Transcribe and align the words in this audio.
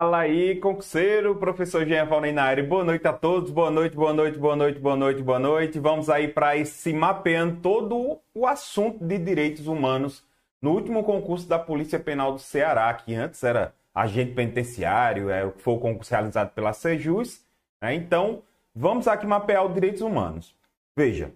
Fala 0.00 0.20
aí, 0.20 0.56
concurseiro, 0.56 1.36
professor 1.36 1.86
Jean 1.86 2.06
Valneinari. 2.06 2.62
Boa 2.62 2.82
noite 2.82 3.06
a 3.06 3.12
todos, 3.12 3.50
boa 3.50 3.70
noite, 3.70 3.94
boa 3.94 4.14
noite, 4.14 4.38
boa 4.38 4.56
noite, 4.56 4.78
boa 4.78 4.96
noite, 4.96 5.22
boa 5.22 5.38
noite. 5.38 5.78
Vamos 5.78 6.08
aí 6.08 6.26
para 6.26 6.56
esse 6.56 6.90
mapeando 6.90 7.60
todo 7.60 8.18
o 8.34 8.46
assunto 8.46 9.04
de 9.04 9.18
direitos 9.18 9.66
humanos 9.66 10.24
no 10.62 10.70
último 10.70 11.04
concurso 11.04 11.46
da 11.46 11.58
Polícia 11.58 12.00
Penal 12.00 12.32
do 12.32 12.38
Ceará, 12.38 12.94
que 12.94 13.14
antes 13.14 13.44
era 13.44 13.74
agente 13.94 14.32
penitenciário, 14.32 15.28
é, 15.28 15.46
foi 15.58 15.74
o 15.74 15.78
concurso 15.78 16.10
realizado 16.10 16.54
pela 16.54 16.72
Sejus. 16.72 17.44
Né? 17.78 17.94
Então, 17.94 18.42
vamos 18.74 19.06
aqui 19.06 19.26
mapear 19.26 19.66
os 19.66 19.74
direitos 19.74 20.00
humanos. 20.00 20.56
Veja, 20.96 21.30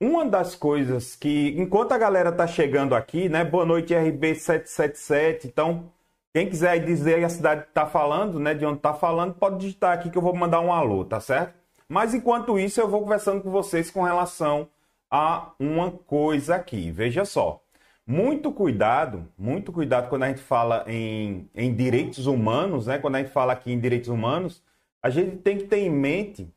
uma 0.00 0.26
das 0.26 0.56
coisas 0.56 1.14
que, 1.14 1.54
enquanto 1.56 1.92
a 1.92 1.98
galera 1.98 2.32
tá 2.32 2.48
chegando 2.48 2.96
aqui, 2.96 3.28
né? 3.28 3.44
Boa 3.44 3.64
noite, 3.64 3.94
RB777. 3.94 5.44
Então, 5.44 5.92
quem 6.32 6.48
quiser 6.48 6.78
dizer 6.84 7.24
a 7.24 7.28
cidade 7.28 7.64
que 7.66 7.72
tá 7.72 7.86
falando, 7.86 8.38
né? 8.38 8.54
De 8.54 8.64
onde 8.64 8.80
tá 8.80 8.94
falando, 8.94 9.34
pode 9.34 9.58
digitar 9.58 9.92
aqui 9.92 10.10
que 10.10 10.16
eu 10.18 10.22
vou 10.22 10.34
mandar 10.34 10.60
um 10.60 10.72
alô, 10.72 11.04
tá 11.04 11.20
certo? 11.20 11.54
Mas 11.88 12.14
enquanto 12.14 12.58
isso, 12.58 12.80
eu 12.80 12.88
vou 12.88 13.02
conversando 13.02 13.42
com 13.42 13.50
vocês 13.50 13.90
com 13.90 14.02
relação 14.02 14.68
a 15.10 15.52
uma 15.58 15.90
coisa 15.90 16.54
aqui. 16.54 16.90
Veja 16.90 17.24
só. 17.24 17.60
Muito 18.06 18.52
cuidado, 18.52 19.28
muito 19.38 19.72
cuidado 19.72 20.08
quando 20.08 20.24
a 20.24 20.28
gente 20.28 20.40
fala 20.40 20.84
em, 20.86 21.48
em 21.54 21.74
direitos 21.74 22.26
humanos, 22.26 22.86
né? 22.86 22.98
Quando 22.98 23.16
a 23.16 23.22
gente 23.22 23.32
fala 23.32 23.52
aqui 23.52 23.72
em 23.72 23.80
direitos 23.80 24.08
humanos, 24.08 24.62
a 25.02 25.10
gente 25.10 25.36
tem 25.38 25.58
que 25.58 25.64
ter 25.64 25.78
em 25.78 25.90
mente 25.90 26.52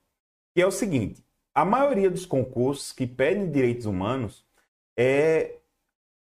que 0.53 0.61
é 0.61 0.67
o 0.67 0.71
seguinte: 0.71 1.23
a 1.53 1.65
maioria 1.65 2.09
dos 2.09 2.25
concursos 2.25 2.91
que 2.91 3.07
pedem 3.07 3.51
direitos 3.51 3.85
humanos 3.85 4.45
é 4.97 5.57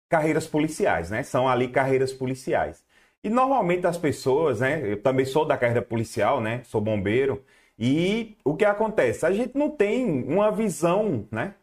carreiras 0.10 0.48
policiais, 0.48 1.10
né? 1.10 1.24
São 1.24 1.48
ali 1.48 1.68
carreiras 1.68 2.14
policiais. 2.14 2.85
E 3.26 3.30
normalmente 3.30 3.88
as 3.88 3.98
pessoas, 3.98 4.60
né? 4.60 4.80
Eu 4.84 5.02
também 5.02 5.26
sou 5.26 5.46
da 5.46 5.58
carreira 5.58 5.82
policial, 5.82 6.40
né? 6.40 6.62
Sou 6.66 6.80
bombeiro. 6.80 7.44
E 7.78 8.38
o 8.44 8.56
que 8.56 8.64
acontece? 8.64 9.26
A 9.26 9.32
gente 9.32 9.58
não 9.58 9.72
tem 9.72 10.24
uma 10.26 10.52
visão, 10.52 11.28
né? 11.32 11.56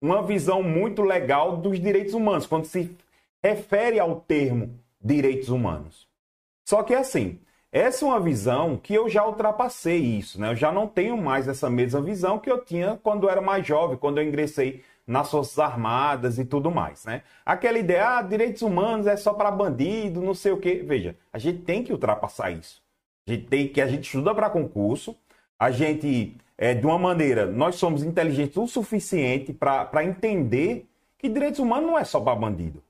Uma 0.00 0.22
visão 0.22 0.62
muito 0.62 1.02
legal 1.02 1.58
dos 1.58 1.78
direitos 1.78 2.14
humanos, 2.14 2.46
quando 2.46 2.64
se 2.64 2.96
refere 3.44 4.00
ao 4.00 4.18
termo 4.22 4.80
direitos 4.98 5.50
humanos. 5.50 6.08
Só 6.66 6.82
que 6.82 6.94
assim, 6.94 7.38
essa 7.70 8.02
é 8.02 8.08
uma 8.08 8.18
visão 8.18 8.78
que 8.78 8.94
eu 8.94 9.06
já 9.06 9.26
ultrapassei 9.26 9.98
isso, 9.98 10.40
né? 10.40 10.52
Eu 10.52 10.56
já 10.56 10.72
não 10.72 10.86
tenho 10.86 11.18
mais 11.18 11.46
essa 11.46 11.68
mesma 11.68 12.00
visão 12.00 12.38
que 12.38 12.50
eu 12.50 12.64
tinha 12.64 12.98
quando 13.02 13.24
eu 13.24 13.30
era 13.30 13.42
mais 13.42 13.66
jovem, 13.66 13.98
quando 13.98 14.16
eu 14.16 14.24
ingressei 14.26 14.82
nas 15.10 15.28
Forças 15.28 15.58
Armadas 15.58 16.38
e 16.38 16.44
tudo 16.44 16.70
mais, 16.70 17.04
né? 17.04 17.22
Aquela 17.44 17.78
ideia, 17.78 18.18
ah, 18.18 18.22
direitos 18.22 18.62
humanos 18.62 19.08
é 19.08 19.16
só 19.16 19.34
para 19.34 19.50
bandido, 19.50 20.22
não 20.22 20.34
sei 20.34 20.52
o 20.52 20.56
quê. 20.56 20.84
Veja, 20.86 21.16
a 21.32 21.38
gente 21.38 21.62
tem 21.62 21.82
que 21.82 21.92
ultrapassar 21.92 22.52
isso. 22.52 22.80
A 23.26 23.32
gente 23.32 23.46
tem 23.46 23.66
que 23.66 23.80
a 23.80 23.88
gente 23.88 24.04
estuda 24.04 24.32
para 24.32 24.48
concurso, 24.48 25.16
a 25.58 25.72
gente 25.72 26.36
é, 26.56 26.74
de 26.74 26.86
uma 26.86 26.96
maneira, 26.96 27.44
nós 27.44 27.74
somos 27.74 28.04
inteligentes 28.04 28.56
o 28.56 28.68
suficiente 28.68 29.52
para 29.52 30.04
entender 30.04 30.86
que 31.18 31.28
direitos 31.28 31.58
humanos 31.58 31.90
não 31.90 31.98
é 31.98 32.04
só 32.04 32.20
para 32.20 32.36
bandido. 32.36 32.80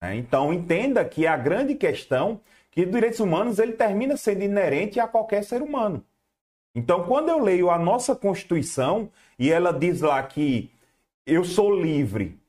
Né? 0.00 0.16
Então 0.16 0.54
entenda 0.54 1.04
que 1.04 1.26
a 1.26 1.36
grande 1.36 1.74
questão 1.74 2.40
que 2.70 2.86
direitos 2.86 3.20
humanos 3.20 3.58
ele 3.58 3.72
termina 3.72 4.16
sendo 4.16 4.42
inerente 4.42 4.98
a 4.98 5.06
qualquer 5.06 5.44
ser 5.44 5.60
humano. 5.60 6.02
Então, 6.74 7.04
quando 7.04 7.30
eu 7.30 7.38
leio 7.38 7.70
a 7.70 7.78
nossa 7.78 8.14
Constituição 8.14 9.10
e 9.38 9.50
ela 9.50 9.72
diz 9.72 10.02
lá 10.02 10.22
que 10.22 10.70
eu 11.26 11.44
sou 11.44 11.74
livre 11.74 12.40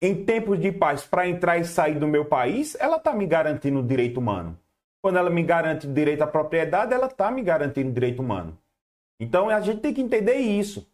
em 0.00 0.24
tempos 0.24 0.60
de 0.60 0.70
paz 0.70 1.04
para 1.04 1.26
entrar 1.26 1.56
e 1.56 1.64
sair 1.64 1.98
do 1.98 2.06
meu 2.06 2.26
país, 2.26 2.76
ela 2.78 2.96
está 2.96 3.14
me 3.14 3.26
garantindo 3.26 3.80
o 3.80 3.82
direito 3.82 4.20
humano. 4.20 4.58
Quando 5.00 5.16
ela 5.16 5.30
me 5.30 5.42
garante 5.42 5.86
o 5.86 5.92
direito 5.92 6.22
à 6.22 6.26
propriedade, 6.26 6.92
ela 6.92 7.06
está 7.06 7.30
me 7.30 7.42
garantindo 7.42 7.88
o 7.88 7.92
direito 7.92 8.20
humano. 8.20 8.58
Então, 9.18 9.48
a 9.48 9.60
gente 9.60 9.80
tem 9.80 9.94
que 9.94 10.02
entender 10.02 10.36
isso. 10.36 10.86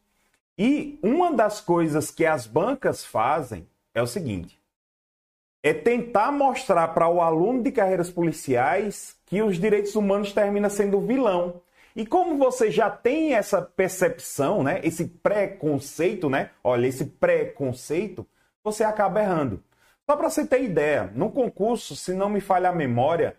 E 0.57 0.99
uma 1.03 1.33
das 1.33 1.61
coisas 1.61 2.11
que 2.11 2.25
as 2.25 2.47
bancas 2.47 3.05
fazem 3.05 3.67
é 3.93 4.01
o 4.01 4.07
seguinte: 4.07 4.61
é 5.63 5.73
tentar 5.73 6.31
mostrar 6.31 6.89
para 6.89 7.09
o 7.09 7.21
aluno 7.21 7.63
de 7.63 7.73
carreiras 7.73 8.11
policiais 8.11 9.17
que 9.27 9.43
os 9.43 9.59
direitos 9.59 9.97
humanos 9.97 10.33
terminam 10.33 10.71
sendo 10.71 11.01
vilão. 11.01 11.61
E 11.95 12.07
como 12.07 12.37
você 12.39 12.71
já 12.71 12.89
tem 12.89 13.35
essa 13.35 13.61
percepção, 13.61 14.63
né, 14.63 14.81
esse 14.85 15.07
preconceito, 15.07 16.31
né, 16.31 16.51
olha, 16.63 16.87
esse 16.87 17.05
preconceito, 17.05 18.27
você 18.63 18.85
acaba 18.85 19.21
errando. 19.21 19.63
Só 20.09 20.17
para 20.17 20.31
você 20.31 20.47
ter 20.47 20.63
ideia, 20.63 21.11
no 21.15 21.31
concurso, 21.31 21.95
se 21.97 22.13
não 22.13 22.29
me 22.29 22.41
falha 22.41 22.69
a 22.69 22.75
memória, 22.75 23.37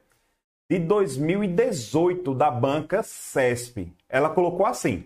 de 0.70 0.80
2018 0.80 2.34
da 2.34 2.50
banca 2.50 3.04
CESP, 3.04 3.94
ela 4.08 4.30
colocou 4.30 4.66
assim: 4.66 5.06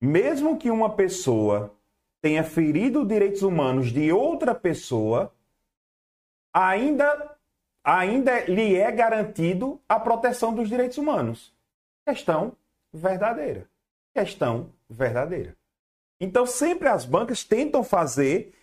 mesmo 0.00 0.56
que 0.56 0.70
uma 0.70 0.90
pessoa 0.90 1.74
tenha 2.20 2.44
ferido 2.44 3.04
direitos 3.04 3.42
humanos 3.42 3.90
de 3.90 4.12
outra 4.12 4.54
pessoa, 4.54 5.32
ainda, 6.52 7.36
ainda 7.82 8.44
lhe 8.44 8.76
é 8.76 8.90
garantido 8.92 9.80
a 9.88 9.98
proteção 9.98 10.54
dos 10.54 10.68
direitos 10.68 10.96
humanos. 10.98 11.52
Questão 12.08 12.52
verdadeira. 12.92 13.68
Questão 14.14 14.70
verdadeira. 14.88 15.56
Então, 16.20 16.46
sempre 16.46 16.88
as 16.88 17.04
bancas 17.04 17.44
tentam 17.44 17.84
fazer, 17.84 18.54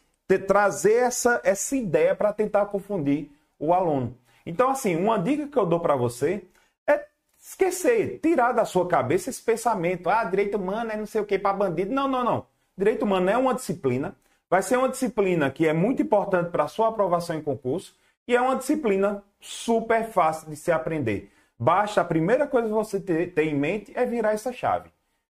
trazer 0.47 0.95
essa, 0.95 1.39
essa 1.43 1.75
ideia 1.75 2.15
para 2.15 2.33
tentar 2.33 2.65
confundir 2.65 3.29
o 3.59 3.73
aluno. 3.73 4.17
Então, 4.45 4.69
assim, 4.69 4.95
uma 4.95 5.19
dica 5.19 5.47
que 5.47 5.57
eu 5.57 5.65
dou 5.65 5.79
para 5.79 5.95
você 5.95 6.43
é 6.87 7.05
esquecer, 7.39 8.19
tirar 8.19 8.51
da 8.51 8.65
sua 8.65 8.87
cabeça 8.87 9.29
esse 9.29 9.41
pensamento: 9.41 10.09
ah, 10.09 10.23
direito 10.23 10.57
humano 10.57 10.91
é 10.91 10.97
não 10.97 11.05
sei 11.05 11.21
o 11.21 11.25
que 11.25 11.37
para 11.37 11.55
bandido. 11.55 11.93
Não, 11.93 12.07
não, 12.07 12.23
não. 12.23 12.47
Direito 12.77 13.03
humano 13.03 13.29
é 13.29 13.37
uma 13.37 13.53
disciplina 13.53 14.15
Vai 14.49 14.61
ser 14.61 14.77
uma 14.77 14.89
disciplina 14.89 15.49
que 15.49 15.67
é 15.67 15.73
muito 15.73 16.01
importante 16.01 16.49
para 16.49 16.65
a 16.65 16.67
sua 16.67 16.89
aprovação 16.89 17.35
em 17.35 17.41
concurso 17.41 17.95
e 18.27 18.35
é 18.35 18.41
uma 18.41 18.55
disciplina 18.55 19.23
super 19.39 20.05
fácil 20.05 20.49
de 20.49 20.55
se 20.55 20.71
aprender. 20.71 21.31
Basta 21.57 22.01
a 22.01 22.05
primeira 22.05 22.47
coisa 22.47 22.67
que 22.67 22.73
você 22.73 22.99
ter, 22.99 23.33
ter 23.33 23.45
em 23.45 23.55
mente 23.55 23.91
é 23.95 24.05
virar 24.05 24.33
essa 24.33 24.51
chave. 24.51 24.89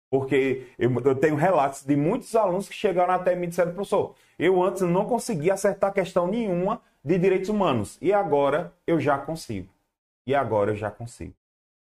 Porque 0.10 0.68
eu, 0.78 0.92
eu, 1.06 1.16
tenho 1.16 1.36
relatos 1.36 1.84
de 1.84 1.96
muitos 1.96 2.36
alunos 2.36 2.68
que 2.68 2.76
chegaram 2.76 3.14
até 3.14 3.36
mim 3.36 3.46
e 3.46 3.48
disseram, 3.48 3.74
professor, 3.74 4.16
eu 4.38 4.62
antes 4.62 4.82
não 4.82 5.06
conseguia 5.06 5.54
acertar 5.54 5.94
questão 5.94 6.28
nenhuma 6.28 6.82
de 7.04 7.18
direitos 7.18 7.50
humanos 7.50 7.98
e 8.02 8.12
agora 8.12 8.74
eu 8.88 9.00
já 9.00 9.18
consigo. 9.18 9.70
E 10.26 10.34
agora 10.34 10.72
eu 10.72 10.76
já 10.76 10.90
consigo. 10.90 11.36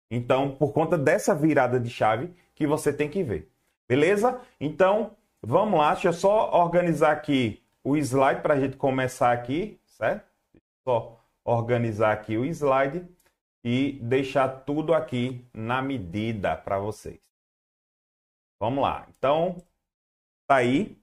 Então, 0.09 0.51
por 0.55 0.73
conta 0.73 0.97
dessa 0.97 1.35
virada 1.35 1.79
de 1.79 1.89
chave 1.89 2.33
que 2.53 2.65
você 2.65 2.91
tem 2.91 3.09
que 3.09 3.23
ver. 3.23 3.49
Beleza? 3.87 4.39
Então, 4.59 5.11
Vamos 5.47 5.79
lá, 5.79 5.93
deixa 5.93 6.07
eu 6.07 6.13
só 6.13 6.49
organizar 6.59 7.11
aqui 7.11 7.61
o 7.83 7.95
slide 7.95 8.41
para 8.41 8.55
a 8.55 8.59
gente 8.59 8.75
começar 8.77 9.31
aqui, 9.31 9.79
certo? 9.85 10.25
Só 10.83 11.23
organizar 11.43 12.13
aqui 12.13 12.35
o 12.35 12.43
slide 12.45 13.07
e 13.65 13.93
deixar 13.93 14.47
tudo 14.47 14.93
aqui 14.93 15.43
na 15.51 15.81
medida 15.81 16.55
para 16.55 16.77
vocês. 16.77 17.19
Vamos 18.59 18.83
lá. 18.83 19.07
Então, 19.17 19.57
tá 20.47 20.57
aí. 20.57 20.95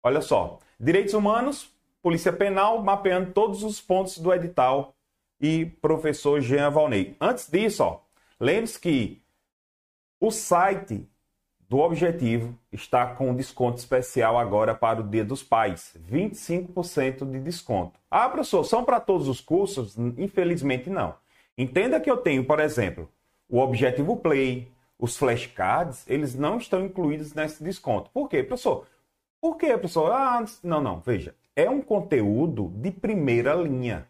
Olha 0.00 0.20
só. 0.20 0.60
Direitos 0.78 1.14
humanos, 1.14 1.68
Polícia 2.00 2.32
Penal, 2.32 2.80
mapeando 2.80 3.32
todos 3.32 3.64
os 3.64 3.80
pontos 3.80 4.18
do 4.18 4.32
edital 4.32 4.94
e 5.40 5.66
professor 5.66 6.40
Jean 6.40 6.70
Valnei. 6.70 7.16
Antes 7.20 7.50
disso, 7.50 8.00
lembre-se 8.38 8.78
que 8.78 9.20
o 10.20 10.30
site 10.30 11.10
do 11.68 11.78
Objetivo 11.78 12.56
está 12.70 13.14
com 13.16 13.34
desconto 13.34 13.78
especial 13.78 14.38
agora 14.38 14.76
para 14.76 15.00
o 15.00 15.08
Dia 15.08 15.24
dos 15.24 15.42
Pais, 15.42 15.96
25% 16.08 17.28
de 17.28 17.40
desconto. 17.40 17.98
Ah, 18.08 18.28
professor, 18.28 18.62
são 18.62 18.84
para 18.84 19.00
todos 19.00 19.26
os 19.26 19.40
cursos? 19.40 19.98
Infelizmente 19.98 20.88
não. 20.88 21.16
Entenda 21.56 22.00
que 22.00 22.10
eu 22.10 22.16
tenho, 22.16 22.44
por 22.44 22.60
exemplo, 22.60 23.08
o 23.48 23.58
Objetivo 23.58 24.16
Play, 24.16 24.70
os 24.98 25.16
flashcards, 25.16 26.04
eles 26.08 26.34
não 26.34 26.58
estão 26.58 26.84
incluídos 26.84 27.34
nesse 27.34 27.62
desconto. 27.62 28.10
Por 28.10 28.28
quê, 28.28 28.42
professor? 28.42 28.86
Por 29.40 29.56
quê, 29.56 29.68
professor? 29.68 30.12
Ah, 30.12 30.44
não, 30.62 30.80
não, 30.80 31.00
veja, 31.00 31.34
é 31.56 31.68
um 31.68 31.80
conteúdo 31.80 32.68
de 32.76 32.90
primeira 32.90 33.54
linha. 33.54 34.06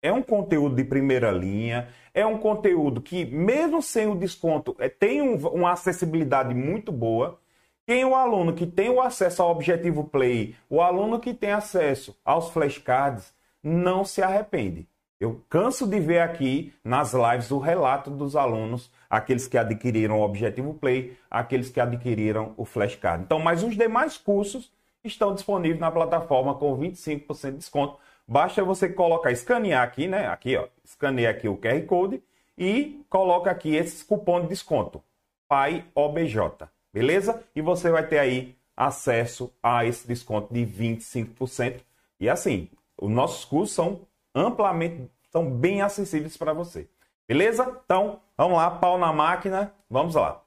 É 0.00 0.12
um 0.12 0.22
conteúdo 0.22 0.76
de 0.76 0.84
primeira 0.84 1.30
linha, 1.32 1.88
é 2.14 2.24
um 2.24 2.38
conteúdo 2.38 3.00
que, 3.00 3.24
mesmo 3.24 3.82
sem 3.82 4.06
o 4.06 4.14
desconto, 4.14 4.76
é, 4.78 4.88
tem 4.88 5.20
um, 5.20 5.34
uma 5.48 5.72
acessibilidade 5.72 6.54
muito 6.54 6.92
boa. 6.92 7.40
Quem 7.84 8.02
é 8.02 8.06
o 8.06 8.14
aluno 8.14 8.54
que 8.54 8.64
tem 8.64 8.88
o 8.90 9.00
acesso 9.00 9.42
ao 9.42 9.50
Objetivo 9.50 10.04
Play, 10.04 10.54
o 10.70 10.80
aluno 10.80 11.18
que 11.18 11.34
tem 11.34 11.50
acesso 11.50 12.16
aos 12.24 12.50
flashcards, 12.50 13.34
não 13.60 14.04
se 14.04 14.22
arrepende. 14.22 14.88
Eu 15.20 15.42
canso 15.48 15.86
de 15.86 15.98
ver 15.98 16.20
aqui 16.20 16.72
nas 16.84 17.12
lives 17.12 17.50
o 17.50 17.58
relato 17.58 18.10
dos 18.10 18.36
alunos, 18.36 18.90
aqueles 19.10 19.48
que 19.48 19.58
adquiriram 19.58 20.20
o 20.20 20.22
Objetivo 20.22 20.74
Play, 20.74 21.16
aqueles 21.30 21.70
que 21.70 21.80
adquiriram 21.80 22.54
o 22.56 22.64
flashcard. 22.64 23.24
Então, 23.24 23.38
mas 23.40 23.62
os 23.62 23.76
demais 23.76 24.16
cursos 24.16 24.72
estão 25.02 25.34
disponíveis 25.34 25.80
na 25.80 25.90
plataforma 25.90 26.54
com 26.54 26.78
25% 26.78 27.50
de 27.50 27.56
desconto 27.58 27.98
Basta 28.30 28.62
você 28.62 28.90
colocar, 28.90 29.32
escanear 29.32 29.82
aqui, 29.82 30.06
né? 30.06 30.26
Aqui, 30.28 30.54
ó, 30.54 30.68
escanear 30.84 31.34
aqui 31.34 31.48
o 31.48 31.56
QR 31.56 31.80
Code 31.86 32.22
e 32.58 33.02
coloca 33.08 33.50
aqui 33.50 33.74
esse 33.74 34.04
cupom 34.04 34.42
de 34.42 34.48
desconto, 34.48 35.02
PAI 35.48 35.86
OBJ, 35.94 36.68
beleza? 36.92 37.42
E 37.56 37.62
você 37.62 37.90
vai 37.90 38.06
ter 38.06 38.18
aí 38.18 38.54
acesso 38.76 39.50
a 39.62 39.86
esse 39.86 40.06
desconto 40.06 40.52
de 40.52 40.60
25%. 40.60 41.80
E 42.20 42.28
assim, 42.28 42.68
os 43.00 43.10
nossos 43.10 43.46
cursos 43.46 43.74
são 43.74 44.00
amplamente, 44.38 45.10
são 45.30 45.50
bem 45.50 45.82
acessíveis 45.82 46.36
para 46.36 46.52
você. 46.52 46.88
Beleza? 47.26 47.80
Então, 47.84 48.20
vamos 48.36 48.56
lá, 48.56 48.70
pau 48.70 48.96
na 48.96 49.12
máquina, 49.12 49.72
vamos 49.90 50.14
lá. 50.14 50.42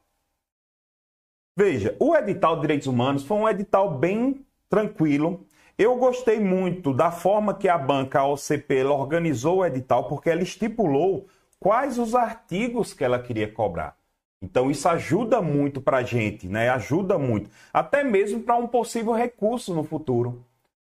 Veja, 1.56 1.96
o 2.00 2.16
edital 2.16 2.56
de 2.56 2.62
direitos 2.62 2.88
humanos 2.88 3.24
foi 3.24 3.38
um 3.38 3.48
edital 3.48 3.98
bem 3.98 4.46
tranquilo. 4.70 5.46
Eu 5.78 5.96
gostei 5.98 6.40
muito 6.40 6.94
da 6.94 7.12
forma 7.12 7.54
que 7.54 7.68
a 7.68 7.78
banca 7.78 8.24
OCP 8.24 8.84
organizou 8.86 9.58
o 9.58 9.66
edital, 9.66 10.08
porque 10.08 10.30
ela 10.30 10.42
estipulou 10.42 11.28
quais 11.60 12.00
os 12.00 12.16
artigos 12.16 12.94
que 12.94 13.04
ela 13.04 13.20
queria 13.20 13.52
cobrar. 13.52 13.96
Então 14.42 14.72
isso 14.72 14.90
ajuda 14.90 15.42
muito 15.42 15.80
para 15.80 15.98
a 15.98 16.04
gente, 16.04 16.48
né? 16.48 16.70
Ajuda 16.70 17.18
muito. 17.18 17.50
Até 17.72 18.04
mesmo 18.04 18.42
para 18.42 18.56
um 18.56 18.68
possível 18.68 19.14
recurso 19.14 19.74
no 19.74 19.84
futuro. 19.84 20.44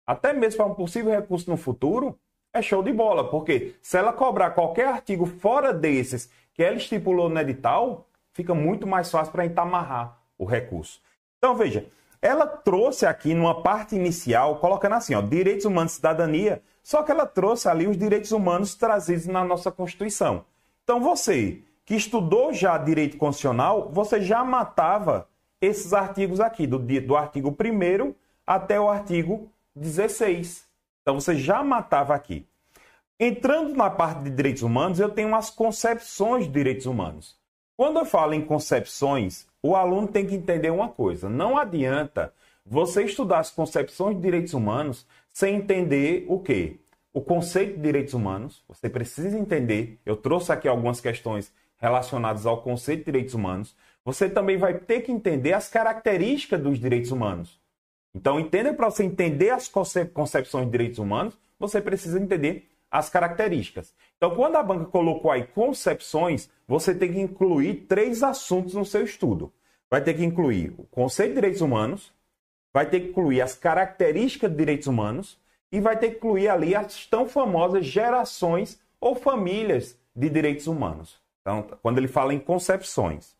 Até 0.06 0.32
mesmo 0.32 0.58
para 0.58 0.66
um 0.66 0.74
possível 0.74 1.10
recurso 1.10 1.50
no 1.50 1.56
futuro, 1.56 2.16
é 2.52 2.60
show 2.60 2.82
de 2.82 2.92
bola. 2.92 3.28
Porque 3.28 3.74
se 3.80 3.96
ela 3.96 4.12
cobrar 4.12 4.50
qualquer 4.50 4.88
artigo 4.88 5.26
fora 5.26 5.72
desses 5.72 6.30
que 6.54 6.62
ela 6.62 6.76
estipulou 6.76 7.28
no 7.28 7.40
edital, 7.40 8.06
fica 8.32 8.54
muito 8.54 8.86
mais 8.86 9.10
fácil 9.10 9.32
para 9.32 9.44
a 9.44 9.46
gente 9.46 9.58
amarrar 9.58 10.18
o 10.38 10.44
recurso. 10.44 11.00
Então 11.38 11.54
veja, 11.54 11.86
ela 12.20 12.46
trouxe 12.46 13.06
aqui 13.06 13.34
numa 13.34 13.62
parte 13.62 13.96
inicial, 13.96 14.56
colocando 14.56 14.94
assim, 14.94 15.14
ó, 15.14 15.20
direitos 15.20 15.64
humanos 15.64 15.92
e 15.92 15.96
cidadania, 15.96 16.62
só 16.82 17.02
que 17.02 17.10
ela 17.10 17.26
trouxe 17.26 17.68
ali 17.68 17.86
os 17.86 17.96
direitos 17.96 18.32
humanos 18.32 18.74
trazidos 18.74 19.26
na 19.26 19.44
nossa 19.44 19.70
Constituição. 19.72 20.44
Então 20.84 21.00
você 21.00 21.62
que 21.84 21.94
estudou 21.94 22.52
já 22.52 22.78
direito 22.78 23.16
constitucional, 23.16 23.90
você 23.92 24.20
já 24.20 24.44
matava 24.44 25.28
esses 25.60 25.92
artigos 25.92 26.40
aqui, 26.40 26.66
do, 26.66 26.78
do 26.78 27.16
artigo 27.16 27.50
1 27.50 28.14
até 28.46 28.80
o 28.80 28.88
artigo 28.88 29.48
16. 29.74 30.64
Então 31.02 31.20
você 31.20 31.36
já 31.36 31.62
matava 31.62 32.14
aqui. 32.14 32.46
Entrando 33.18 33.74
na 33.74 33.90
parte 33.90 34.24
de 34.24 34.30
direitos 34.30 34.62
humanos, 34.62 34.98
eu 34.98 35.10
tenho 35.10 35.34
as 35.34 35.50
concepções 35.50 36.46
de 36.46 36.52
direitos 36.52 36.86
humanos. 36.86 37.36
Quando 37.76 37.98
eu 37.98 38.04
falo 38.04 38.34
em 38.34 38.44
concepções, 38.44 39.46
o 39.62 39.76
aluno 39.76 40.08
tem 40.08 40.26
que 40.26 40.34
entender 40.34 40.70
uma 40.70 40.88
coisa: 40.88 41.28
não 41.28 41.56
adianta 41.56 42.32
você 42.64 43.04
estudar 43.04 43.40
as 43.40 43.50
concepções 43.50 44.16
de 44.16 44.22
direitos 44.22 44.54
humanos 44.54 45.06
sem 45.32 45.56
entender 45.56 46.24
o 46.28 46.38
quê? 46.40 46.78
o 47.12 47.20
conceito 47.20 47.76
de 47.76 47.82
direitos 47.82 48.14
humanos, 48.14 48.64
você 48.66 48.88
precisa 48.88 49.38
entender. 49.38 50.00
Eu 50.04 50.16
trouxe 50.16 50.50
aqui 50.50 50.66
algumas 50.66 51.00
questões 51.00 51.52
relacionadas 51.76 52.46
ao 52.46 52.62
conceito 52.62 53.00
de 53.00 53.04
direitos 53.06 53.34
humanos. 53.34 53.76
Você 54.04 54.30
também 54.30 54.56
vai 54.56 54.74
ter 54.78 55.02
que 55.02 55.12
entender 55.12 55.52
as 55.52 55.68
características 55.68 56.60
dos 56.60 56.78
direitos 56.78 57.10
humanos. 57.10 57.60
Então, 58.14 58.38
entenda 58.38 58.74
para 58.74 58.90
você 58.90 59.04
entender 59.04 59.50
as 59.50 59.68
concepções 59.68 60.66
de 60.66 60.72
direitos 60.72 60.98
humanos, 60.98 61.36
você 61.58 61.80
precisa 61.80 62.20
entender 62.20 62.68
as 62.90 63.08
características. 63.08 63.94
Então, 64.16 64.34
quando 64.36 64.56
a 64.56 64.62
banca 64.62 64.84
colocou 64.84 65.30
aí 65.30 65.44
concepções, 65.44 66.50
você 66.68 66.94
tem 66.94 67.12
que 67.12 67.20
incluir 67.20 67.86
três 67.88 68.22
assuntos 68.22 68.74
no 68.74 68.84
seu 68.84 69.02
estudo. 69.02 69.52
Vai 69.90 70.02
ter 70.02 70.14
que 70.14 70.24
incluir 70.24 70.74
o 70.76 70.84
conceito 70.84 71.30
de 71.30 71.34
direitos 71.36 71.62
humanos, 71.62 72.12
vai 72.72 72.88
ter 72.88 73.00
que 73.00 73.08
incluir 73.08 73.40
as 73.40 73.54
características 73.54 74.50
de 74.50 74.56
direitos 74.56 74.86
humanos 74.86 75.38
e 75.70 75.80
vai 75.80 75.98
ter 75.98 76.10
que 76.10 76.16
incluir 76.16 76.48
ali 76.48 76.74
as 76.74 77.06
tão 77.06 77.26
famosas 77.26 77.86
gerações 77.86 78.78
ou 79.00 79.14
famílias 79.14 79.98
de 80.14 80.28
direitos 80.28 80.66
humanos. 80.66 81.20
Então, 81.40 81.66
quando 81.82 81.98
ele 81.98 82.08
fala 82.08 82.34
em 82.34 82.38
concepções. 82.38 83.34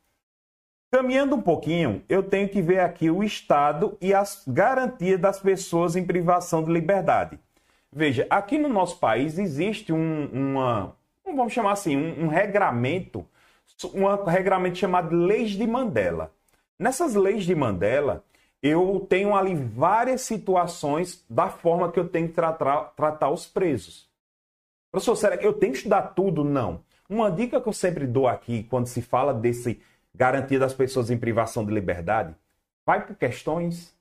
Caminhando 0.95 1.37
um 1.37 1.41
pouquinho, 1.41 2.05
eu 2.07 2.23
tenho 2.23 2.47
que 2.51 2.61
ver 2.61 2.81
aqui 2.81 3.11
o 3.11 3.25
Estado 3.25 3.97
e 3.99 4.13
as 4.13 4.45
garantias 4.47 5.19
das 5.19 5.41
pessoas 5.41 5.97
em 5.97 6.05
privação 6.05 6.63
de 6.63 6.71
liberdade. 6.71 7.39
Veja, 7.91 8.27
aqui 8.29 8.59
no 8.59 8.69
nosso 8.69 8.99
país 8.99 9.39
existe 9.39 9.91
um, 9.91 10.27
uma, 10.27 10.95
vamos 11.25 11.55
chamar 11.55 11.73
assim, 11.73 11.97
um, 11.97 12.25
um 12.25 12.29
regramento, 12.29 13.27
um 13.95 14.05
regramento 14.27 14.77
chamado 14.77 15.17
Leis 15.17 15.53
de 15.53 15.67
Mandela. 15.67 16.31
Nessas 16.79 17.15
leis 17.15 17.45
de 17.45 17.55
Mandela, 17.55 18.23
eu 18.63 19.07
tenho 19.09 19.35
ali 19.35 19.55
várias 19.55 20.21
situações 20.21 21.25
da 21.27 21.49
forma 21.49 21.91
que 21.91 21.99
eu 21.99 22.07
tenho 22.07 22.29
que 22.29 22.35
tratar, 22.35 22.93
tratar 22.95 23.31
os 23.31 23.47
presos. 23.47 24.11
Professor, 24.91 25.17
será 25.17 25.39
que 25.39 25.47
eu 25.47 25.55
tenho 25.55 25.73
que 25.73 25.79
estudar 25.79 26.03
tudo? 26.09 26.45
Não. 26.45 26.81
Uma 27.09 27.31
dica 27.31 27.63
que 27.63 27.69
eu 27.69 27.73
sempre 27.73 28.07
dou 28.07 28.29
aqui, 28.29 28.65
quando 28.65 28.89
se 28.89 29.01
fala 29.01 29.33
desse 29.33 29.81
garantia 30.15 30.59
das 30.59 30.75
pessoas 30.75 31.11
em 31.11 31.19
privação 31.19 31.65
de 31.65 31.73
liberdade, 31.73 32.35
vai 32.87 33.07
por 33.07 33.17
questões. 33.17 33.97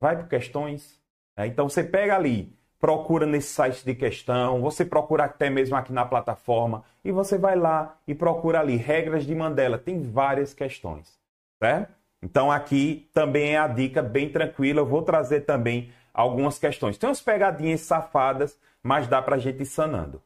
Vai 0.00 0.16
por 0.16 0.28
questões. 0.28 1.00
É, 1.36 1.46
então 1.46 1.68
você 1.68 1.82
pega 1.82 2.14
ali, 2.14 2.54
procura 2.78 3.26
nesse 3.26 3.48
site 3.48 3.84
de 3.84 3.94
questão, 3.94 4.60
você 4.60 4.84
procura 4.84 5.24
até 5.24 5.50
mesmo 5.50 5.76
aqui 5.76 5.92
na 5.92 6.04
plataforma, 6.04 6.84
e 7.04 7.10
você 7.10 7.36
vai 7.38 7.56
lá 7.56 7.98
e 8.06 8.14
procura 8.14 8.60
ali 8.60 8.76
regras 8.76 9.24
de 9.24 9.34
Mandela. 9.34 9.78
Tem 9.78 10.00
várias 10.02 10.52
questões. 10.54 11.18
Certo? 11.58 11.94
Então 12.22 12.50
aqui 12.50 13.08
também 13.12 13.54
é 13.54 13.58
a 13.58 13.68
dica 13.68 14.02
bem 14.02 14.28
tranquila. 14.30 14.80
Eu 14.80 14.86
vou 14.86 15.02
trazer 15.02 15.42
também 15.42 15.92
algumas 16.12 16.58
questões. 16.58 16.98
Tem 16.98 17.08
umas 17.08 17.20
pegadinhas 17.20 17.82
safadas, 17.82 18.58
mas 18.82 19.06
dá 19.06 19.20
para 19.20 19.36
a 19.36 19.38
gente 19.38 19.62
ir 19.62 19.66
sanando. 19.66 20.22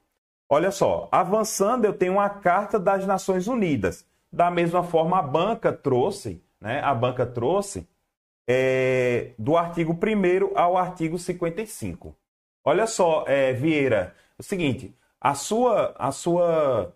Olha 0.48 0.70
só, 0.70 1.08
avançando, 1.12 1.84
eu 1.84 1.92
tenho 1.92 2.14
uma 2.14 2.28
carta 2.28 2.78
das 2.78 3.06
Nações 3.06 3.46
Unidas. 3.46 4.04
Da 4.32 4.50
mesma 4.50 4.82
forma, 4.82 5.18
a 5.18 5.22
banca 5.22 5.72
trouxe, 5.72 6.42
né? 6.60 6.80
A 6.80 6.94
banca 6.94 7.26
trouxe 7.26 7.88
é, 8.48 9.32
do 9.38 9.56
artigo 9.56 9.92
1 9.92 10.56
ao 10.56 10.76
artigo 10.76 11.18
55. 11.18 12.16
Olha 12.64 12.86
só, 12.86 13.24
é, 13.26 13.52
Vieira, 13.52 14.14
o 14.38 14.42
seguinte, 14.42 14.94
a 15.20 15.34
sua, 15.34 15.94
a 15.98 16.12
sua, 16.12 16.94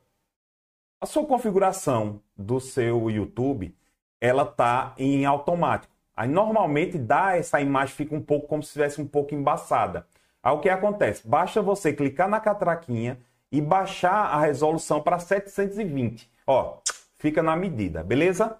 a 1.01 1.07
sua 1.07 1.27
configuração 1.27 2.21
do 2.37 2.61
seu 2.61 3.11
YouTube 3.11 3.75
ela 4.21 4.47
tá 4.47 4.95
em 4.97 5.27
automático. 5.27 5.93
Aí 6.17 6.29
normalmente 6.29 6.97
dá 6.97 7.37
essa 7.37 7.61
imagem 7.61 7.95
fica 7.95 8.15
um 8.15 8.23
pouco 8.23 8.47
como 8.47 8.63
se 8.63 8.69
estivesse 8.69 9.01
um 9.01 9.07
pouco 9.07 9.35
embaçada. 9.35 10.07
Aí 10.43 10.53
o 10.53 10.61
que 10.61 10.69
acontece? 10.69 11.27
Basta 11.27 11.61
você 11.61 11.93
clicar 11.93 12.29
na 12.29 12.41
catraquinha 12.41 13.19
e 13.53 13.61
baixar 13.61 14.27
a 14.33 14.41
resolução 14.41 15.03
para 15.03 15.19
720. 15.19 16.31
Ó, 16.47 16.79
fica 17.25 17.43
na 17.43 17.57
medida, 17.57 18.05
beleza? 18.05 18.59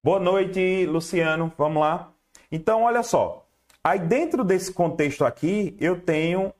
Boa 0.00 0.20
noite, 0.20 0.86
Luciano. 0.86 1.52
Vamos 1.58 1.80
lá. 1.80 2.12
Então, 2.52 2.84
olha 2.84 3.02
só. 3.02 3.44
Aí 3.82 3.98
dentro 3.98 4.44
desse 4.44 4.72
contexto 4.72 5.24
aqui, 5.24 5.76
eu 5.80 6.00
tenho 6.00 6.54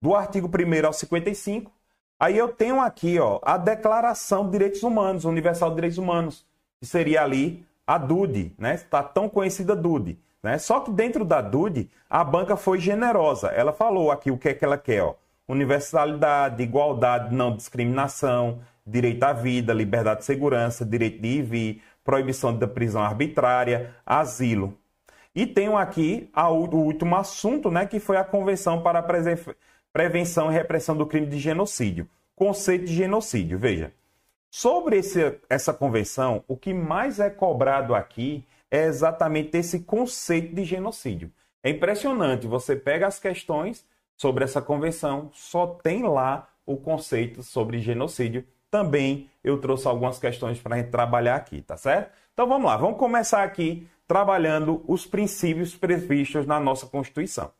do 0.00 0.14
artigo 0.14 0.48
1 0.48 0.86
ao 0.86 0.94
55, 0.94 1.70
aí 2.18 2.38
eu 2.38 2.48
tenho 2.48 2.80
aqui, 2.80 3.18
ó, 3.18 3.38
a 3.42 3.58
Declaração 3.58 4.46
de 4.46 4.52
Direitos 4.52 4.82
Humanos, 4.82 5.26
Universal 5.26 5.68
de 5.68 5.74
Direitos 5.74 5.98
Humanos, 5.98 6.46
que 6.80 6.86
seria 6.86 7.22
ali 7.22 7.66
a 7.86 7.98
DUDE, 7.98 8.54
né? 8.56 8.74
Está 8.74 9.02
tão 9.02 9.28
conhecida 9.28 9.76
DUDE. 9.76 10.18
Né? 10.42 10.56
Só 10.56 10.80
que 10.80 10.90
dentro 10.90 11.22
da 11.22 11.42
DUDE, 11.42 11.90
a 12.08 12.24
banca 12.24 12.56
foi 12.56 12.80
generosa. 12.80 13.48
Ela 13.48 13.74
falou 13.74 14.10
aqui 14.10 14.30
o 14.30 14.38
que 14.38 14.48
é 14.48 14.54
que 14.54 14.64
ela 14.64 14.78
quer, 14.78 15.02
ó. 15.02 15.16
Universalidade, 15.46 16.62
igualdade, 16.62 17.34
não 17.34 17.54
discriminação, 17.54 18.60
direito 18.86 19.22
à 19.22 19.32
vida, 19.32 19.72
liberdade 19.72 20.20
de 20.20 20.26
segurança, 20.26 20.84
direito 20.84 21.20
de 21.20 21.28
ir 21.28 21.38
e 21.38 21.42
vir, 21.42 21.82
proibição 22.04 22.56
da 22.56 22.66
prisão 22.66 23.02
arbitrária, 23.02 23.94
asilo. 24.04 24.78
E 25.34 25.46
tenho 25.46 25.76
aqui 25.76 26.30
a, 26.32 26.48
o 26.48 26.68
último 26.76 27.16
assunto, 27.16 27.70
né, 27.70 27.86
que 27.86 27.98
foi 27.98 28.16
a 28.16 28.24
Convenção 28.24 28.82
para 28.82 29.00
a 29.00 29.36
Prevenção 29.92 30.50
e 30.50 30.54
Repressão 30.54 30.96
do 30.96 31.06
Crime 31.06 31.26
de 31.26 31.38
Genocídio. 31.38 32.08
Conceito 32.36 32.86
de 32.86 32.94
genocídio, 32.94 33.58
veja. 33.58 33.92
Sobre 34.50 34.98
esse, 34.98 35.38
essa 35.48 35.72
convenção, 35.72 36.44
o 36.46 36.56
que 36.56 36.72
mais 36.72 37.18
é 37.18 37.30
cobrado 37.30 37.94
aqui 37.94 38.44
é 38.70 38.84
exatamente 38.84 39.56
esse 39.56 39.80
conceito 39.80 40.54
de 40.54 40.64
genocídio. 40.64 41.30
É 41.62 41.70
impressionante, 41.70 42.46
você 42.46 42.76
pega 42.76 43.06
as 43.06 43.18
questões 43.18 43.84
sobre 44.16 44.44
essa 44.44 44.60
convenção, 44.60 45.30
só 45.32 45.66
tem 45.66 46.02
lá 46.02 46.48
o 46.66 46.76
conceito 46.76 47.42
sobre 47.42 47.78
genocídio. 47.78 48.44
Também 48.74 49.30
eu 49.44 49.60
trouxe 49.60 49.86
algumas 49.86 50.18
questões 50.18 50.58
para 50.58 50.74
a 50.74 50.78
gente 50.78 50.90
trabalhar 50.90 51.36
aqui, 51.36 51.62
tá 51.62 51.76
certo? 51.76 52.10
Então 52.32 52.44
vamos 52.44 52.66
lá, 52.66 52.76
vamos 52.76 52.98
começar 52.98 53.44
aqui 53.44 53.86
trabalhando 54.04 54.82
os 54.88 55.06
princípios 55.06 55.76
previstos 55.76 56.44
na 56.44 56.58
nossa 56.58 56.84
Constituição. 56.84 57.52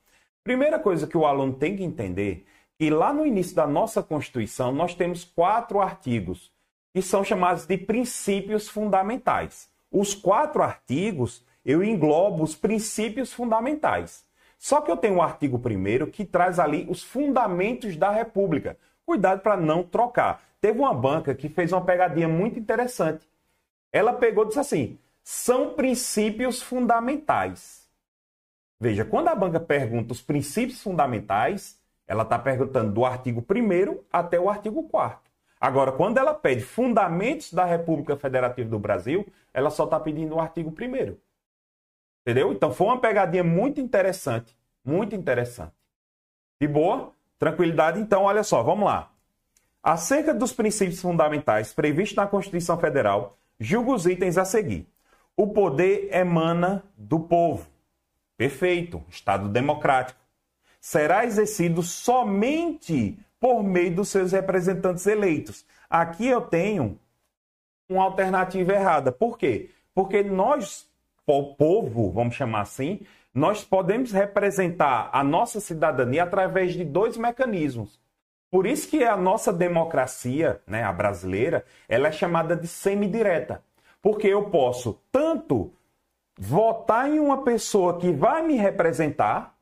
Primeira 0.42 0.76
coisa 0.76 1.06
que 1.06 1.16
o 1.16 1.24
aluno 1.24 1.52
tem 1.52 1.76
que 1.76 1.84
entender 1.84 2.44
que 2.76 2.90
lá 2.90 3.12
no 3.12 3.24
início 3.24 3.54
da 3.54 3.64
nossa 3.64 4.02
Constituição 4.02 4.72
nós 4.72 4.96
temos 4.96 5.22
quatro 5.22 5.80
artigos 5.80 6.50
que 6.92 7.00
são 7.00 7.22
chamados 7.22 7.64
de 7.64 7.78
princípios 7.78 8.68
fundamentais. 8.68 9.68
Os 9.92 10.16
quatro 10.16 10.64
artigos, 10.64 11.46
eu 11.64 11.84
englobo 11.84 12.42
os 12.42 12.56
princípios 12.56 13.32
fundamentais. 13.32 14.24
Só 14.58 14.80
que 14.80 14.90
eu 14.90 14.96
tenho 14.96 15.14
o 15.14 15.16
um 15.18 15.22
artigo 15.22 15.60
primeiro 15.60 16.08
que 16.08 16.24
traz 16.24 16.58
ali 16.58 16.88
os 16.90 17.04
fundamentos 17.04 17.94
da 17.94 18.10
República. 18.10 18.76
Cuidado 19.06 19.40
para 19.40 19.56
não 19.56 19.82
trocar. 19.82 20.42
Teve 20.60 20.78
uma 20.78 20.94
banca 20.94 21.34
que 21.34 21.48
fez 21.48 21.72
uma 21.72 21.84
pegadinha 21.84 22.28
muito 22.28 22.58
interessante. 22.58 23.28
Ela 23.92 24.12
pegou 24.12 24.44
e 24.44 24.48
disse 24.48 24.60
assim: 24.60 24.98
são 25.22 25.74
princípios 25.74 26.62
fundamentais. 26.62 27.88
Veja, 28.80 29.04
quando 29.04 29.28
a 29.28 29.34
banca 29.34 29.60
pergunta 29.60 30.12
os 30.12 30.20
princípios 30.20 30.82
fundamentais, 30.82 31.80
ela 32.06 32.22
está 32.22 32.38
perguntando 32.38 32.92
do 32.92 33.04
artigo 33.04 33.40
1 33.48 34.04
até 34.12 34.38
o 34.38 34.50
artigo 34.50 34.82
4. 34.88 35.20
Agora, 35.60 35.92
quando 35.92 36.18
ela 36.18 36.34
pede 36.34 36.62
fundamentos 36.62 37.52
da 37.52 37.64
República 37.64 38.16
Federativa 38.16 38.68
do 38.68 38.78
Brasil, 38.78 39.26
ela 39.52 39.70
só 39.70 39.84
está 39.84 39.98
pedindo 39.98 40.34
o 40.34 40.40
artigo 40.40 40.70
1. 40.70 41.16
Entendeu? 42.20 42.52
Então 42.52 42.72
foi 42.72 42.86
uma 42.88 43.00
pegadinha 43.00 43.44
muito 43.44 43.80
interessante. 43.80 44.54
Muito 44.84 45.14
interessante. 45.14 45.72
De 46.60 46.68
boa? 46.68 47.14
Tranquilidade? 47.38 48.00
Então, 48.00 48.22
olha 48.22 48.42
só, 48.42 48.62
vamos 48.62 48.86
lá. 48.86 49.10
Acerca 49.82 50.32
dos 50.32 50.52
princípios 50.52 51.00
fundamentais 51.00 51.72
previstos 51.74 52.16
na 52.16 52.26
Constituição 52.26 52.78
Federal, 52.78 53.36
julgo 53.60 53.94
os 53.94 54.06
itens 54.06 54.38
a 54.38 54.44
seguir. 54.44 54.88
O 55.36 55.48
poder 55.48 56.08
emana 56.10 56.82
do 56.96 57.20
povo. 57.20 57.66
Perfeito. 58.36 59.02
Estado 59.08 59.48
democrático. 59.48 60.18
Será 60.80 61.24
exercido 61.24 61.82
somente 61.82 63.18
por 63.40 63.62
meio 63.62 63.94
dos 63.94 64.08
seus 64.08 64.32
representantes 64.32 65.06
eleitos. 65.06 65.66
Aqui 65.90 66.26
eu 66.26 66.40
tenho 66.40 66.98
uma 67.88 68.04
alternativa 68.04 68.72
errada. 68.72 69.12
Por 69.12 69.36
quê? 69.36 69.70
Porque 69.94 70.22
nós, 70.22 70.88
o 71.26 71.54
povo, 71.54 72.10
vamos 72.10 72.34
chamar 72.34 72.62
assim, 72.62 73.00
nós 73.34 73.64
podemos 73.64 74.12
representar 74.12 75.10
a 75.12 75.24
nossa 75.24 75.58
cidadania 75.58 76.22
através 76.22 76.72
de 76.72 76.84
dois 76.84 77.16
mecanismos. 77.16 78.00
Por 78.48 78.64
isso 78.64 78.88
que 78.88 79.02
a 79.02 79.16
nossa 79.16 79.52
democracia, 79.52 80.62
né, 80.64 80.84
a 80.84 80.92
brasileira, 80.92 81.64
ela 81.88 82.06
é 82.06 82.12
chamada 82.12 82.54
de 82.54 82.68
semidireta. 82.68 83.60
Porque 84.00 84.28
eu 84.28 84.44
posso 84.50 85.00
tanto 85.10 85.72
votar 86.38 87.10
em 87.10 87.18
uma 87.18 87.42
pessoa 87.42 87.98
que 87.98 88.12
vai 88.12 88.46
me 88.46 88.54
representar, 88.54 89.56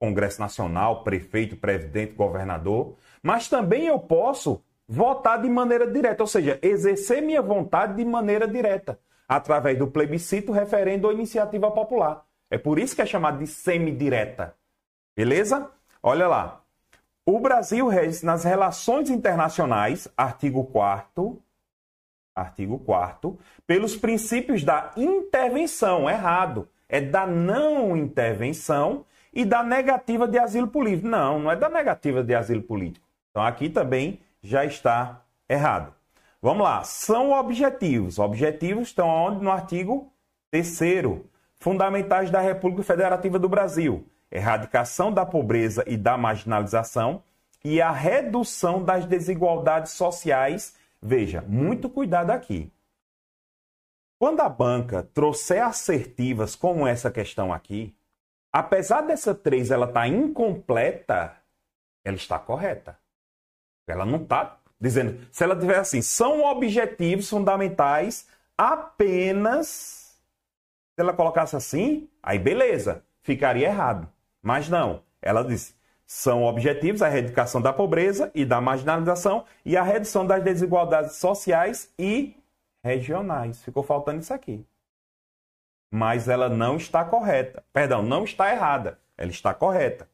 Congresso 0.00 0.40
Nacional, 0.40 1.04
prefeito, 1.04 1.56
presidente, 1.56 2.14
governador, 2.14 2.96
mas 3.22 3.48
também 3.48 3.86
eu 3.86 3.98
posso 4.00 4.60
votar 4.88 5.40
de 5.40 5.48
maneira 5.48 5.86
direta, 5.86 6.24
ou 6.24 6.26
seja, 6.26 6.58
exercer 6.62 7.22
minha 7.22 7.42
vontade 7.42 7.94
de 7.94 8.04
maneira 8.04 8.48
direta, 8.48 8.98
através 9.28 9.78
do 9.78 9.86
plebiscito, 9.86 10.50
referendo 10.50 11.06
ou 11.06 11.12
iniciativa 11.12 11.70
popular. 11.70 12.24
É 12.50 12.58
por 12.58 12.78
isso 12.78 12.94
que 12.94 13.02
é 13.02 13.06
chamado 13.06 13.38
de 13.38 13.46
semidireta. 13.46 14.54
Beleza? 15.16 15.70
Olha 16.02 16.26
lá. 16.26 16.62
O 17.24 17.38
Brasil 17.38 17.86
rege 17.86 18.24
nas 18.26 18.44
relações 18.44 19.08
internacionais, 19.08 20.08
artigo 20.16 20.64
4 20.64 21.40
artigo 22.34 22.78
4 22.78 23.38
pelos 23.66 23.96
princípios 23.96 24.64
da 24.64 24.92
intervenção, 24.96 26.08
errado. 26.08 26.68
É 26.88 27.00
da 27.00 27.26
não 27.26 27.96
intervenção 27.96 29.04
e 29.32 29.44
da 29.44 29.62
negativa 29.62 30.26
de 30.26 30.38
asilo 30.38 30.66
político. 30.66 31.06
Não, 31.06 31.38
não 31.38 31.50
é 31.50 31.54
da 31.54 31.68
negativa 31.68 32.22
de 32.22 32.34
asilo 32.34 32.62
político. 32.62 33.06
Então 33.30 33.44
aqui 33.44 33.68
também 33.68 34.20
já 34.42 34.64
está 34.64 35.22
errado. 35.48 35.94
Vamos 36.42 36.64
lá, 36.64 36.82
são 36.82 37.30
objetivos. 37.30 38.18
Objetivos 38.18 38.88
estão 38.88 39.08
onde? 39.08 39.44
No 39.44 39.52
artigo 39.52 40.12
3 40.50 40.80
fundamentais 41.60 42.30
da 42.30 42.40
República 42.40 42.82
Federativa 42.82 43.38
do 43.38 43.48
Brasil: 43.48 44.08
erradicação 44.30 45.12
da 45.12 45.24
pobreza 45.24 45.84
e 45.86 45.96
da 45.96 46.16
marginalização 46.16 47.22
e 47.62 47.80
a 47.80 47.92
redução 47.92 48.82
das 48.82 49.04
desigualdades 49.04 49.92
sociais. 49.92 50.74
Veja, 51.00 51.42
muito 51.46 51.88
cuidado 51.88 52.30
aqui. 52.30 52.72
Quando 54.18 54.40
a 54.40 54.48
banca 54.48 55.08
trouxer 55.14 55.64
assertivas 55.64 56.54
como 56.54 56.86
essa 56.86 57.10
questão 57.10 57.52
aqui, 57.52 57.94
apesar 58.52 59.02
dessa 59.02 59.34
três 59.34 59.70
ela 59.70 59.86
estar 59.86 60.00
tá 60.00 60.08
incompleta, 60.08 61.36
ela 62.04 62.16
está 62.16 62.38
correta. 62.38 62.98
Ela 63.88 64.04
não 64.04 64.22
está 64.22 64.58
dizendo. 64.78 65.26
Se 65.32 65.42
ela 65.42 65.58
tiver 65.58 65.78
assim, 65.78 66.02
são 66.02 66.42
objetivos 66.44 67.30
fundamentais 67.30 68.26
apenas 68.58 69.99
se 70.94 71.00
ela 71.00 71.12
colocasse 71.12 71.56
assim, 71.56 72.08
aí 72.22 72.38
beleza, 72.38 73.02
ficaria 73.22 73.68
errado. 73.68 74.08
Mas 74.42 74.68
não, 74.68 75.02
ela 75.22 75.42
disse: 75.42 75.74
são 76.06 76.42
objetivos 76.44 77.02
a 77.02 77.08
erradicação 77.08 77.62
da 77.62 77.72
pobreza 77.72 78.30
e 78.34 78.44
da 78.44 78.60
marginalização 78.60 79.44
e 79.64 79.76
a 79.76 79.82
redução 79.82 80.26
das 80.26 80.42
desigualdades 80.42 81.16
sociais 81.16 81.92
e 81.98 82.36
regionais. 82.82 83.62
Ficou 83.62 83.82
faltando 83.82 84.20
isso 84.20 84.34
aqui. 84.34 84.66
Mas 85.90 86.28
ela 86.28 86.48
não 86.48 86.76
está 86.76 87.04
correta. 87.04 87.62
Perdão, 87.72 88.02
não 88.02 88.24
está 88.24 88.52
errada. 88.52 88.98
Ela 89.16 89.30
está 89.30 89.54
correta. 89.54 90.08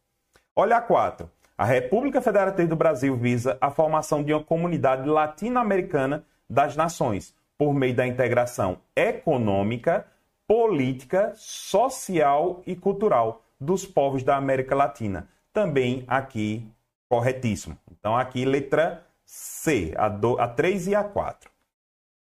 Olha 0.55 0.77
a 0.77 0.81
4. 0.81 1.31
A 1.57 1.65
República 1.65 2.21
Federativa 2.21 2.69
do 2.69 2.77
Brasil 2.77 3.17
visa 3.17 3.57
a 3.61 3.71
formação 3.71 4.23
de 4.23 4.35
uma 4.35 4.45
comunidade 4.45 5.09
latino-americana 5.09 6.27
das 6.49 6.77
nações 6.77 7.35
por 7.57 7.73
meio 7.73 7.95
da 7.95 8.07
integração 8.07 8.79
econômica, 8.95 10.07
política, 10.47 11.33
social 11.35 12.63
e 12.67 12.77
cultural 12.77 13.43
dos 13.61 13.85
povos 13.85 14.23
da 14.23 14.37
América 14.37 14.75
Latina. 14.75 15.29
Também 15.53 16.05
aqui, 16.07 16.67
corretíssimo. 17.09 17.77
Então, 17.91 18.17
aqui, 18.17 18.45
letra 18.45 19.07
C, 19.25 19.93
a, 19.97 20.09
do, 20.09 20.39
a 20.39 20.47
3 20.47 20.89
e 20.89 20.95
a 20.95 21.03
4. 21.03 21.51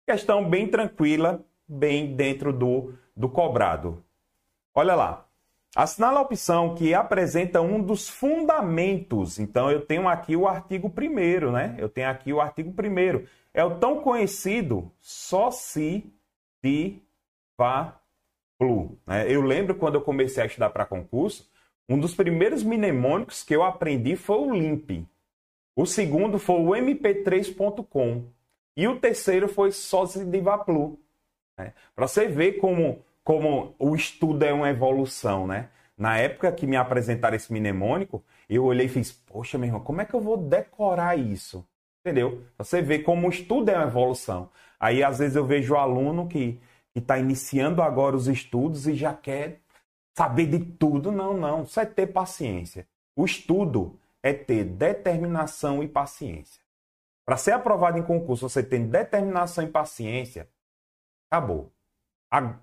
Questão 0.08 0.48
bem 0.48 0.68
tranquila, 0.68 1.44
bem 1.68 2.16
dentro 2.16 2.54
do, 2.54 2.94
do 3.16 3.28
cobrado. 3.28 4.04
Olha 4.74 4.96
lá. 4.96 5.26
Assinala 5.76 6.20
a 6.20 6.22
opção 6.22 6.74
que 6.74 6.94
apresenta 6.94 7.60
um 7.60 7.82
dos 7.82 8.08
fundamentos. 8.08 9.40
Então, 9.40 9.70
eu 9.70 9.86
tenho 9.86 10.08
aqui 10.08 10.34
o 10.34 10.48
artigo 10.48 10.88
1 10.88 11.52
né? 11.52 11.76
Eu 11.78 11.90
tenho 11.90 12.10
aqui 12.10 12.32
o 12.32 12.40
artigo 12.40 12.70
1 12.70 13.28
É 13.54 13.62
o 13.62 13.78
tão 13.78 14.02
conhecido 14.02 14.90
só 15.02 15.52
se 15.52 16.10
de 16.64 17.02
Né? 19.06 19.32
Eu 19.32 19.42
lembro 19.42 19.76
quando 19.76 19.96
eu 19.96 20.02
comecei 20.02 20.44
a 20.44 20.46
estudar 20.46 20.70
para 20.70 20.86
concurso, 20.86 21.50
um 21.88 22.00
dos 22.00 22.16
primeiros 22.16 22.64
mnemônicos 22.64 23.44
que 23.44 23.56
eu 23.56 23.64
aprendi 23.64 24.16
foi 24.16 24.38
o 24.38 24.54
LIMP. 24.54 25.06
O 25.76 25.86
segundo 25.86 26.40
foi 26.40 26.56
o 26.56 26.70
MP3.com. 26.70 28.24
E 28.78 28.88
o 28.88 29.00
terceiro 29.00 29.48
foi 29.48 29.72
Sosdivaplu. 29.72 31.00
Né? 31.58 31.74
Para 31.96 32.08
você 32.08 32.28
ver 32.28 32.54
como, 32.54 33.02
como 33.24 33.76
o 33.78 33.96
estudo 33.96 34.44
é 34.44 34.54
uma 34.54 34.70
evolução, 34.70 35.48
né? 35.48 35.70
Na 35.98 36.18
época 36.18 36.52
que 36.52 36.68
me 36.68 36.76
apresentaram 36.76 37.38
esse 37.38 37.54
mnemônico, 37.54 38.22
eu 38.50 38.66
olhei 38.66 38.88
e 38.88 38.90
fiz, 38.90 39.14
poxa, 39.14 39.58
meu 39.58 39.68
irmão, 39.68 39.82
como 39.82 40.02
é 40.02 40.06
que 40.06 40.14
eu 40.14 40.20
vou 40.20 40.36
decorar 40.36 41.18
isso? 41.18 41.66
Entendeu? 42.06 42.44
Você 42.58 42.82
vê 42.82 43.00
como 43.00 43.28
o 43.28 43.30
estudo 43.30 43.70
é 43.70 43.78
uma 43.78 43.88
evolução. 43.88 44.50
Aí, 44.78 45.02
às 45.02 45.20
vezes, 45.20 45.38
eu 45.38 45.46
vejo 45.46 45.74
o 45.74 45.78
aluno 45.78 46.28
que 46.28 46.60
que 46.96 47.00
está 47.00 47.20
iniciando 47.20 47.82
agora 47.82 48.16
os 48.16 48.30
estudos 48.30 48.88
e 48.88 48.96
já 48.96 49.14
quer 49.14 49.60
saber 50.18 50.46
de 50.46 50.60
tudo. 50.60 51.12
Não, 51.12 51.34
não. 51.34 51.64
Isso 51.64 51.78
é 51.78 51.86
ter 51.86 52.08
paciência. 52.08 52.88
O 53.14 53.26
estudo 53.26 54.00
é 54.24 54.32
ter 54.32 54.64
determinação 54.64 55.84
e 55.84 55.90
paciência. 55.90 56.64
Para 57.26 57.36
ser 57.36 57.52
aprovado 57.52 57.98
em 57.98 58.04
concurso, 58.04 58.48
você 58.48 58.64
tem 58.64 58.88
determinação 58.88 59.66
e 59.66 59.68
paciência, 59.68 60.48
acabou. 61.30 61.70
A, 62.32 62.56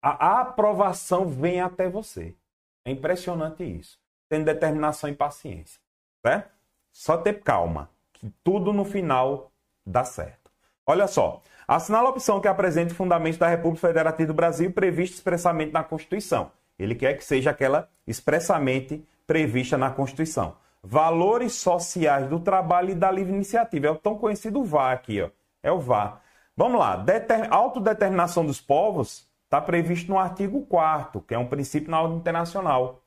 a, 0.00 0.26
a 0.26 0.40
aprovação 0.42 1.26
vem 1.26 1.60
até 1.60 1.88
você. 1.88 2.36
É 2.84 2.92
impressionante 2.92 3.64
isso. 3.64 3.98
Tem 4.28 4.44
determinação 4.44 5.10
e 5.10 5.14
paciência. 5.16 5.80
Certo? 6.24 6.52
Só 6.92 7.16
ter 7.16 7.42
calma, 7.42 7.90
que 8.12 8.30
tudo 8.44 8.72
no 8.72 8.84
final 8.84 9.50
dá 9.84 10.04
certo. 10.04 10.43
Olha 10.86 11.06
só, 11.06 11.42
Assinala 11.66 12.08
a 12.08 12.10
opção 12.10 12.40
que 12.40 12.48
apresente 12.48 12.92
fundamentos 12.92 13.38
da 13.38 13.48
República 13.48 13.86
Federativa 13.86 14.26
do 14.26 14.34
Brasil 14.34 14.70
previsto 14.70 15.14
expressamente 15.14 15.72
na 15.72 15.82
Constituição. 15.82 16.50
Ele 16.78 16.94
quer 16.94 17.14
que 17.14 17.24
seja 17.24 17.50
aquela 17.50 17.88
expressamente 18.06 19.02
prevista 19.26 19.78
na 19.78 19.90
Constituição. 19.90 20.56
Valores 20.82 21.54
sociais 21.54 22.28
do 22.28 22.38
trabalho 22.38 22.90
e 22.90 22.94
da 22.94 23.10
livre 23.10 23.32
iniciativa. 23.32 23.86
É 23.86 23.90
o 23.90 23.96
tão 23.96 24.18
conhecido 24.18 24.62
VAR 24.62 24.92
aqui, 24.92 25.22
ó. 25.22 25.30
É 25.62 25.72
o 25.72 25.80
VAR. 25.80 26.20
Vamos 26.54 26.78
lá. 26.78 26.96
Deter... 26.96 27.50
Autodeterminação 27.50 28.44
dos 28.44 28.60
povos 28.60 29.26
está 29.44 29.58
previsto 29.60 30.10
no 30.10 30.18
artigo 30.18 30.66
4 30.66 31.22
que 31.22 31.34
é 31.34 31.38
um 31.38 31.46
princípio 31.46 31.90
na 31.90 32.02
ordem 32.02 32.18
internacional. 32.18 33.00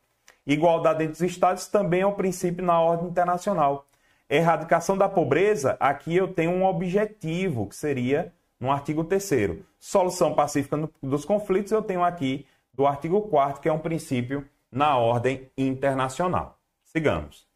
Igualdade 0.48 1.04
entre 1.04 1.14
os 1.14 1.22
Estados 1.22 1.68
também 1.68 2.02
é 2.02 2.08
um 2.08 2.14
princípio 2.14 2.66
na 2.66 2.82
ordem 2.82 3.08
internacional. 3.08 3.86
Erradicação 4.30 4.98
da 4.98 5.08
pobreza, 5.08 5.78
aqui 5.80 6.16
eu 6.16 6.28
tenho 6.28 6.52
um 6.52 6.66
objetivo, 6.66 7.66
que 7.68 7.76
seria 7.76 8.34
no 8.60 8.70
artigo 8.70 9.06
3 9.06 9.64
Solução 9.80 10.34
pacífica 10.34 10.90
dos 11.02 11.24
conflitos, 11.24 11.72
eu 11.72 11.82
tenho 11.82 12.04
aqui 12.04 12.46
do 12.74 12.86
artigo 12.86 13.22
4 13.22 13.62
que 13.62 13.70
é 13.70 13.74
um 13.74 13.80
princípio 13.80 14.46
na 14.70 14.98
ordem 14.98 15.50
internacional. 15.58 16.60
Sigamos. 16.84 17.48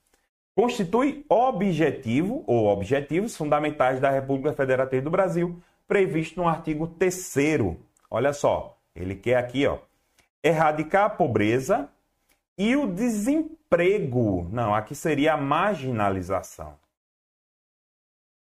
constitui 0.55 1.25
objetivo 1.27 2.43
ou 2.47 2.67
objetivos 2.67 3.35
fundamentais 3.35 3.99
da 3.99 4.09
República 4.09 4.53
Federativa 4.53 5.01
do 5.01 5.11
Brasil, 5.11 5.61
previsto 5.85 6.39
no 6.39 6.47
artigo 6.47 6.87
3 6.87 7.35
Olha 8.09 8.31
só, 8.31 8.77
ele 8.95 9.15
quer 9.15 9.35
aqui, 9.35 9.67
ó, 9.67 9.79
erradicar 10.41 11.05
a 11.05 11.09
pobreza 11.09 11.89
e 12.61 12.75
o 12.75 12.85
desemprego. 12.85 14.47
Não, 14.51 14.75
aqui 14.75 14.93
seria 14.93 15.33
a 15.33 15.37
marginalização. 15.37 16.77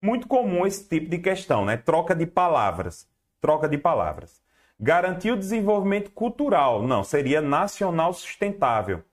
Muito 0.02 0.28
comum 0.28 0.66
esse 0.66 0.90
tipo 0.90 1.08
de 1.08 1.20
questão, 1.20 1.64
né? 1.64 1.78
Troca 1.78 2.16
de 2.16 2.26
palavras. 2.26 3.08
Troca 3.40 3.70
de 3.70 3.78
palavras. 3.78 4.42
Garantir 4.80 5.30
o 5.30 5.38
desenvolvimento 5.38 6.10
cultural. 6.10 6.82
Não, 6.82 7.04
seria 7.04 7.40
nacional 7.40 8.12
sustentável. 8.12 9.04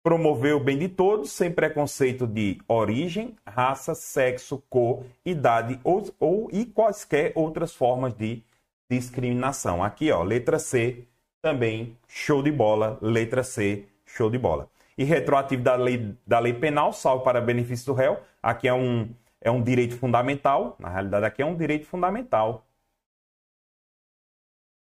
Promover 0.00 0.54
o 0.54 0.60
bem 0.60 0.78
de 0.78 0.88
todos, 0.88 1.32
sem 1.32 1.50
preconceito 1.50 2.24
de 2.24 2.60
origem, 2.68 3.34
raça, 3.44 3.96
sexo, 3.96 4.62
cor, 4.70 5.04
idade 5.24 5.80
ou, 5.82 6.04
ou 6.20 6.48
e 6.52 6.64
quaisquer 6.64 7.32
outras 7.34 7.74
formas 7.74 8.14
de 8.14 8.44
discriminação. 8.88 9.82
Aqui, 9.82 10.12
ó, 10.12 10.22
letra 10.22 10.60
C, 10.60 11.02
também 11.42 11.96
show 12.06 12.44
de 12.44 12.52
bola. 12.52 12.96
Letra 13.02 13.42
C, 13.42 13.88
show 14.16 14.30
de 14.30 14.38
bola. 14.38 14.68
E 14.96 15.04
retroativo 15.04 15.62
da 15.62 15.74
lei, 15.76 16.16
da 16.26 16.38
lei 16.38 16.54
penal, 16.54 16.92
salvo 16.92 17.22
para 17.22 17.40
benefício 17.40 17.86
do 17.86 17.92
réu. 17.92 18.18
Aqui 18.42 18.66
é 18.66 18.72
um, 18.72 19.14
é 19.40 19.50
um 19.50 19.62
direito 19.62 19.96
fundamental. 19.96 20.74
Na 20.78 20.88
realidade, 20.88 21.26
aqui 21.26 21.42
é 21.42 21.46
um 21.46 21.56
direito 21.56 21.86
fundamental. 21.86 22.66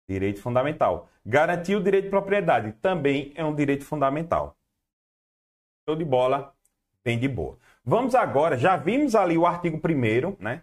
Direito 0.08 0.42
fundamental. 0.42 1.08
Garantir 1.24 1.76
o 1.76 1.82
direito 1.82 2.04
de 2.04 2.10
propriedade 2.10 2.72
também 2.82 3.32
é 3.36 3.44
um 3.44 3.54
direito 3.54 3.84
fundamental. 3.84 4.56
Show 5.88 5.96
de 5.96 6.04
bola, 6.04 6.52
bem 7.04 7.18
de 7.18 7.28
boa. 7.28 7.56
Vamos 7.84 8.14
agora, 8.14 8.56
já 8.56 8.76
vimos 8.76 9.14
ali 9.14 9.38
o 9.38 9.46
artigo 9.46 9.76
1 9.78 10.36
né? 10.42 10.62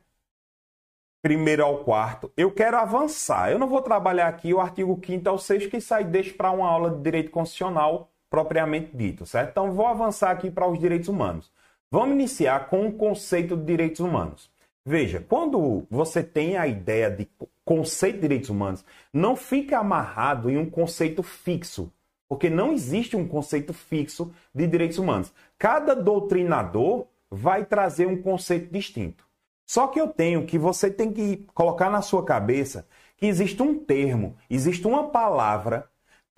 Primeiro 1.21 1.63
ao 1.63 1.83
quarto. 1.83 2.31
Eu 2.35 2.51
quero 2.51 2.77
avançar. 2.77 3.51
Eu 3.51 3.59
não 3.59 3.67
vou 3.67 3.81
trabalhar 3.81 4.27
aqui 4.27 4.53
o 4.53 4.59
artigo 4.59 4.99
5 5.05 5.29
ao 5.29 5.37
6, 5.37 5.67
que 5.67 5.81
sai 5.81 6.05
deixa 6.05 6.33
para 6.33 6.51
uma 6.51 6.67
aula 6.67 6.91
de 6.91 7.01
direito 7.01 7.31
constitucional 7.31 8.09
propriamente 8.29 8.95
dito, 8.95 9.25
certo? 9.25 9.51
Então 9.51 9.71
vou 9.71 9.87
avançar 9.87 10.31
aqui 10.31 10.51
para 10.51 10.67
os 10.67 10.79
direitos 10.79 11.09
humanos. 11.09 11.51
Vamos 11.91 12.11
iniciar 12.11 12.69
com 12.69 12.87
o 12.87 12.93
conceito 12.93 13.57
de 13.57 13.65
direitos 13.65 13.99
humanos. 13.99 14.51
Veja, 14.85 15.25
quando 15.27 15.85
você 15.89 16.23
tem 16.23 16.57
a 16.57 16.67
ideia 16.67 17.09
de 17.09 17.27
conceito 17.65 18.15
de 18.15 18.21
direitos 18.21 18.49
humanos, 18.49 18.85
não 19.13 19.35
fica 19.35 19.79
amarrado 19.79 20.49
em 20.49 20.57
um 20.57 20.69
conceito 20.69 21.21
fixo, 21.21 21.91
porque 22.27 22.49
não 22.49 22.71
existe 22.71 23.15
um 23.15 23.27
conceito 23.27 23.73
fixo 23.73 24.31
de 24.53 24.67
direitos 24.67 24.97
humanos. 24.97 25.33
Cada 25.57 25.95
doutrinador 25.95 27.07
vai 27.29 27.65
trazer 27.65 28.07
um 28.07 28.21
conceito 28.21 28.71
distinto. 28.71 29.27
Só 29.65 29.87
que 29.87 30.01
eu 30.01 30.07
tenho 30.07 30.45
que 30.45 30.57
você 30.57 30.89
tem 30.89 31.11
que 31.11 31.45
colocar 31.53 31.89
na 31.91 32.01
sua 32.01 32.25
cabeça 32.25 32.87
que 33.17 33.27
existe 33.27 33.61
um 33.61 33.77
termo, 33.77 34.35
existe 34.49 34.87
uma 34.87 35.09
palavra 35.09 35.87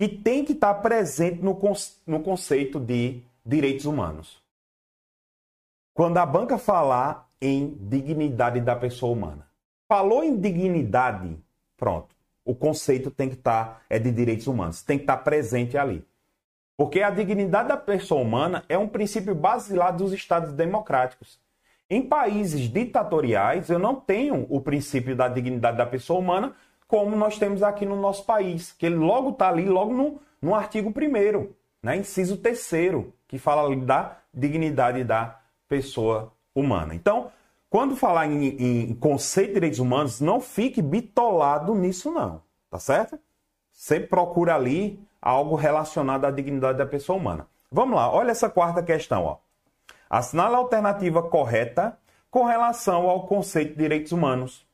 que 0.02 0.08
tem 0.08 0.44
que 0.44 0.52
estar 0.52 0.74
presente 0.74 1.40
no, 1.40 1.56
no 2.04 2.20
conceito 2.24 2.80
de 2.80 3.22
direitos 3.46 3.86
humanos. 3.86 4.42
Quando 5.94 6.18
a 6.18 6.26
banca 6.26 6.58
falar 6.58 7.30
em 7.40 7.78
dignidade 7.82 8.60
da 8.60 8.74
pessoa 8.74 9.12
humana. 9.12 9.46
Falou 9.88 10.24
em 10.24 10.36
dignidade, 10.36 11.38
pronto. 11.76 12.16
O 12.44 12.52
conceito 12.52 13.12
tem 13.12 13.28
que 13.28 13.36
estar 13.36 13.84
é 13.88 13.96
de 13.96 14.10
direitos 14.10 14.48
humanos, 14.48 14.82
tem 14.82 14.98
que 14.98 15.04
estar 15.04 15.18
presente 15.18 15.78
ali. 15.78 16.04
Porque 16.76 17.00
a 17.00 17.10
dignidade 17.10 17.68
da 17.68 17.76
pessoa 17.76 18.22
humana 18.22 18.64
é 18.68 18.76
um 18.76 18.88
princípio 18.88 19.36
basilar 19.36 19.96
dos 19.96 20.12
estados 20.12 20.52
democráticos. 20.52 21.38
Em 21.88 22.02
países 22.02 22.62
ditatoriais, 22.68 23.70
eu 23.70 23.78
não 23.78 23.94
tenho 23.94 24.48
o 24.50 24.60
princípio 24.60 25.14
da 25.14 25.28
dignidade 25.28 25.76
da 25.76 25.86
pessoa 25.86 26.18
humana 26.18 26.56
como 26.92 27.16
nós 27.16 27.38
temos 27.38 27.62
aqui 27.62 27.86
no 27.86 27.96
nosso 27.96 28.22
país, 28.26 28.72
que 28.72 28.84
ele 28.84 28.96
logo 28.96 29.30
está 29.30 29.48
ali, 29.48 29.64
logo 29.64 29.94
no, 29.94 30.20
no 30.42 30.54
artigo 30.54 30.90
1 30.90 31.48
né, 31.82 31.96
inciso 31.96 32.36
3 32.36 32.70
que 33.26 33.38
fala 33.38 33.74
da 33.76 34.18
dignidade 34.34 35.02
da 35.02 35.40
pessoa 35.66 36.34
humana. 36.54 36.94
Então, 36.94 37.32
quando 37.70 37.96
falar 37.96 38.26
em, 38.26 38.90
em 38.90 38.94
conceito 38.94 39.48
de 39.48 39.54
direitos 39.54 39.78
humanos, 39.78 40.20
não 40.20 40.38
fique 40.38 40.82
bitolado 40.82 41.74
nisso 41.74 42.10
não, 42.10 42.42
tá 42.68 42.78
certo? 42.78 43.18
Sempre 43.72 44.08
procura 44.08 44.54
ali 44.54 45.02
algo 45.18 45.56
relacionado 45.56 46.26
à 46.26 46.30
dignidade 46.30 46.76
da 46.76 46.84
pessoa 46.84 47.18
humana. 47.18 47.46
Vamos 47.70 47.96
lá, 47.96 48.12
olha 48.12 48.32
essa 48.32 48.50
quarta 48.50 48.82
questão, 48.82 49.24
ó. 49.24 49.38
Assinale 50.10 50.56
a 50.56 50.58
alternativa 50.58 51.22
correta 51.22 51.98
com 52.30 52.44
relação 52.44 53.08
ao 53.08 53.26
conceito 53.26 53.70
de 53.70 53.78
direitos 53.78 54.12
humanos. 54.12 54.70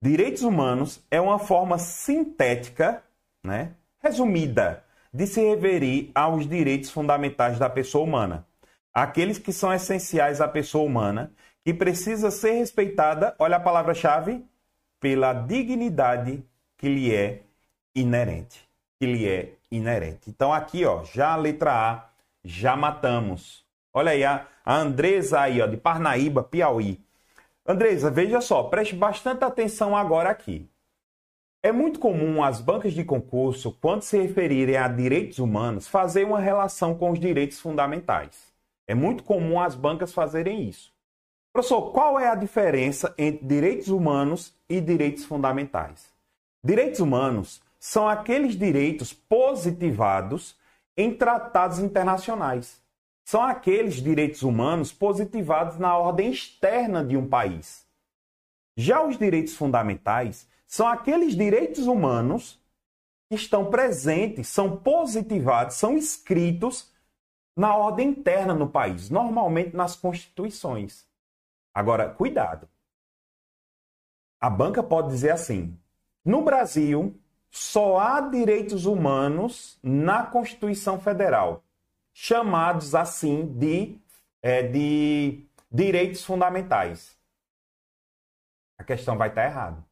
Direitos 0.00 0.42
humanos 0.42 1.04
é 1.10 1.20
uma 1.20 1.38
forma 1.38 1.76
sintética, 1.78 3.02
né, 3.44 3.72
resumida, 4.00 4.84
de 5.12 5.26
se 5.26 5.40
referir 5.40 6.10
aos 6.14 6.48
direitos 6.48 6.90
fundamentais 6.90 7.58
da 7.58 7.68
pessoa 7.68 8.04
humana, 8.04 8.46
aqueles 8.94 9.38
que 9.38 9.52
são 9.52 9.72
essenciais 9.72 10.40
à 10.40 10.46
pessoa 10.46 10.84
humana, 10.84 11.32
que 11.64 11.74
precisa 11.74 12.30
ser 12.30 12.52
respeitada, 12.52 13.34
olha 13.38 13.56
a 13.56 13.60
palavra-chave, 13.60 14.44
pela 15.00 15.32
dignidade 15.32 16.44
que 16.76 16.88
lhe 16.88 17.14
é 17.14 17.42
inerente. 17.94 18.68
Que 18.98 19.06
lhe 19.06 19.28
é 19.28 19.52
inerente. 19.70 20.30
Então, 20.30 20.52
aqui, 20.52 20.84
ó, 20.84 21.04
já 21.04 21.32
a 21.32 21.36
letra 21.36 21.72
A, 21.72 22.08
já 22.44 22.76
matamos. 22.76 23.64
Olha 23.92 24.12
aí, 24.12 24.24
a, 24.24 24.46
Andresa 24.64 25.40
aí, 25.40 25.60
ó, 25.60 25.66
de 25.66 25.76
Parnaíba, 25.76 26.42
Piauí. 26.42 27.00
Andresa, 27.70 28.10
veja 28.10 28.40
só, 28.40 28.62
preste 28.62 28.94
bastante 28.94 29.44
atenção 29.44 29.94
agora 29.94 30.30
aqui. 30.30 30.66
É 31.62 31.70
muito 31.70 32.00
comum 32.00 32.42
as 32.42 32.62
bancas 32.62 32.94
de 32.94 33.04
concurso, 33.04 33.76
quando 33.78 34.00
se 34.00 34.16
referirem 34.16 34.78
a 34.78 34.88
direitos 34.88 35.38
humanos, 35.38 35.86
fazer 35.86 36.24
uma 36.24 36.40
relação 36.40 36.94
com 36.94 37.10
os 37.10 37.20
direitos 37.20 37.60
fundamentais. 37.60 38.54
É 38.86 38.94
muito 38.94 39.22
comum 39.22 39.60
as 39.60 39.74
bancas 39.74 40.14
fazerem 40.14 40.66
isso. 40.66 40.94
Professor, 41.52 41.92
qual 41.92 42.18
é 42.18 42.30
a 42.30 42.34
diferença 42.34 43.14
entre 43.18 43.44
direitos 43.44 43.88
humanos 43.88 44.54
e 44.66 44.80
direitos 44.80 45.26
fundamentais? 45.26 46.10
Direitos 46.64 47.00
humanos 47.00 47.60
são 47.78 48.08
aqueles 48.08 48.56
direitos 48.56 49.12
positivados 49.12 50.56
em 50.96 51.12
tratados 51.12 51.80
internacionais. 51.80 52.80
São 53.28 53.42
aqueles 53.42 53.96
direitos 53.96 54.42
humanos 54.42 54.90
positivados 54.90 55.76
na 55.76 55.94
ordem 55.98 56.30
externa 56.30 57.04
de 57.04 57.14
um 57.14 57.28
país. 57.28 57.86
Já 58.74 59.04
os 59.04 59.18
direitos 59.18 59.54
fundamentais 59.54 60.48
são 60.66 60.88
aqueles 60.88 61.36
direitos 61.36 61.86
humanos 61.86 62.58
que 63.28 63.34
estão 63.34 63.68
presentes, 63.68 64.48
são 64.48 64.78
positivados, 64.78 65.76
são 65.76 65.94
escritos 65.94 66.90
na 67.54 67.76
ordem 67.76 68.08
interna 68.08 68.54
no 68.54 68.66
país, 68.66 69.10
normalmente 69.10 69.76
nas 69.76 69.94
constituições. 69.94 71.06
Agora, 71.74 72.08
cuidado. 72.08 72.66
A 74.40 74.48
banca 74.48 74.82
pode 74.82 75.08
dizer 75.08 75.32
assim: 75.32 75.78
no 76.24 76.40
Brasil, 76.40 77.14
só 77.50 78.00
há 78.00 78.22
direitos 78.22 78.86
humanos 78.86 79.78
na 79.82 80.24
Constituição 80.24 80.98
Federal, 80.98 81.62
chamados 82.20 82.96
assim 82.96 83.46
de, 83.46 83.96
é, 84.42 84.60
de 84.60 85.46
direitos 85.70 86.24
fundamentais. 86.24 87.16
A 88.76 88.82
questão 88.82 89.16
vai 89.16 89.28
estar 89.28 89.44
errada. 89.44 89.86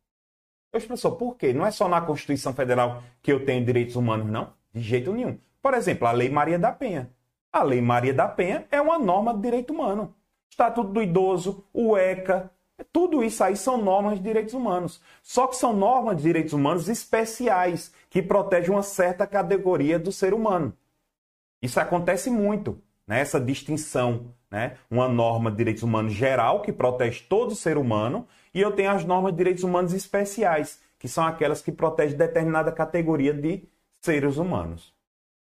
Eu 0.72 0.80
professor, 0.80 1.12
por 1.12 1.36
quê? 1.36 1.52
Não 1.52 1.64
é 1.64 1.70
só 1.70 1.88
na 1.88 2.00
Constituição 2.00 2.52
Federal 2.52 3.00
que 3.22 3.32
eu 3.32 3.44
tenho 3.46 3.64
direitos 3.64 3.94
humanos, 3.94 4.26
não? 4.26 4.52
De 4.72 4.80
jeito 4.80 5.12
nenhum. 5.12 5.38
Por 5.62 5.72
exemplo, 5.72 6.08
a 6.08 6.10
Lei 6.10 6.28
Maria 6.28 6.58
da 6.58 6.72
Penha. 6.72 7.08
A 7.52 7.62
Lei 7.62 7.80
Maria 7.80 8.12
da 8.12 8.26
Penha 8.26 8.66
é 8.72 8.80
uma 8.80 8.98
norma 8.98 9.32
de 9.32 9.42
direito 9.42 9.72
humano. 9.72 10.12
Estatuto 10.50 10.90
do 10.90 11.00
Idoso, 11.00 11.64
o 11.72 11.96
ECA, 11.96 12.50
tudo 12.92 13.22
isso 13.22 13.44
aí 13.44 13.56
são 13.56 13.78
normas 13.78 14.18
de 14.18 14.24
direitos 14.24 14.52
humanos. 14.52 15.00
Só 15.22 15.46
que 15.46 15.54
são 15.54 15.72
normas 15.72 16.16
de 16.16 16.24
direitos 16.24 16.52
humanos 16.52 16.88
especiais, 16.88 17.94
que 18.10 18.20
protegem 18.20 18.72
uma 18.72 18.82
certa 18.82 19.28
categoria 19.28 19.96
do 19.96 20.10
ser 20.10 20.34
humano. 20.34 20.76
Isso 21.60 21.80
acontece 21.80 22.30
muito, 22.30 22.80
né? 23.06 23.20
essa 23.20 23.40
distinção. 23.40 24.34
Né? 24.50 24.76
Uma 24.90 25.08
norma 25.08 25.50
de 25.50 25.56
direitos 25.56 25.82
humanos 25.82 26.12
geral, 26.12 26.62
que 26.62 26.72
protege 26.72 27.24
todo 27.28 27.54
ser 27.54 27.76
humano, 27.76 28.26
e 28.54 28.60
eu 28.60 28.72
tenho 28.72 28.90
as 28.90 29.04
normas 29.04 29.32
de 29.32 29.38
direitos 29.38 29.64
humanos 29.64 29.92
especiais, 29.92 30.80
que 30.98 31.08
são 31.08 31.24
aquelas 31.24 31.60
que 31.60 31.72
protegem 31.72 32.16
determinada 32.16 32.70
categoria 32.72 33.34
de 33.34 33.68
seres 34.00 34.36
humanos. 34.36 34.94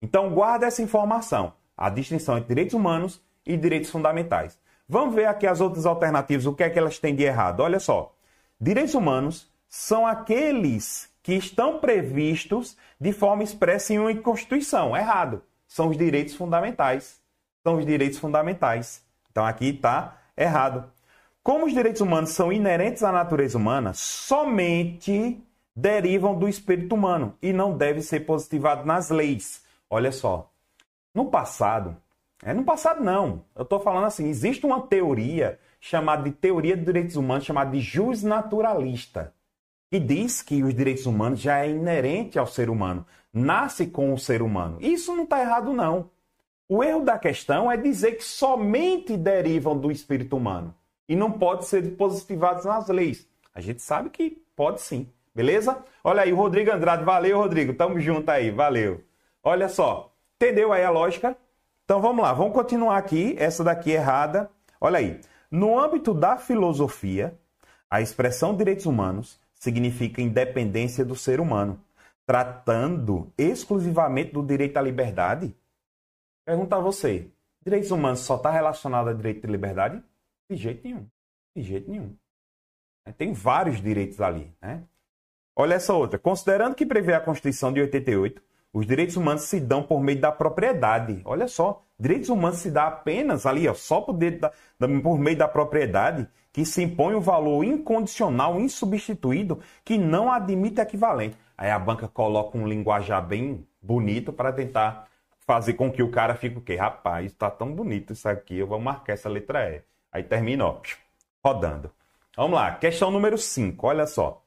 Então, 0.03 0.31
guarda 0.31 0.67
essa 0.67 0.83
informação 0.83 1.55
a 1.81 1.89
distinção 1.89 2.37
entre 2.37 2.49
direitos 2.49 2.75
humanos 2.75 3.23
e 3.47 3.57
direitos 3.57 3.89
fundamentais. 3.89 4.59
Vamos 4.87 5.15
ver 5.15 5.25
aqui 5.25 5.47
as 5.47 5.63
outras 5.63 5.87
alternativas, 5.87 6.45
o 6.45 6.53
que 6.53 6.63
é 6.63 6.69
que 6.69 6.79
elas 6.79 6.99
têm 6.99 7.15
de 7.15 7.23
errado. 7.23 7.61
Olha 7.61 7.81
só. 7.81 8.15
Direitos 8.61 8.95
humanos 8.95 9.51
são 9.67 10.07
aqueles 10.07 11.09
que 11.23 11.33
estão 11.33 11.79
previstos 11.79 12.77
de 13.01 13.13
forma 13.13 13.43
expressa 13.43 13.95
em 13.95 13.99
uma 13.99 14.15
Constituição. 14.17 14.95
Errado. 14.95 15.43
São 15.71 15.89
os 15.89 15.97
direitos 15.97 16.35
fundamentais. 16.35 17.21
São 17.63 17.77
os 17.77 17.87
direitos 17.87 18.19
fundamentais. 18.19 19.07
Então 19.31 19.47
aqui 19.47 19.69
está 19.69 20.19
errado. 20.37 20.91
Como 21.45 21.67
os 21.67 21.73
direitos 21.73 22.01
humanos 22.01 22.31
são 22.31 22.53
inerentes 22.53 23.05
à 23.05 23.13
natureza 23.13 23.57
humana, 23.57 23.93
somente 23.95 25.41
derivam 25.75 26.37
do 26.37 26.49
espírito 26.49 26.97
humano 26.97 27.37
e 27.41 27.53
não 27.53 27.77
devem 27.79 28.03
ser 28.03 28.21
positivados 28.21 28.85
nas 28.85 29.11
leis. 29.11 29.65
Olha 29.89 30.11
só, 30.11 30.51
no 31.15 31.27
passado, 31.27 31.97
é 32.43 32.53
no 32.53 32.65
passado 32.65 33.03
não, 33.03 33.45
eu 33.55 33.63
estou 33.63 33.79
falando 33.79 34.07
assim, 34.07 34.29
existe 34.29 34.67
uma 34.67 34.81
teoria 34.83 35.59
chamada 35.81 36.25
de 36.25 36.33
teoria 36.33 36.77
de 36.77 36.85
direitos 36.85 37.15
humanos, 37.15 37.45
chamada 37.45 37.71
de 37.71 37.81
jus 37.81 38.25
naturalista, 38.25 39.33
que 39.89 40.01
diz 40.01 40.43
que 40.43 40.63
os 40.63 40.75
direitos 40.75 41.07
humanos 41.07 41.41
já 41.41 41.65
é 41.65 41.71
inerente 41.71 42.39
ao 42.39 42.47
ser 42.47 42.69
humano, 42.69 43.07
nasce 43.33 43.87
com 43.87 44.13
o 44.13 44.19
ser 44.19 44.43
humano. 44.43 44.79
Isso 44.81 45.15
não 45.15 45.25
está 45.25 45.41
errado 45.41 45.73
não. 45.73 46.11
O 46.69 46.85
erro 46.85 47.05
da 47.05 47.19
questão 47.19 47.71
é 47.71 47.77
dizer 47.77 48.13
que 48.13 48.25
somente 48.25 49.17
derivam 49.17 49.77
do 49.77 49.91
espírito 49.91 50.37
humano 50.37 50.75
e 51.09 51.17
não 51.17 51.33
pode 51.33 51.67
ser 51.67 51.97
positivados 51.97 52.65
nas 52.65 52.89
leis. 52.89 53.27
A 53.53 53.61
gente 53.61 53.83
sabe 53.83 54.11
que 54.11 54.41
pode 54.55 54.81
sim, 54.81 55.09
beleza? 55.35 55.85
Olha 56.05 56.23
aí, 56.23 56.31
Rodrigo 56.31 56.71
Andrade, 56.71 57.03
valeu, 57.03 57.39
Rodrigo, 57.39 57.75
tamo 57.75 57.99
junto 57.99 58.29
aí, 58.29 58.51
valeu. 58.51 59.03
Olha 59.43 59.69
só, 59.69 60.15
entendeu 60.37 60.73
aí 60.73 60.85
a 60.85 60.91
lógica? 60.91 61.37
Então 61.85 62.01
vamos 62.01 62.23
lá, 62.23 62.33
vamos 62.33 62.55
continuar 62.55 62.97
aqui, 62.97 63.35
essa 63.37 63.65
daqui 63.65 63.91
é 63.91 63.97
errada. 63.97 64.49
Olha 64.81 64.99
aí, 64.99 65.21
no 65.51 65.77
âmbito 65.77 66.15
da 66.15 66.37
filosofia, 66.37 67.37
a 67.91 68.01
expressão 68.01 68.55
direitos 68.55 68.87
humanos 68.87 69.41
significa 69.53 70.23
independência 70.23 71.05
do 71.05 71.17
ser 71.17 71.41
humano, 71.41 71.81
tratando 72.31 73.33
exclusivamente 73.37 74.31
do 74.31 74.41
direito 74.41 74.77
à 74.77 74.81
liberdade. 74.81 75.53
Pergunta 76.47 76.77
a 76.77 76.79
você, 76.79 77.29
direitos 77.61 77.91
humanos 77.91 78.21
só 78.21 78.37
está 78.37 78.53
relacionado 78.53 79.09
a 79.11 79.13
direito 79.13 79.41
de 79.45 79.49
liberdade? 79.49 80.01
De 80.49 80.57
jeito 80.57 80.85
nenhum. 80.85 81.09
De 81.57 81.63
jeito 81.65 81.91
nenhum. 81.91 82.17
Tem 83.19 83.33
vários 83.33 83.83
direitos 83.83 84.21
ali. 84.21 84.55
Né? 84.63 84.85
Olha 85.57 85.75
essa 85.75 85.93
outra. 85.93 86.21
Considerando 86.21 86.77
que 86.77 86.87
prevê 86.87 87.15
a 87.15 87.21
Constituição 87.21 87.73
de 87.73 87.81
88, 87.81 88.41
os 88.73 88.87
direitos 88.87 89.17
humanos 89.17 89.43
se 89.43 89.59
dão 89.59 89.83
por 89.83 90.01
meio 90.01 90.21
da 90.21 90.31
propriedade. 90.31 91.21
Olha 91.25 91.49
só, 91.49 91.83
direitos 91.99 92.29
humanos 92.29 92.59
se 92.59 92.71
dá 92.71 92.87
apenas 92.87 93.45
ali, 93.45 93.67
ó, 93.69 93.75
só 93.75 94.01
por, 94.01 94.15
da, 94.15 94.53
por 95.03 95.19
meio 95.19 95.37
da 95.37 95.49
propriedade, 95.49 96.29
que 96.53 96.65
se 96.65 96.83
impõe 96.83 97.15
um 97.15 97.21
valor 97.21 97.65
incondicional, 97.65 98.61
insubstituído, 98.61 99.61
que 99.85 99.99
não 99.99 100.31
admite 100.31 100.81
equivalente. 100.81 101.37
Aí 101.59 101.71
a 101.71 101.79
banca 101.79 102.09
coloca 102.09 102.57
um 102.57 102.67
linguajar 102.67 103.27
bem 103.27 103.67
bonito 103.83 104.33
para 104.33 104.53
tentar 104.53 105.09
fazer 105.41 105.75
com 105.75 105.91
que 105.91 106.03
o 106.03 106.11
cara 106.11 106.35
fique 106.35 106.59
o 106.59 106.61
quê? 106.61 106.77
Rapaz, 106.77 107.27
está 107.27 107.51
tão 107.51 107.73
bonito 107.73 108.13
isso 108.13 108.29
aqui, 108.29 108.57
eu 108.59 108.67
vou 108.67 108.79
marcar 108.79 109.15
essa 109.15 109.29
letra 109.29 109.69
E. 109.69 109.83
Aí 110.13 110.23
termina, 110.23 110.65
ó, 110.65 110.81
rodando. 111.45 111.91
Vamos 112.37 112.53
lá, 112.53 112.73
questão 112.77 113.11
número 113.11 113.37
5, 113.37 113.87
olha 113.87 114.07
só. 114.07 114.43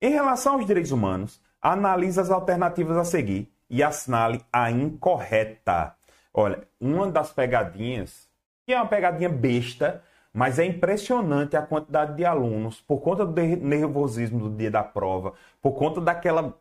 Em 0.00 0.10
relação 0.10 0.54
aos 0.54 0.66
direitos 0.66 0.92
humanos, 0.92 1.40
analise 1.72 2.20
as 2.20 2.30
alternativas 2.30 2.96
a 2.96 3.04
seguir 3.04 3.52
e 3.68 3.82
assinale 3.82 4.40
a 4.52 4.70
incorreta. 4.70 5.96
Olha, 6.32 6.66
uma 6.80 7.10
das 7.10 7.32
pegadinhas, 7.32 8.28
que 8.64 8.72
é 8.72 8.76
uma 8.76 8.86
pegadinha 8.86 9.28
besta, 9.28 10.02
mas 10.32 10.58
é 10.58 10.64
impressionante 10.64 11.56
a 11.56 11.62
quantidade 11.62 12.14
de 12.16 12.24
alunos, 12.24 12.80
por 12.80 13.00
conta 13.00 13.24
do 13.24 13.40
nervosismo 13.40 14.48
do 14.48 14.56
dia 14.56 14.70
da 14.70 14.84
prova, 14.84 15.32
por 15.60 15.72
conta 15.72 16.00
daquela 16.00 16.56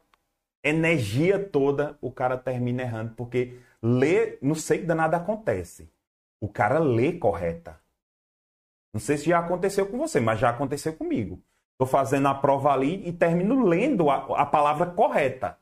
energia 0.64 1.38
toda, 1.38 1.98
o 2.02 2.12
cara 2.12 2.38
termina 2.38 2.82
errando, 2.82 3.14
porque 3.16 3.60
lê, 3.84 4.40
não 4.42 4.56
sei 4.56 4.80
que 4.80 4.86
danada 4.86 5.18
acontece. 5.18 5.92
O 6.42 6.48
cara 6.48 6.80
lê 6.80 7.14
correta. 7.14 7.80
Não 8.92 9.00
sei 9.00 9.18
se 9.18 9.26
já 9.26 9.40
aconteceu 9.40 9.86
com 9.86 9.98
você, 9.98 10.20
mas 10.20 10.40
já 10.40 10.50
aconteceu 10.50 10.94
comigo. 10.94 11.40
Estou 11.76 11.88
fazendo 11.88 12.28
a 12.30 12.34
prova 12.34 12.72
ali 12.72 13.06
e 13.06 13.12
termino 13.12 13.66
lendo 13.66 14.10
a, 14.10 14.16
a 14.42 14.46
palavra 14.46 14.86
correta. 14.88 15.58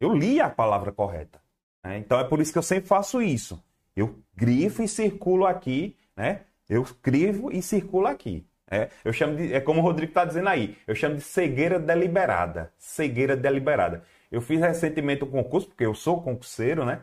Eu 0.00 0.14
li 0.14 0.40
a 0.40 0.48
palavra 0.48 0.92
correta. 0.92 1.40
Né? 1.84 1.98
Então 1.98 2.20
é 2.20 2.24
por 2.24 2.40
isso 2.40 2.52
que 2.52 2.58
eu 2.58 2.62
sempre 2.62 2.88
faço 2.88 3.20
isso. 3.20 3.62
Eu 3.96 4.22
grifo 4.34 4.82
e 4.82 4.88
circulo 4.88 5.44
aqui, 5.44 5.96
né? 6.16 6.42
Eu 6.68 6.82
escrevo 6.82 7.50
e 7.50 7.60
circulo 7.60 8.06
aqui. 8.06 8.46
É, 8.70 8.88
eu 9.04 9.12
chamo 9.12 9.36
de, 9.36 9.52
é 9.52 9.60
como 9.60 9.80
o 9.80 9.82
Rodrigo 9.82 10.12
está 10.12 10.24
dizendo 10.24 10.48
aí, 10.48 10.78
eu 10.86 10.94
chamo 10.94 11.16
de 11.16 11.22
cegueira 11.22 11.80
deliberada. 11.80 12.72
Cegueira 12.78 13.36
deliberada. 13.36 14.04
Eu 14.30 14.40
fiz 14.40 14.60
recentemente 14.60 15.24
um 15.24 15.30
concurso, 15.30 15.66
porque 15.66 15.84
eu 15.84 15.94
sou 15.94 16.22
concurseiro, 16.22 16.84
né? 16.84 17.02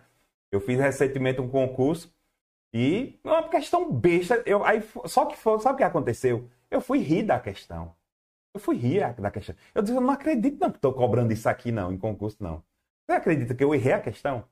Eu 0.50 0.62
fiz 0.62 0.80
recentemente 0.80 1.42
um 1.42 1.50
concurso 1.50 2.16
e 2.74 3.20
uma 3.22 3.50
questão 3.50 3.92
besta. 3.92 4.42
Eu, 4.46 4.64
aí, 4.64 4.82
só 5.06 5.26
que 5.26 5.36
foi, 5.36 5.60
sabe 5.60 5.76
o 5.76 5.78
que 5.78 5.84
aconteceu? 5.84 6.50
Eu 6.72 6.80
fui 6.80 7.00
rir 7.00 7.24
da 7.24 7.38
questão. 7.38 7.94
Eu 8.58 8.60
fui 8.60 8.76
rir 8.76 9.14
da 9.14 9.30
questão. 9.30 9.56
Eu 9.76 9.84
disse, 9.84 9.96
eu 9.96 10.02
não 10.02 10.10
acredito 10.10 10.60
não 10.60 10.72
que 10.72 10.80
estou 10.80 10.92
cobrando 10.92 11.32
isso 11.32 11.48
aqui 11.48 11.72
não, 11.72 11.94
em 11.94 11.98
concurso 11.98 12.38
não. 12.40 12.64
Você 13.06 13.12
acredita 13.16 13.54
que 13.54 13.64
eu 13.64 13.74
errei 13.74 13.94
a 13.94 14.02
questão? 14.02 14.46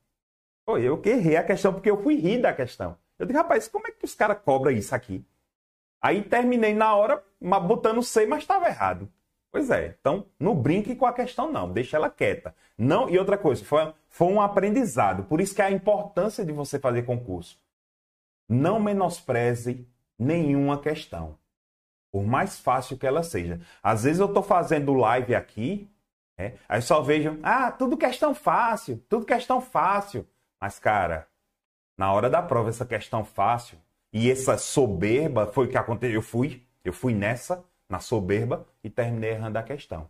Foi 0.63 0.83
eu 0.83 1.01
que 1.01 1.09
errei 1.09 1.37
a 1.37 1.43
questão 1.43 1.73
porque 1.73 1.89
eu 1.89 1.99
fui 2.01 2.15
rir 2.15 2.39
da 2.39 2.53
questão. 2.53 2.95
Eu 3.17 3.25
disse, 3.25 3.35
rapaz, 3.35 3.67
como 3.67 3.87
é 3.87 3.91
que 3.91 4.05
os 4.05 4.13
caras 4.13 4.37
cobram 4.45 4.71
isso 4.71 4.93
aqui? 4.93 5.25
Aí 5.99 6.21
terminei 6.21 6.75
na 6.75 6.95
hora 6.95 7.23
botando 7.41 8.03
C, 8.03 8.27
mas 8.27 8.43
estava 8.43 8.67
errado. 8.67 9.11
Pois 9.51 9.71
é, 9.71 9.97
então 9.99 10.27
não 10.39 10.53
brinque 10.53 10.95
com 10.95 11.07
a 11.07 11.13
questão 11.13 11.51
não, 11.51 11.73
deixa 11.73 11.97
ela 11.97 12.09
quieta. 12.09 12.55
Não, 12.77 13.09
e 13.09 13.17
outra 13.17 13.39
coisa, 13.39 13.65
foi, 13.65 13.91
foi 14.07 14.27
um 14.27 14.39
aprendizado. 14.39 15.23
Por 15.23 15.41
isso 15.41 15.55
que 15.55 15.63
é 15.63 15.65
a 15.65 15.71
importância 15.71 16.45
de 16.45 16.51
você 16.51 16.77
fazer 16.77 17.03
concurso. 17.07 17.59
Não 18.47 18.79
menospreze 18.79 19.87
nenhuma 20.19 20.79
questão. 20.79 21.39
Por 22.15 22.25
mais 22.25 22.57
fácil 22.57 22.97
que 22.97 23.05
ela 23.05 23.21
seja. 23.23 23.59
Às 23.83 24.05
vezes 24.05 24.21
eu 24.21 24.27
estou 24.27 24.41
fazendo 24.41 24.93
live 24.93 25.35
aqui, 25.35 25.91
é, 26.37 26.53
aí 26.69 26.81
só 26.81 27.01
vejo, 27.01 27.37
ah, 27.43 27.69
tudo 27.69 27.97
questão 27.97 28.33
fácil, 28.33 29.03
tudo 29.09 29.25
questão 29.25 29.59
fácil. 29.59 30.25
Mas, 30.57 30.79
cara, 30.79 31.27
na 31.97 32.13
hora 32.13 32.29
da 32.29 32.41
prova, 32.41 32.69
essa 32.69 32.85
questão 32.85 33.25
fácil 33.25 33.77
e 34.13 34.31
essa 34.31 34.57
soberba 34.57 35.47
foi 35.47 35.65
o 35.65 35.69
que 35.69 35.77
aconteceu. 35.77 36.15
Eu 36.15 36.21
fui, 36.21 36.63
eu 36.85 36.93
fui 36.93 37.13
nessa, 37.13 37.65
na 37.89 37.99
soberba, 37.99 38.65
e 38.81 38.89
terminei 38.89 39.31
errando 39.31 39.59
a 39.59 39.63
questão. 39.63 40.09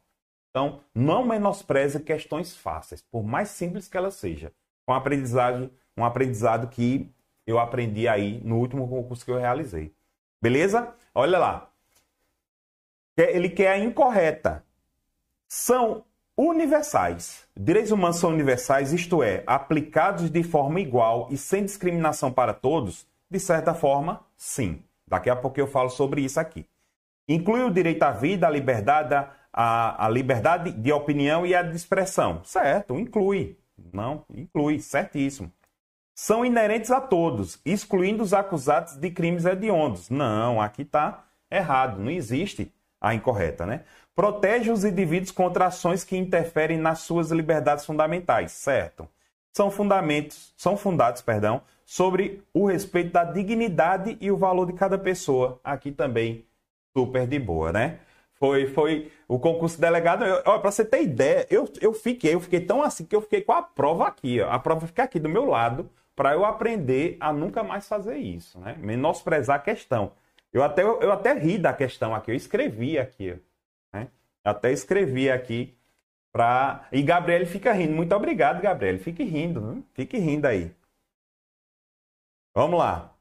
Então, 0.52 0.82
não 0.94 1.26
menospreze 1.26 2.00
questões 2.00 2.56
fáceis, 2.56 3.02
por 3.02 3.24
mais 3.24 3.50
simples 3.50 3.88
que 3.88 3.98
ela 3.98 4.12
seja. 4.12 4.54
Um 4.88 4.94
aprendizado, 4.94 5.72
um 5.98 6.06
aprendizado 6.06 6.68
que 6.68 7.12
eu 7.48 7.58
aprendi 7.58 8.08
aí 8.08 8.40
no 8.44 8.60
último 8.60 8.88
concurso 8.88 9.26
que 9.26 9.32
eu 9.32 9.40
realizei. 9.40 9.92
Beleza? 10.40 10.94
Olha 11.16 11.40
lá. 11.40 11.75
Ele 13.18 13.50
quer 13.50 13.72
a 13.72 13.78
incorreta. 13.78 14.64
São 15.48 16.04
universais. 16.38 17.48
Direitos 17.56 17.92
humanos 17.92 18.18
são 18.18 18.30
universais, 18.30 18.92
isto 18.92 19.24
é, 19.24 19.44
aplicados 19.48 20.30
de 20.30 20.44
forma 20.44 20.82
igual 20.82 21.28
e 21.32 21.38
sem 21.38 21.64
discriminação 21.64 22.32
para 22.32 22.54
todos? 22.54 23.08
De 23.30 23.40
certa 23.40 23.74
forma, 23.74 24.26
sim. 24.36 24.84
Daqui 25.08 25.30
a 25.30 25.36
pouco 25.36 25.60
eu 25.60 25.68
falo 25.68 25.90
sobre 25.90 26.22
isso 26.22 26.40
aqui. 26.40 26.66
Inclui 27.28 27.64
o 27.64 27.72
direito 27.72 28.04
à 28.04 28.12
vida, 28.12 28.48
à 28.48 28.50
liberdade, 28.50 29.16
à, 29.54 30.06
à 30.06 30.10
liberdade 30.10 30.72
de 30.72 30.92
opinião 30.92 31.46
e 31.46 31.56
à 31.56 31.62
de 31.62 31.76
expressão. 31.76 32.42
Certo, 32.44 33.00
inclui. 33.00 33.58
Não, 33.94 34.26
inclui, 34.30 34.80
certíssimo 34.80 35.52
são 36.16 36.46
inerentes 36.46 36.92
a 36.92 37.02
todos, 37.02 37.60
excluindo 37.66 38.24
os 38.24 38.34
acusados 38.34 38.96
de 38.96 39.12
crimes 39.12 39.44
hediondos. 39.44 40.10
Não, 40.10 40.62
aqui 40.62 40.84
está 40.84 41.26
errado, 41.52 42.00
não 42.00 42.10
existe 42.10 42.72
a 43.00 43.14
incorreta, 43.14 43.66
né? 43.66 43.82
Protege 44.16 44.72
os 44.72 44.86
indivíduos 44.86 45.32
contra 45.32 45.66
ações 45.66 46.04
que 46.04 46.16
interferem 46.18 46.78
nas 46.78 47.00
suas 47.00 47.32
liberdades 47.32 47.86
fundamentais, 47.86 48.52
certo? 48.52 49.08
São 49.54 49.70
fundamentos, 49.70 50.54
são 50.58 50.78
fundados, 50.78 51.22
perdão, 51.22 51.62
sobre 51.86 52.44
o 52.54 52.66
respeito 52.66 53.12
da 53.12 53.24
dignidade 53.24 54.18
e 54.20 54.32
o 54.32 54.38
valor 54.38 54.66
de 54.66 54.74
cada 54.74 54.98
pessoa. 54.98 55.60
Aqui 55.64 55.92
também 55.92 56.46
super 56.96 57.28
de 57.28 57.40
boa, 57.40 57.72
né? 57.72 58.00
Foi, 58.34 58.68
foi 58.68 59.12
o 59.28 59.40
concurso 59.40 59.80
delegado. 59.80 60.26
Para 60.44 60.72
você 60.72 60.84
ter 60.84 61.04
ideia, 61.04 61.48
eu, 61.50 61.72
eu 61.80 61.94
fiquei, 61.94 62.34
eu 62.34 62.40
fiquei 62.40 62.60
tão 62.60 62.82
assim 62.82 63.06
que 63.06 63.16
eu 63.16 63.22
fiquei 63.22 63.42
com 63.42 63.54
a 63.54 63.62
prova 63.62 64.08
aqui. 64.08 64.42
Ó. 64.42 64.50
A 64.50 64.60
prova 64.60 64.88
fica 64.88 65.04
aqui 65.04 65.20
do 65.20 65.30
meu 65.30 65.46
lado 65.46 65.90
para 66.16 66.34
eu 66.34 66.46
aprender 66.46 67.18
a 67.20 67.32
nunca 67.32 67.64
mais 67.64 67.88
fazer 67.88 68.18
isso, 68.18 68.60
né? 68.60 68.76
Menosprezar 68.80 69.58
a 69.58 69.60
questão. 69.60 70.12
Eu 70.56 70.64
até, 70.64 70.84
eu 70.84 71.12
até 71.12 71.34
ri 71.34 71.58
da 71.58 71.74
questão 71.74 72.16
aqui, 72.16 72.32
eu 72.32 72.36
escrevi 72.36 72.98
aqui, 72.98 73.38
né? 73.92 74.08
Até 74.42 74.72
escrevi 74.72 75.30
aqui 75.30 75.78
para 76.32 76.88
e 76.94 77.04
Gabriel 77.04 77.46
fica 77.46 77.74
rindo. 77.74 77.94
Muito 77.94 78.16
obrigado, 78.16 78.62
Gabriel. 78.62 78.98
Fique 79.00 79.22
rindo, 79.22 79.60
né? 79.60 79.84
fique 79.92 80.18
rindo 80.18 80.46
aí. 80.46 80.74
Vamos 82.54 82.80
lá. 82.80 83.14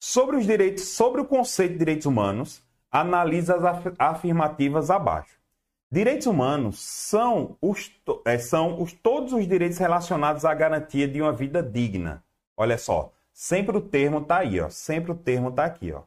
Sobre 0.00 0.34
os 0.34 0.44
direitos, 0.44 0.88
sobre 0.88 1.20
o 1.20 1.24
conceito 1.24 1.74
de 1.74 1.78
direitos 1.78 2.06
humanos, 2.06 2.60
analisa 2.90 3.54
as 3.54 3.94
afirmativas 3.96 4.90
abaixo. 4.90 5.38
Direitos 5.92 6.26
humanos 6.26 6.80
são, 6.80 7.56
os, 7.62 7.92
é, 8.24 8.36
são 8.36 8.82
os, 8.82 8.92
todos 8.92 9.32
os 9.32 9.46
direitos 9.46 9.78
relacionados 9.78 10.44
à 10.44 10.52
garantia 10.52 11.06
de 11.06 11.22
uma 11.22 11.32
vida 11.32 11.62
digna. 11.62 12.24
Olha 12.56 12.76
só, 12.76 13.12
Sempre 13.36 13.76
o 13.76 13.82
termo 13.82 14.20
está 14.20 14.38
aí, 14.38 14.58
ó. 14.58 14.70
Sempre 14.70 15.12
o 15.12 15.14
termo 15.14 15.50
está 15.50 15.66
aqui, 15.66 15.92
ó. 15.92 16.04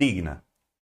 Digna. 0.00 0.42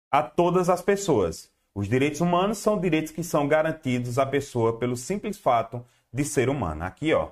A 0.09 0.23
todas 0.23 0.69
as 0.69 0.81
pessoas. 0.81 1.51
Os 1.75 1.87
direitos 1.87 2.19
humanos 2.19 2.57
são 2.57 2.79
direitos 2.79 3.11
que 3.11 3.23
são 3.23 3.47
garantidos 3.47 4.17
à 4.17 4.25
pessoa 4.25 4.79
pelo 4.79 4.97
simples 4.97 5.37
fato 5.37 5.85
de 6.11 6.23
ser 6.23 6.49
humano. 6.49 6.83
Aqui, 6.83 7.13
ó. 7.13 7.29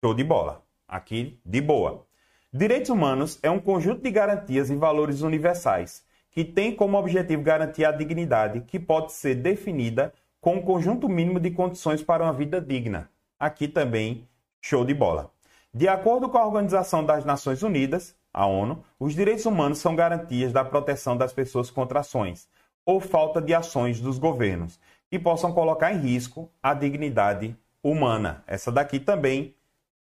Show 0.00 0.14
de 0.14 0.22
bola. 0.22 0.62
Aqui, 0.86 1.40
de 1.44 1.60
boa. 1.60 2.06
Direitos 2.52 2.90
humanos 2.90 3.38
é 3.42 3.50
um 3.50 3.58
conjunto 3.58 4.00
de 4.00 4.10
garantias 4.12 4.70
e 4.70 4.76
valores 4.76 5.22
universais 5.22 6.04
que 6.30 6.44
tem 6.44 6.74
como 6.74 6.96
objetivo 6.96 7.42
garantir 7.42 7.84
a 7.84 7.90
dignidade 7.90 8.60
que 8.60 8.78
pode 8.78 9.12
ser 9.12 9.34
definida 9.34 10.14
com 10.40 10.54
um 10.54 10.62
conjunto 10.62 11.08
mínimo 11.08 11.40
de 11.40 11.50
condições 11.50 12.02
para 12.02 12.22
uma 12.22 12.32
vida 12.32 12.60
digna. 12.60 13.10
Aqui 13.40 13.66
também, 13.66 14.28
show 14.60 14.84
de 14.84 14.94
bola. 14.94 15.32
De 15.74 15.88
acordo 15.88 16.28
com 16.28 16.38
a 16.38 16.46
Organização 16.46 17.04
das 17.04 17.24
Nações 17.24 17.62
Unidas, 17.62 18.14
a 18.32 18.46
ONU, 18.46 18.82
os 18.98 19.14
direitos 19.14 19.46
humanos 19.46 19.78
são 19.78 19.94
garantias 19.94 20.52
da 20.52 20.64
proteção 20.64 21.16
das 21.16 21.32
pessoas 21.32 21.70
contra 21.70 22.00
ações 22.00 22.48
ou 22.84 23.00
falta 23.00 23.40
de 23.40 23.54
ações 23.54 24.00
dos 24.00 24.18
governos 24.18 24.78
que 25.10 25.18
possam 25.18 25.52
colocar 25.52 25.92
em 25.92 25.98
risco 25.98 26.50
a 26.62 26.72
dignidade 26.74 27.56
humana. 27.82 28.42
Essa 28.46 28.72
daqui 28.72 28.98
também 28.98 29.54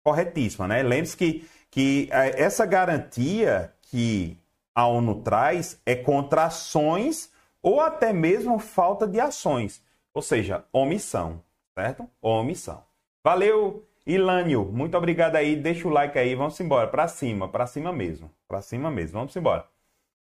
corretíssima, 0.04 0.68
né? 0.68 0.84
Lembre-se 0.84 1.18
que, 1.18 1.50
que 1.72 2.08
eh, 2.12 2.42
essa 2.42 2.66
garantia 2.66 3.74
que 3.82 4.38
a 4.74 4.86
ONU 4.88 5.22
traz 5.22 5.82
é 5.86 5.96
contra 5.96 6.46
ações 6.46 7.32
ou 7.62 7.82
até 7.82 8.14
mesmo 8.14 8.60
falta 8.60 9.08
de 9.08 9.20
ações. 9.20 9.84
Ou 10.14 10.22
seja, 10.22 10.64
omissão, 10.72 11.42
certo? 11.74 12.08
Omissão. 12.22 12.84
Valeu, 13.24 13.86
Ilânio. 14.10 14.66
Muito 14.66 14.98
obrigado 14.98 15.36
aí. 15.36 15.56
Deixa 15.56 15.88
o 15.88 15.92
like 15.92 16.18
aí. 16.18 16.34
Vamos 16.34 16.60
embora. 16.60 16.88
Para 16.88 17.08
cima, 17.08 17.48
para 17.48 17.68
cima 17.68 17.94
mesmo. 17.94 18.32
Para 18.48 18.62
cima 18.62 18.90
mesmo. 18.90 19.20
Vamos 19.20 19.36
embora. 19.36 19.68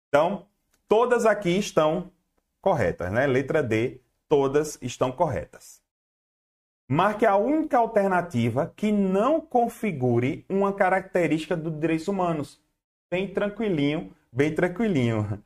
Então, 0.09 0.47
todas 0.89 1.27
aqui 1.27 1.59
estão 1.59 2.11
corretas, 2.61 3.13
né? 3.13 3.27
Letra 3.27 3.63
D, 3.63 4.01
todas 4.29 4.79
estão 4.81 5.11
corretas. 5.11 5.83
Marque 6.89 7.27
a 7.27 7.37
única 7.37 7.79
alternativa 7.79 8.73
que 8.77 8.93
não 8.93 9.41
configure 9.41 10.45
uma 10.49 10.73
característica 10.73 11.57
dos 11.57 11.79
direitos 11.81 12.07
humanos. 12.07 12.61
Bem 13.11 13.33
tranquilinho, 13.33 14.15
bem 14.31 14.55
tranquilinho. 14.55 15.43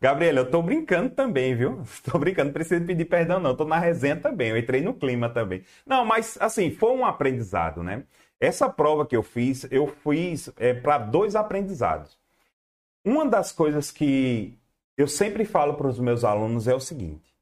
Gabriela, 0.00 0.40
eu 0.40 0.50
tô 0.50 0.62
brincando 0.62 1.10
também, 1.10 1.54
viu? 1.54 1.82
Tô 2.04 2.18
brincando, 2.18 2.46
não 2.46 2.52
preciso 2.52 2.84
pedir 2.84 3.06
perdão, 3.06 3.40
não. 3.40 3.56
Tô 3.56 3.64
na 3.64 3.78
resenha 3.78 4.16
também, 4.16 4.50
eu 4.50 4.58
entrei 4.58 4.82
no 4.82 4.92
clima 4.92 5.30
também. 5.30 5.64
Não, 5.86 6.04
mas 6.04 6.36
assim, 6.40 6.70
foi 6.70 6.92
um 6.92 7.04
aprendizado, 7.06 7.82
né? 7.82 8.04
Essa 8.38 8.68
prova 8.68 9.06
que 9.06 9.16
eu 9.16 9.22
fiz, 9.22 9.66
eu 9.70 9.86
fiz 9.86 10.50
é, 10.58 10.74
para 10.74 10.98
dois 10.98 11.34
aprendizados. 11.34 12.18
Uma 13.04 13.26
das 13.26 13.50
coisas 13.50 13.90
que 13.90 14.58
eu 14.96 15.08
sempre 15.08 15.44
falo 15.44 15.74
para 15.74 15.86
os 15.86 15.98
meus 15.98 16.22
alunos 16.22 16.68
é 16.68 16.74
o 16.74 16.80
seguinte: 16.80 17.34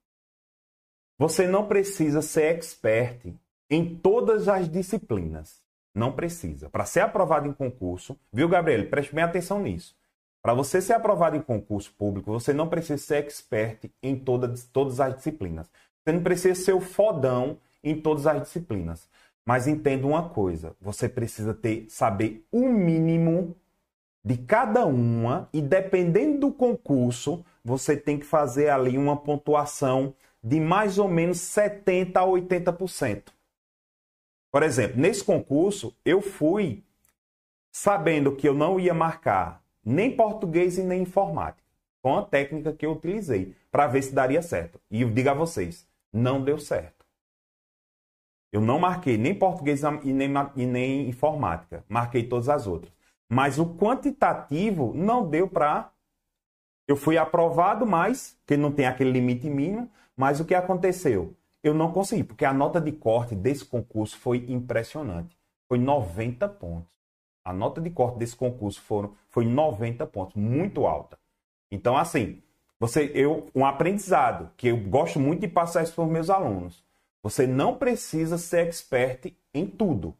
você 1.18 1.48
não 1.48 1.66
precisa 1.66 2.22
ser 2.22 2.54
expert 2.54 3.34
em 3.68 3.96
todas 3.96 4.48
as 4.48 4.68
disciplinas. 4.68 5.62
Não 5.94 6.12
precisa. 6.12 6.68
Para 6.68 6.84
ser 6.84 7.00
aprovado 7.00 7.46
em 7.48 7.52
concurso, 7.52 8.18
viu, 8.32 8.48
Gabriel? 8.48 8.88
Preste 8.88 9.14
bem 9.14 9.24
atenção 9.24 9.60
nisso. 9.60 9.96
Para 10.44 10.52
você 10.52 10.82
ser 10.82 10.92
aprovado 10.92 11.36
em 11.36 11.40
concurso 11.40 11.90
público, 11.94 12.30
você 12.30 12.52
não 12.52 12.68
precisa 12.68 12.98
ser 12.98 13.24
expert 13.24 13.90
em 14.02 14.14
todas, 14.14 14.64
todas 14.64 15.00
as 15.00 15.16
disciplinas. 15.16 15.70
Você 16.04 16.12
não 16.12 16.22
precisa 16.22 16.54
ser 16.54 16.74
o 16.74 16.82
fodão 16.82 17.58
em 17.82 17.98
todas 17.98 18.26
as 18.26 18.42
disciplinas. 18.42 19.08
Mas 19.46 19.66
entenda 19.66 20.06
uma 20.06 20.28
coisa: 20.28 20.76
você 20.78 21.08
precisa 21.08 21.54
ter 21.54 21.86
saber 21.88 22.46
o 22.52 22.68
mínimo 22.68 23.56
de 24.22 24.36
cada 24.36 24.84
uma 24.84 25.48
e 25.50 25.62
dependendo 25.62 26.40
do 26.40 26.52
concurso, 26.52 27.42
você 27.64 27.96
tem 27.96 28.18
que 28.18 28.26
fazer 28.26 28.68
ali 28.68 28.98
uma 28.98 29.16
pontuação 29.16 30.14
de 30.42 30.60
mais 30.60 30.98
ou 30.98 31.08
menos 31.08 31.40
70 31.40 32.20
a 32.20 32.26
80%. 32.26 33.32
Por 34.52 34.62
exemplo, 34.62 35.00
nesse 35.00 35.24
concurso 35.24 35.96
eu 36.04 36.20
fui 36.20 36.84
sabendo 37.72 38.36
que 38.36 38.46
eu 38.46 38.52
não 38.52 38.78
ia 38.78 38.92
marcar 38.92 39.63
nem 39.84 40.14
português 40.16 40.78
e 40.78 40.82
nem 40.82 41.02
informática. 41.02 41.62
Com 42.02 42.16
a 42.16 42.22
técnica 42.22 42.72
que 42.72 42.84
eu 42.84 42.92
utilizei 42.92 43.54
para 43.70 43.86
ver 43.86 44.02
se 44.02 44.14
daria 44.14 44.42
certo. 44.42 44.80
E 44.90 45.02
eu 45.02 45.10
digo 45.10 45.30
a 45.30 45.34
vocês, 45.34 45.86
não 46.12 46.42
deu 46.42 46.58
certo. 46.58 47.04
Eu 48.52 48.60
não 48.60 48.78
marquei 48.78 49.18
nem 49.18 49.34
português 49.34 49.82
e 49.82 50.12
nem, 50.12 50.30
e 50.54 50.64
nem 50.64 51.08
informática. 51.08 51.84
Marquei 51.88 52.22
todas 52.22 52.48
as 52.48 52.68
outras. 52.68 52.92
Mas 53.28 53.58
o 53.58 53.74
quantitativo 53.74 54.92
não 54.94 55.28
deu 55.28 55.48
para. 55.48 55.90
Eu 56.86 56.94
fui 56.94 57.18
aprovado, 57.18 57.84
mas, 57.84 58.38
que 58.46 58.56
não 58.56 58.70
tem 58.70 58.86
aquele 58.86 59.10
limite 59.10 59.50
mínimo, 59.50 59.90
mas 60.16 60.38
o 60.38 60.44
que 60.44 60.54
aconteceu? 60.54 61.34
Eu 61.64 61.74
não 61.74 61.90
consegui, 61.90 62.22
porque 62.22 62.44
a 62.44 62.52
nota 62.52 62.80
de 62.80 62.92
corte 62.92 63.34
desse 63.34 63.64
concurso 63.64 64.16
foi 64.18 64.44
impressionante. 64.48 65.36
Foi 65.66 65.78
90 65.78 66.48
pontos. 66.50 66.92
A 67.44 67.52
nota 67.52 67.80
de 67.80 67.90
corte 67.90 68.18
desse 68.18 68.34
concurso 68.34 68.80
foram, 68.80 69.14
foi 69.28 69.44
90 69.44 70.06
pontos, 70.06 70.34
muito 70.34 70.86
alta. 70.86 71.18
Então, 71.70 71.96
assim, 71.96 72.42
você, 72.80 73.10
eu, 73.14 73.46
um 73.54 73.64
aprendizado 73.64 74.50
que 74.56 74.68
eu 74.68 74.76
gosto 74.76 75.20
muito 75.20 75.40
de 75.40 75.48
passar 75.48 75.82
isso 75.82 75.94
para 75.94 76.04
os 76.04 76.10
meus 76.10 76.30
alunos. 76.30 76.84
Você 77.22 77.46
não 77.46 77.76
precisa 77.76 78.38
ser 78.38 78.66
expert 78.66 79.32
em 79.52 79.66
tudo. 79.66 80.14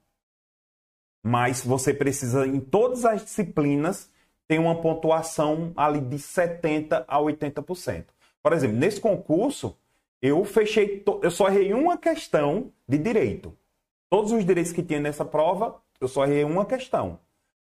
Mas 1.23 1.65
você 1.65 1.93
precisa, 1.93 2.47
em 2.47 2.61
todas 2.61 3.05
as 3.05 3.23
disciplinas, 3.23 4.11
ter 4.47 4.59
uma 4.59 4.81
pontuação 4.81 5.73
ali 5.77 6.01
de 6.01 6.17
70% 6.17 7.05
a 7.09 7.19
80%. 7.19 8.07
Por 8.43 8.53
exemplo, 8.53 8.77
nesse 8.77 9.01
concurso, 9.01 9.77
eu 10.21 10.45
fechei, 10.45 11.03
eu 11.23 11.31
só 11.31 11.49
errei 11.49 11.73
uma 11.73 11.99
questão 11.99 12.73
de 12.89 12.99
direito. 12.99 13.57
Todos 14.11 14.33
os 14.33 14.45
direitos 14.45 14.73
que 14.73 14.83
tinha 14.83 15.01
nessa 15.01 15.25
prova, 15.25 15.83
eu 16.01 16.09
só 16.09 16.25
errei 16.25 16.45
uma 16.45 16.65
questão. 16.65 17.19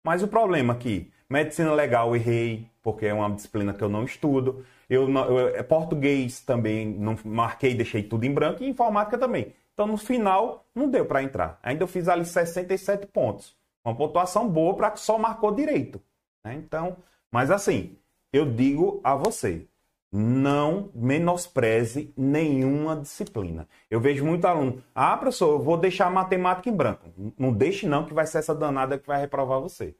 Mas 0.05 0.23
o 0.23 0.29
problema 0.29 0.73
aqui, 0.73 1.12
medicina 1.29 1.73
legal 1.73 2.14
errei, 2.16 2.69
porque 2.83 3.07
é 3.07 3.12
uma 3.14 3.31
disciplina 3.31 3.75
que 3.75 3.83
eu 3.83 3.88
não 3.88 4.05
estudo. 4.05 4.64
Eu, 4.88 5.09
eu 5.09 5.49
é 5.49 5.62
português 5.62 6.40
também 6.40 6.87
não 6.87 7.16
marquei, 7.25 7.75
deixei 7.75 8.03
tudo 8.03 8.25
em 8.25 8.33
branco 8.33 8.62
e 8.62 8.69
informática 8.69 9.19
também. 9.19 9.55
Então 9.75 9.87
no 9.87 9.97
final 9.97 10.66
não 10.75 10.88
deu 10.88 11.07
para 11.07 11.23
entrar. 11.23 11.59
Ainda 11.62 11.85
eu 11.85 11.88
fiz 11.88 12.09
ali 12.09 12.25
67 12.25 13.07
pontos. 13.07 13.57
Uma 13.85 13.95
pontuação 13.95 14.49
boa 14.49 14.75
para 14.75 14.90
que 14.90 15.01
só 15.01 15.19
marcou 15.19 15.55
direito. 15.55 16.01
Né? 16.45 16.55
Então, 16.55 16.97
mas 17.31 17.51
assim, 17.51 17.97
eu 18.33 18.51
digo 18.51 19.01
a 19.03 19.14
você, 19.14 19.66
não 20.12 20.90
menospreze 20.94 22.12
nenhuma 22.16 22.96
disciplina. 22.96 23.68
Eu 23.88 24.01
vejo 24.01 24.25
muito 24.25 24.44
aluno, 24.44 24.83
ah, 24.94 25.16
professor, 25.16 25.53
eu 25.53 25.62
vou 25.62 25.77
deixar 25.77 26.11
matemática 26.11 26.68
em 26.68 26.77
branco. 26.77 27.12
Não 27.38 27.53
deixe 27.53 27.87
não, 27.87 28.05
que 28.05 28.14
vai 28.14 28.27
ser 28.27 28.38
essa 28.38 28.55
danada 28.55 28.99
que 28.99 29.07
vai 29.07 29.20
reprovar 29.20 29.61
você. 29.61 29.94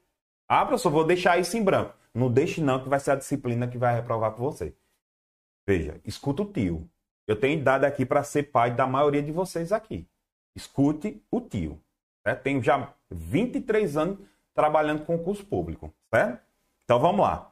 Ah, 0.47 0.65
professor, 0.65 0.89
vou 0.89 1.05
deixar 1.05 1.39
isso 1.39 1.55
em 1.55 1.63
branco. 1.63 1.95
Não 2.13 2.29
deixe 2.29 2.61
não, 2.61 2.83
que 2.83 2.89
vai 2.89 2.99
ser 2.99 3.11
a 3.11 3.15
disciplina 3.15 3.67
que 3.67 3.77
vai 3.77 3.95
reprovar 3.95 4.31
por 4.31 4.51
você. 4.51 4.75
Veja, 5.65 6.01
escuta 6.03 6.41
o 6.41 6.45
tio. 6.45 6.89
Eu 7.25 7.39
tenho 7.39 7.59
idade 7.59 7.85
aqui 7.85 8.05
para 8.05 8.23
ser 8.23 8.43
pai 8.43 8.71
da 8.71 8.85
maioria 8.85 9.23
de 9.23 9.31
vocês 9.31 9.71
aqui. 9.71 10.05
Escute 10.55 11.23
o 11.31 11.39
tio. 11.39 11.79
Tenho 12.43 12.61
já 12.61 12.93
23 13.09 13.95
anos 13.95 14.19
trabalhando 14.53 15.05
com 15.05 15.17
concurso 15.17 15.45
público. 15.45 15.93
Certo? 16.13 16.41
Então 16.83 16.99
vamos 16.99 17.21
lá. 17.21 17.50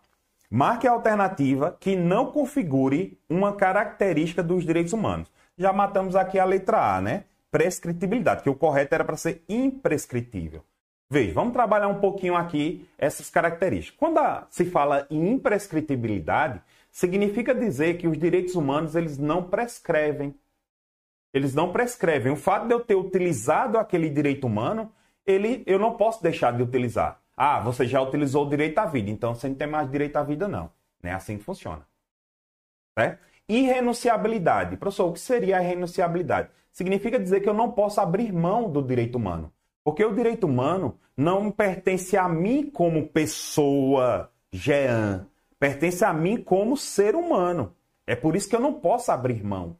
Marque 0.51 0.87
a 0.87 0.91
alternativa 0.91 1.77
que 1.79 1.95
não 1.95 2.31
configure 2.31 3.19
uma 3.29 3.53
característica 3.55 4.41
dos 4.41 4.65
direitos 4.65 4.93
humanos. 4.93 5.31
Já 5.55 5.71
matamos 5.71 6.15
aqui 6.15 6.39
a 6.39 6.45
letra 6.45 6.95
A, 6.95 6.99
né? 6.99 7.25
Prescritibilidade, 7.51 8.41
que 8.41 8.49
o 8.49 8.55
correto 8.55 8.95
era 8.95 9.03
para 9.03 9.15
ser 9.15 9.43
imprescritível. 9.47 10.63
Veja, 11.07 11.33
vamos 11.33 11.53
trabalhar 11.53 11.87
um 11.87 11.99
pouquinho 11.99 12.35
aqui 12.35 12.87
essas 12.97 13.29
características. 13.29 13.97
Quando 13.99 14.19
se 14.49 14.65
fala 14.65 15.05
em 15.09 15.33
imprescritibilidade, 15.33 16.61
significa 16.91 17.53
dizer 17.53 17.97
que 17.97 18.07
os 18.07 18.17
direitos 18.17 18.55
humanos 18.55 18.95
eles 18.95 19.19
não 19.19 19.43
prescrevem. 19.43 20.33
Eles 21.31 21.53
não 21.53 21.71
prescrevem. 21.71 22.31
O 22.31 22.35
fato 22.35 22.67
de 22.67 22.73
eu 22.73 22.79
ter 22.79 22.95
utilizado 22.95 23.77
aquele 23.77 24.09
direito 24.09 24.47
humano, 24.47 24.91
ele, 25.25 25.63
eu 25.67 25.77
não 25.77 25.95
posso 25.95 26.23
deixar 26.23 26.53
de 26.53 26.63
utilizar. 26.63 27.19
Ah, 27.41 27.61
você 27.61 27.87
já 27.87 28.01
utilizou 28.01 28.45
o 28.45 28.49
direito 28.49 28.77
à 28.79 28.85
vida, 28.85 29.09
então 29.09 29.33
você 29.33 29.47
não 29.47 29.55
tem 29.55 29.65
mais 29.65 29.89
direito 29.89 30.17
à 30.17 30.23
vida, 30.23 30.45
não. 30.45 30.69
Não 31.01 31.09
é 31.09 31.13
assim 31.13 31.37
que 31.37 31.43
funciona. 31.45 31.87
Certo? 32.97 33.17
Irrenunciabilidade. 33.47 34.75
Professor, 34.75 35.07
o 35.07 35.13
que 35.13 35.21
seria 35.21 35.57
a 35.57 35.63
irrenunciabilidade? 35.63 36.49
Significa 36.69 37.17
dizer 37.17 37.39
que 37.39 37.47
eu 37.47 37.53
não 37.53 37.71
posso 37.71 38.01
abrir 38.01 38.33
mão 38.33 38.69
do 38.69 38.83
direito 38.83 39.15
humano. 39.15 39.53
Porque 39.85 40.03
o 40.03 40.13
direito 40.13 40.45
humano 40.45 40.99
não 41.15 41.49
pertence 41.49 42.17
a 42.17 42.27
mim 42.27 42.69
como 42.69 43.07
pessoa, 43.07 44.29
Jean. 44.51 45.25
Pertence 45.57 46.03
a 46.03 46.11
mim 46.11 46.43
como 46.43 46.75
ser 46.75 47.15
humano. 47.15 47.73
É 48.05 48.17
por 48.17 48.35
isso 48.35 48.49
que 48.49 48.55
eu 48.57 48.59
não 48.59 48.73
posso 48.73 49.13
abrir 49.13 49.41
mão. 49.45 49.77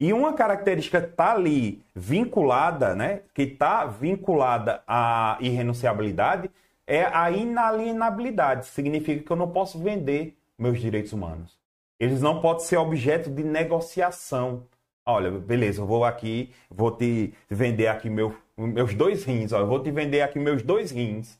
E 0.00 0.12
uma 0.12 0.32
característica 0.32 1.00
que 1.00 1.10
está 1.10 1.34
ali 1.34 1.84
vinculada, 1.94 2.96
né, 2.96 3.20
que 3.32 3.42
está 3.42 3.86
vinculada 3.86 4.82
à 4.88 5.38
irrenunciabilidade, 5.40 6.50
é 6.90 7.04
a 7.04 7.30
inalienabilidade. 7.30 8.66
Significa 8.66 9.22
que 9.22 9.30
eu 9.30 9.36
não 9.36 9.48
posso 9.48 9.78
vender 9.78 10.36
meus 10.58 10.80
direitos 10.80 11.12
humanos. 11.12 11.56
Eles 12.00 12.20
não 12.20 12.40
podem 12.40 12.64
ser 12.64 12.78
objeto 12.78 13.30
de 13.30 13.44
negociação. 13.44 14.66
Olha, 15.06 15.30
beleza, 15.30 15.82
eu 15.82 15.86
vou 15.86 16.04
aqui, 16.04 16.52
vou 16.68 16.90
te 16.90 17.32
vender 17.48 17.86
aqui 17.86 18.10
meu, 18.10 18.36
meus 18.56 18.92
dois 18.92 19.24
rins, 19.24 19.52
ó, 19.52 19.60
eu 19.60 19.68
vou 19.68 19.80
te 19.80 19.90
vender 19.92 20.22
aqui 20.22 20.40
meus 20.40 20.62
dois 20.62 20.90
rins. 20.90 21.38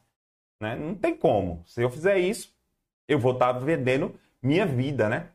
Né? 0.61 0.77
Não 0.77 0.95
tem 0.95 1.17
como. 1.17 1.65
Se 1.67 1.83
eu 1.83 1.91
fizer 1.91 2.17
isso, 2.19 2.55
eu 3.09 3.19
vou 3.19 3.33
estar 3.33 3.51
vendendo 3.53 4.15
minha 4.41 4.65
vida, 4.65 5.09
né? 5.09 5.31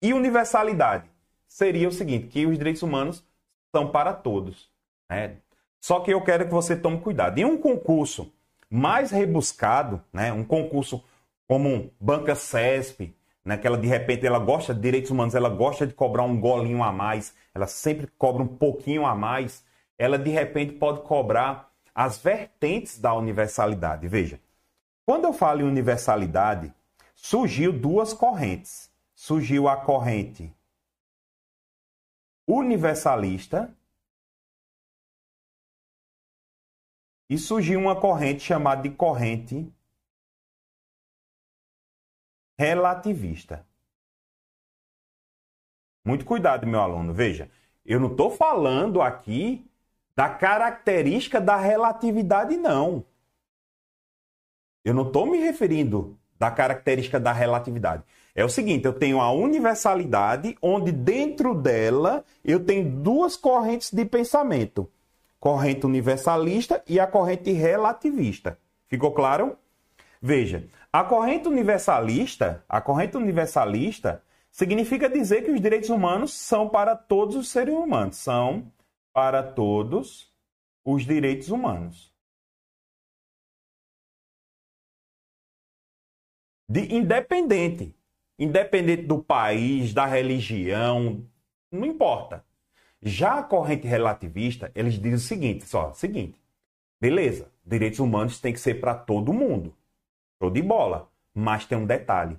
E 0.00 0.12
universalidade 0.12 1.10
seria 1.48 1.88
o 1.88 1.92
seguinte, 1.92 2.28
que 2.28 2.46
os 2.46 2.56
direitos 2.56 2.82
humanos 2.82 3.26
são 3.74 3.90
para 3.90 4.12
todos. 4.12 4.70
Né? 5.10 5.38
Só 5.80 5.98
que 5.98 6.12
eu 6.12 6.22
quero 6.22 6.44
que 6.44 6.52
você 6.52 6.76
tome 6.76 7.00
cuidado. 7.00 7.36
Em 7.36 7.44
um 7.44 7.58
concurso 7.58 8.32
mais 8.70 9.10
rebuscado, 9.10 10.02
né, 10.12 10.32
um 10.32 10.44
concurso 10.44 11.02
como 11.46 11.90
Banca 12.00 12.34
CESP, 12.34 13.14
né, 13.44 13.56
que 13.56 13.66
ela 13.66 13.76
de 13.76 13.88
repente 13.88 14.24
ela 14.24 14.38
gosta 14.38 14.72
de 14.72 14.80
direitos 14.80 15.10
humanos, 15.10 15.34
ela 15.34 15.48
gosta 15.48 15.86
de 15.86 15.92
cobrar 15.92 16.22
um 16.22 16.40
golinho 16.40 16.82
a 16.82 16.92
mais, 16.92 17.34
ela 17.52 17.66
sempre 17.66 18.06
cobra 18.16 18.42
um 18.42 18.46
pouquinho 18.46 19.04
a 19.04 19.14
mais, 19.14 19.64
ela 19.98 20.18
de 20.18 20.30
repente 20.30 20.74
pode 20.74 21.02
cobrar 21.02 21.70
as 21.94 22.16
vertentes 22.18 22.98
da 22.98 23.12
universalidade. 23.12 24.06
Veja, 24.06 24.40
quando 25.04 25.24
eu 25.24 25.32
falo 25.32 25.60
em 25.60 25.64
universalidade, 25.64 26.72
surgiu 27.14 27.72
duas 27.72 28.12
correntes. 28.12 28.88
Surgiu 29.14 29.68
a 29.68 29.76
corrente 29.76 30.50
universalista 32.46 33.70
e 37.30 37.38
surgiu 37.38 37.78
uma 37.78 37.94
corrente 37.94 38.42
chamada 38.42 38.82
de 38.82 38.90
corrente 38.90 39.72
relativista. 42.58 43.64
Muito 46.04 46.24
cuidado, 46.24 46.66
meu 46.66 46.80
aluno. 46.80 47.14
Veja, 47.14 47.48
eu 47.86 48.00
não 48.00 48.10
estou 48.10 48.32
falando 48.32 49.00
aqui 49.00 49.64
da 50.16 50.28
característica 50.28 51.40
da 51.40 51.56
relatividade, 51.56 52.56
não. 52.56 53.04
Eu 54.84 54.92
não 54.92 55.06
estou 55.06 55.24
me 55.24 55.38
referindo 55.38 56.18
da 56.36 56.50
característica 56.50 57.20
da 57.20 57.32
relatividade. 57.32 58.02
É 58.34 58.44
o 58.44 58.48
seguinte, 58.48 58.86
eu 58.86 58.92
tenho 58.92 59.20
a 59.20 59.30
universalidade, 59.30 60.58
onde 60.60 60.90
dentro 60.90 61.54
dela 61.54 62.24
eu 62.44 62.64
tenho 62.64 62.90
duas 62.90 63.36
correntes 63.36 63.92
de 63.92 64.04
pensamento 64.04 64.90
corrente 65.40 65.86
universalista 65.86 66.84
e 66.86 67.00
a 67.00 67.06
corrente 67.06 67.50
relativista. 67.50 68.58
Ficou 68.86 69.12
claro? 69.12 69.58
Veja, 70.20 70.68
a 70.92 71.02
corrente 71.02 71.48
universalista, 71.48 72.62
a 72.68 72.80
corrente 72.80 73.16
universalista 73.16 74.22
significa 74.50 75.08
dizer 75.08 75.42
que 75.42 75.50
os 75.50 75.60
direitos 75.60 75.88
humanos 75.88 76.34
são 76.34 76.68
para 76.68 76.94
todos 76.94 77.36
os 77.36 77.48
seres 77.48 77.74
humanos, 77.74 78.16
são 78.16 78.70
para 79.12 79.42
todos 79.42 80.30
os 80.84 81.06
direitos 81.06 81.48
humanos. 81.48 82.12
De 86.68 86.94
independente, 86.94 87.96
independente 88.38 89.02
do 89.02 89.22
país, 89.22 89.94
da 89.94 90.04
religião, 90.04 91.26
não 91.72 91.86
importa. 91.86 92.44
Já 93.02 93.38
a 93.38 93.42
corrente 93.42 93.86
relativista, 93.86 94.70
eles 94.74 94.94
dizem 94.94 95.14
o 95.14 95.18
seguinte, 95.18 95.64
só, 95.64 95.92
seguinte, 95.92 96.38
beleza, 97.00 97.50
direitos 97.64 97.98
humanos 97.98 98.40
tem 98.40 98.52
que 98.52 98.60
ser 98.60 98.80
para 98.80 98.94
todo 98.94 99.32
mundo. 99.32 99.74
Show 100.40 100.50
de 100.50 100.62
bola. 100.62 101.08
Mas 101.34 101.64
tem 101.64 101.78
um 101.78 101.86
detalhe. 101.86 102.36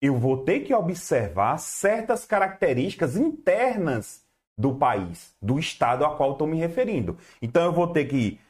Eu 0.00 0.18
vou 0.18 0.44
ter 0.44 0.60
que 0.60 0.74
observar 0.74 1.58
certas 1.58 2.24
características 2.24 3.16
internas 3.16 4.24
do 4.56 4.74
país, 4.74 5.34
do 5.40 5.58
estado 5.58 6.04
a 6.04 6.16
qual 6.16 6.32
estou 6.32 6.46
me 6.46 6.56
referindo. 6.56 7.18
Então 7.40 7.64
eu 7.64 7.72
vou 7.72 7.88
ter 7.88 8.06
que 8.06 8.40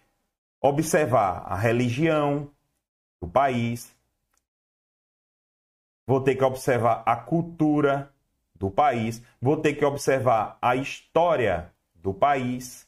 observar 0.61 1.45
a 1.47 1.57
religião 1.57 2.51
do 3.21 3.29
país, 3.29 3.95
vou 6.07 6.21
ter 6.21 6.35
que 6.35 6.45
observar 6.45 7.03
a 7.07 7.17
cultura 7.17 8.13
do 8.61 8.71
país, 8.71 9.23
vou 9.41 9.57
ter 9.57 9.73
que 9.73 9.85
observar 9.85 10.59
a 10.61 10.77
história 10.77 11.73
do 11.95 12.13
país. 12.13 12.87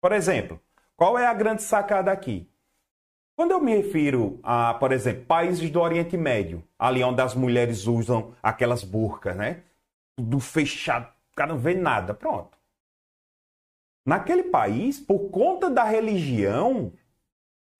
Por 0.00 0.12
exemplo, 0.12 0.60
qual 0.96 1.18
é 1.18 1.26
a 1.26 1.34
grande 1.34 1.62
sacada 1.62 2.12
aqui? 2.12 2.48
Quando 3.34 3.50
eu 3.50 3.60
me 3.60 3.76
refiro 3.76 4.38
a, 4.44 4.74
por 4.74 4.92
exemplo, 4.92 5.24
países 5.24 5.68
do 5.70 5.80
Oriente 5.80 6.16
Médio, 6.16 6.62
ali 6.78 7.02
onde 7.02 7.20
as 7.20 7.34
mulheres 7.34 7.86
usam 7.86 8.32
aquelas 8.40 8.84
burcas, 8.84 9.36
né? 9.36 9.64
Tudo 10.16 10.38
fechado, 10.38 11.08
o 11.32 11.36
cara 11.36 11.52
não 11.52 11.58
vê 11.58 11.74
nada, 11.74 12.14
pronto. 12.14 12.56
Naquele 14.06 14.44
país, 14.44 15.00
por 15.00 15.30
conta 15.30 15.68
da 15.68 15.84
religião, 15.84 16.92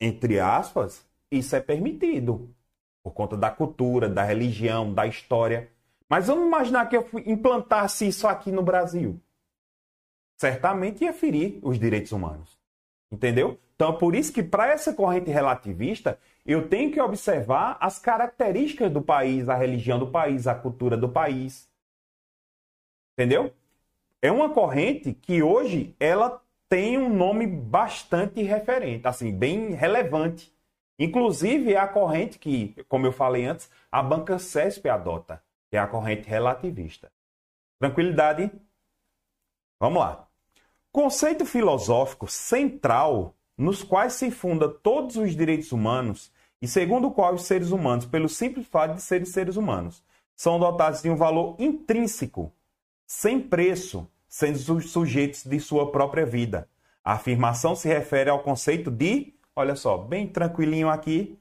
entre 0.01 0.41
aspas, 0.41 1.07
isso 1.31 1.55
é 1.55 1.61
permitido. 1.61 2.53
Por 3.03 3.13
conta 3.13 3.37
da 3.37 3.51
cultura, 3.51 4.09
da 4.09 4.23
religião, 4.23 4.93
da 4.93 5.07
história. 5.07 5.71
Mas 6.09 6.27
vamos 6.27 6.47
imaginar 6.47 6.87
que 6.89 6.97
eu 6.97 7.07
implantasse 7.27 8.09
isso 8.09 8.27
aqui 8.27 8.51
no 8.51 8.63
Brasil. 8.63 9.21
Certamente 10.39 11.05
ia 11.05 11.13
ferir 11.13 11.59
os 11.63 11.79
direitos 11.79 12.13
humanos. 12.13 12.57
Entendeu? 13.13 13.59
Então, 13.75 13.97
por 13.97 14.15
isso 14.15 14.33
que 14.33 14.43
para 14.43 14.69
essa 14.69 14.93
corrente 14.93 15.31
relativista, 15.31 16.19
eu 16.45 16.69
tenho 16.69 16.91
que 16.91 17.01
observar 17.01 17.77
as 17.81 17.99
características 17.99 18.91
do 18.91 19.03
país, 19.03 19.49
a 19.49 19.55
religião 19.55 19.99
do 19.99 20.11
país, 20.11 20.47
a 20.47 20.55
cultura 20.55 20.97
do 20.97 21.09
país. 21.09 21.69
Entendeu? 23.13 23.53
É 24.21 24.33
uma 24.33 24.51
corrente 24.51 25.13
que 25.13 25.43
hoje 25.43 25.95
ela 26.01 26.43
tem 26.69 26.99
um 26.99 27.09
nome 27.09 27.47
bastante 27.47 28.43
referente, 28.43 29.07
assim, 29.07 29.33
bem 29.33 29.71
relevante. 29.71 30.53
Inclusive 30.99 31.75
é 31.75 31.79
a 31.79 31.87
corrente 31.87 32.39
que, 32.39 32.75
como 32.89 33.07
eu 33.07 33.13
falei 33.13 33.47
antes, 33.47 33.71
a 33.91 34.03
banca 34.03 34.39
CESP 34.39 34.89
adota 34.89 35.43
que 35.71 35.77
é 35.77 35.81
a 35.81 35.87
corrente 35.87 36.29
relativista. 36.29 37.11
Tranquilidade? 37.79 38.51
Vamos 39.79 40.01
lá. 40.01 40.27
Conceito 40.91 41.45
filosófico 41.45 42.27
central 42.27 43.35
nos 43.57 43.83
quais 43.83 44.15
se 44.15 44.31
funda 44.31 44.69
todos 44.69 45.17
os 45.17 45.37
direitos 45.37 45.73
humanos 45.73 46.33
e 46.61 46.67
segundo 46.67 47.09
o 47.09 47.11
qual 47.11 47.35
os 47.35 47.45
seres 47.45 47.71
humanos, 47.71 48.07
pelo 48.07 48.29
simples 48.29 48.67
fato 48.67 48.95
de 48.95 49.03
serem 49.03 49.27
seres 49.27 49.57
humanos, 49.57 50.05
são 50.35 50.59
dotados 50.59 51.03
de 51.03 51.11
um 51.11 51.17
valor 51.17 51.57
intrínseco, 51.59 52.53
sem 53.07 53.41
preço, 53.41 54.09
sendo 54.29 54.81
sujeitos 54.81 55.45
de 55.45 55.59
sua 55.61 55.91
própria 55.91 56.27
vida. 56.27 56.69
A 57.05 57.13
afirmação 57.15 57.75
se 57.75 57.89
refere 57.89 58.31
ao 58.31 58.43
conceito 58.43 58.91
de, 58.91 59.35
olha 59.55 59.75
só, 59.75 59.97
bem 59.97 60.27
tranquilinho 60.29 60.89
aqui, 60.89 61.39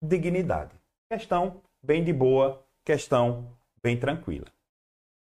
dignidade. 0.00 0.74
Questão 1.10 1.60
bem 1.82 2.04
de 2.04 2.12
boa, 2.12 2.64
questão 2.84 3.56
bem 3.82 3.96
tranquila. 3.96 4.46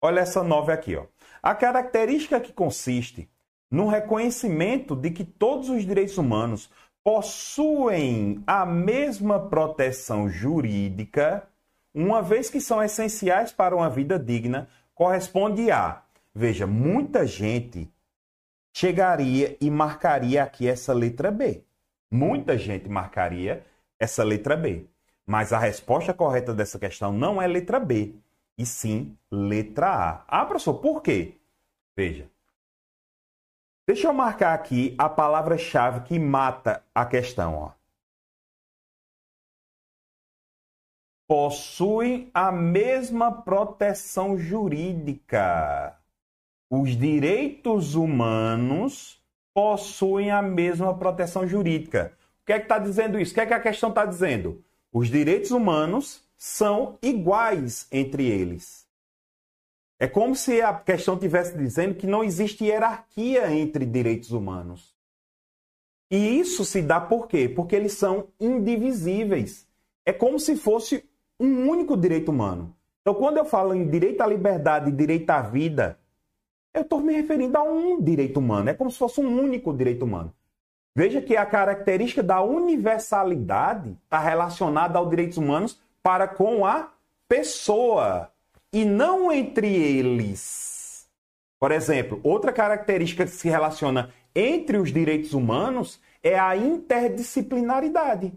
Olha 0.00 0.20
essa 0.20 0.42
nove 0.42 0.72
aqui, 0.72 0.96
ó. 0.96 1.06
A 1.42 1.54
característica 1.54 2.40
que 2.40 2.52
consiste 2.52 3.28
no 3.70 3.88
reconhecimento 3.88 4.94
de 4.94 5.10
que 5.10 5.24
todos 5.24 5.68
os 5.68 5.84
direitos 5.84 6.16
humanos 6.16 6.70
possuem 7.02 8.42
a 8.46 8.64
mesma 8.66 9.48
proteção 9.48 10.28
jurídica, 10.28 11.48
uma 11.94 12.22
vez 12.22 12.50
que 12.50 12.60
são 12.60 12.82
essenciais 12.82 13.52
para 13.52 13.74
uma 13.74 13.88
vida 13.88 14.18
digna, 14.18 14.68
corresponde 14.94 15.70
a. 15.70 16.02
Veja, 16.34 16.66
muita 16.66 17.26
gente 17.26 17.90
chegaria 18.72 19.56
e 19.60 19.70
marcaria 19.70 20.42
aqui 20.42 20.68
essa 20.68 20.92
letra 20.92 21.30
B. 21.30 21.64
Muita 22.10 22.56
gente 22.56 22.88
marcaria 22.88 23.64
essa 23.98 24.22
letra 24.22 24.56
B. 24.56 24.86
Mas 25.28 25.52
a 25.52 25.58
resposta 25.58 26.14
correta 26.14 26.54
dessa 26.54 26.78
questão 26.78 27.12
não 27.12 27.40
é 27.40 27.46
letra 27.46 27.78
B, 27.78 28.14
e 28.56 28.64
sim 28.64 29.14
letra 29.30 29.86
A. 29.86 30.24
Ah, 30.26 30.46
professor, 30.46 30.80
por 30.80 31.02
quê? 31.02 31.38
Veja. 31.94 32.30
Deixa 33.86 34.08
eu 34.08 34.14
marcar 34.14 34.54
aqui 34.54 34.94
a 34.96 35.06
palavra-chave 35.06 36.00
que 36.06 36.18
mata 36.18 36.82
a 36.94 37.04
questão. 37.04 37.56
Ó. 37.56 37.72
Possuem 41.26 42.30
a 42.32 42.50
mesma 42.50 43.30
proteção 43.30 44.38
jurídica. 44.38 45.94
Os 46.70 46.96
direitos 46.96 47.94
humanos 47.94 49.22
possuem 49.52 50.30
a 50.30 50.40
mesma 50.40 50.96
proteção 50.96 51.46
jurídica. 51.46 52.16
O 52.42 52.46
que 52.46 52.54
é 52.54 52.58
que 52.58 52.64
está 52.64 52.78
dizendo 52.78 53.20
isso? 53.20 53.32
O 53.32 53.34
que 53.34 53.40
é 53.42 53.46
que 53.46 53.52
a 53.52 53.60
questão 53.60 53.90
está 53.90 54.06
dizendo? 54.06 54.64
Os 54.92 55.08
direitos 55.08 55.50
humanos 55.50 56.22
são 56.36 56.98
iguais 57.02 57.86
entre 57.92 58.26
eles. 58.26 58.86
É 59.98 60.06
como 60.06 60.36
se 60.36 60.62
a 60.62 60.72
questão 60.72 61.14
estivesse 61.14 61.58
dizendo 61.58 61.94
que 61.96 62.06
não 62.06 62.22
existe 62.22 62.64
hierarquia 62.64 63.52
entre 63.52 63.84
direitos 63.84 64.30
humanos. 64.30 64.96
E 66.10 66.38
isso 66.38 66.64
se 66.64 66.80
dá 66.80 67.00
por 67.00 67.26
quê? 67.26 67.48
Porque 67.48 67.76
eles 67.76 67.92
são 67.92 68.28
indivisíveis. 68.40 69.66
É 70.06 70.12
como 70.12 70.38
se 70.38 70.56
fosse 70.56 71.04
um 71.38 71.68
único 71.68 71.96
direito 71.96 72.30
humano. 72.30 72.74
Então, 73.02 73.14
quando 73.14 73.38
eu 73.38 73.44
falo 73.44 73.74
em 73.74 73.88
direito 73.88 74.20
à 74.22 74.26
liberdade 74.26 74.88
e 74.88 74.92
direito 74.92 75.28
à 75.30 75.42
vida, 75.42 75.98
eu 76.72 76.82
estou 76.82 77.00
me 77.00 77.12
referindo 77.12 77.58
a 77.58 77.62
um 77.62 78.00
direito 78.00 78.38
humano. 78.38 78.70
É 78.70 78.74
como 78.74 78.90
se 78.90 78.98
fosse 78.98 79.20
um 79.20 79.40
único 79.40 79.72
direito 79.72 80.04
humano. 80.04 80.32
Veja 80.98 81.20
que 81.20 81.36
a 81.36 81.46
característica 81.46 82.24
da 82.24 82.42
universalidade 82.42 83.96
está 84.02 84.18
relacionada 84.18 84.98
aos 84.98 85.08
direitos 85.08 85.38
humanos 85.38 85.80
para 86.02 86.26
com 86.26 86.66
a 86.66 86.90
pessoa 87.28 88.32
e 88.72 88.84
não 88.84 89.30
entre 89.30 89.72
eles. 89.72 91.06
Por 91.56 91.70
exemplo, 91.70 92.18
outra 92.24 92.52
característica 92.52 93.24
que 93.24 93.30
se 93.30 93.48
relaciona 93.48 94.12
entre 94.34 94.76
os 94.76 94.92
direitos 94.92 95.34
humanos 95.34 96.00
é 96.20 96.36
a 96.36 96.56
interdisciplinaridade. 96.56 98.32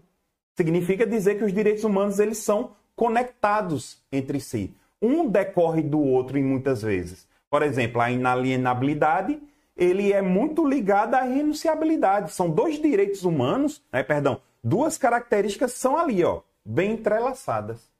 Significa 0.56 1.04
dizer 1.04 1.38
que 1.38 1.44
os 1.44 1.52
direitos 1.52 1.82
humanos 1.82 2.20
eles 2.20 2.38
são 2.38 2.76
conectados 2.94 4.00
entre 4.12 4.38
si. 4.38 4.72
Um 5.02 5.28
decorre 5.28 5.82
do 5.82 5.98
outro 5.98 6.38
em 6.38 6.44
muitas 6.44 6.82
vezes. 6.82 7.26
Por 7.50 7.64
exemplo, 7.64 8.00
a 8.00 8.08
inalienabilidade, 8.08 9.42
ele 9.76 10.12
é 10.12 10.20
muito 10.20 10.66
ligado 10.66 11.14
à 11.14 11.22
renunciabilidade. 11.22 12.32
São 12.32 12.50
dois 12.50 12.80
direitos 12.80 13.24
humanos, 13.24 13.82
né, 13.92 14.02
perdão, 14.02 14.40
duas 14.62 14.98
características 14.98 15.72
são 15.72 15.96
ali, 15.96 16.22
ó, 16.24 16.42
bem 16.64 16.92
entrelaçadas. 16.92 17.90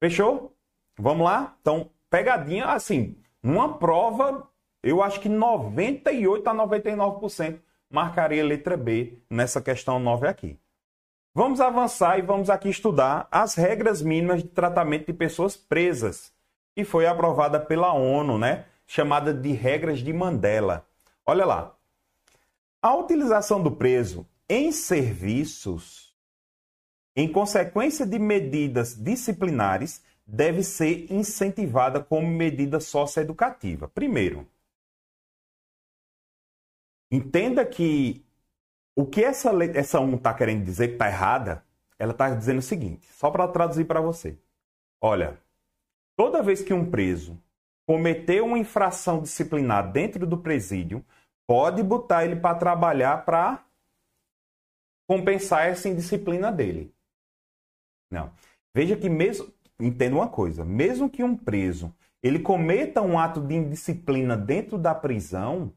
Fechou? 0.00 0.52
Vamos 0.98 1.24
lá? 1.24 1.56
Então, 1.60 1.90
pegadinha, 2.10 2.66
assim, 2.66 3.16
numa 3.42 3.78
prova, 3.78 4.48
eu 4.82 5.02
acho 5.02 5.20
que 5.20 5.28
98 5.28 6.48
a 6.48 6.54
99% 6.54 7.60
marcaria 7.90 8.42
a 8.42 8.46
letra 8.46 8.76
B 8.76 9.18
nessa 9.30 9.60
questão 9.60 9.98
9 9.98 10.28
aqui. 10.28 10.58
Vamos 11.34 11.60
avançar 11.60 12.18
e 12.18 12.22
vamos 12.22 12.50
aqui 12.50 12.68
estudar 12.68 13.28
as 13.30 13.54
regras 13.54 14.02
mínimas 14.02 14.42
de 14.42 14.48
tratamento 14.48 15.06
de 15.06 15.12
pessoas 15.12 15.56
presas, 15.56 16.32
que 16.74 16.84
foi 16.84 17.06
aprovada 17.06 17.60
pela 17.60 17.92
ONU, 17.92 18.38
né? 18.38 18.66
Chamada 18.90 19.34
de 19.34 19.52
regras 19.52 20.00
de 20.00 20.14
Mandela. 20.14 20.88
Olha 21.24 21.44
lá. 21.44 21.76
A 22.80 22.96
utilização 22.96 23.62
do 23.62 23.70
preso 23.70 24.26
em 24.48 24.72
serviços, 24.72 26.16
em 27.14 27.30
consequência 27.30 28.06
de 28.06 28.18
medidas 28.18 28.94
disciplinares, 28.94 30.02
deve 30.26 30.62
ser 30.62 31.12
incentivada 31.12 32.02
como 32.02 32.26
medida 32.26 32.80
socioeducativa. 32.80 33.88
Primeiro, 33.88 34.48
entenda 37.10 37.66
que 37.66 38.24
o 38.96 39.04
que 39.04 39.22
essa, 39.22 39.50
essa 39.74 40.00
1 40.00 40.16
está 40.16 40.32
querendo 40.32 40.64
dizer 40.64 40.88
que 40.88 40.94
está 40.94 41.08
errada, 41.08 41.62
ela 41.98 42.12
está 42.12 42.34
dizendo 42.34 42.58
o 42.58 42.62
seguinte, 42.62 43.06
só 43.12 43.30
para 43.30 43.46
traduzir 43.48 43.84
para 43.84 44.00
você. 44.00 44.38
Olha, 44.98 45.38
toda 46.16 46.42
vez 46.42 46.62
que 46.62 46.72
um 46.72 46.90
preso 46.90 47.38
cometeu 47.88 48.44
uma 48.44 48.58
infração 48.58 49.22
disciplinar 49.22 49.90
dentro 49.90 50.26
do 50.26 50.36
presídio, 50.36 51.02
pode 51.46 51.82
botar 51.82 52.22
ele 52.22 52.36
para 52.36 52.54
trabalhar 52.54 53.24
para 53.24 53.64
compensar 55.08 55.66
essa 55.66 55.88
indisciplina 55.88 56.52
dele. 56.52 56.94
Não. 58.10 58.30
Veja 58.74 58.94
que 58.94 59.08
mesmo 59.08 59.50
entenda 59.80 60.16
uma 60.16 60.28
coisa, 60.28 60.66
mesmo 60.66 61.08
que 61.08 61.24
um 61.24 61.34
preso 61.34 61.90
ele 62.22 62.40
cometa 62.40 63.00
um 63.00 63.18
ato 63.18 63.40
de 63.40 63.54
indisciplina 63.54 64.36
dentro 64.36 64.76
da 64.76 64.94
prisão, 64.94 65.72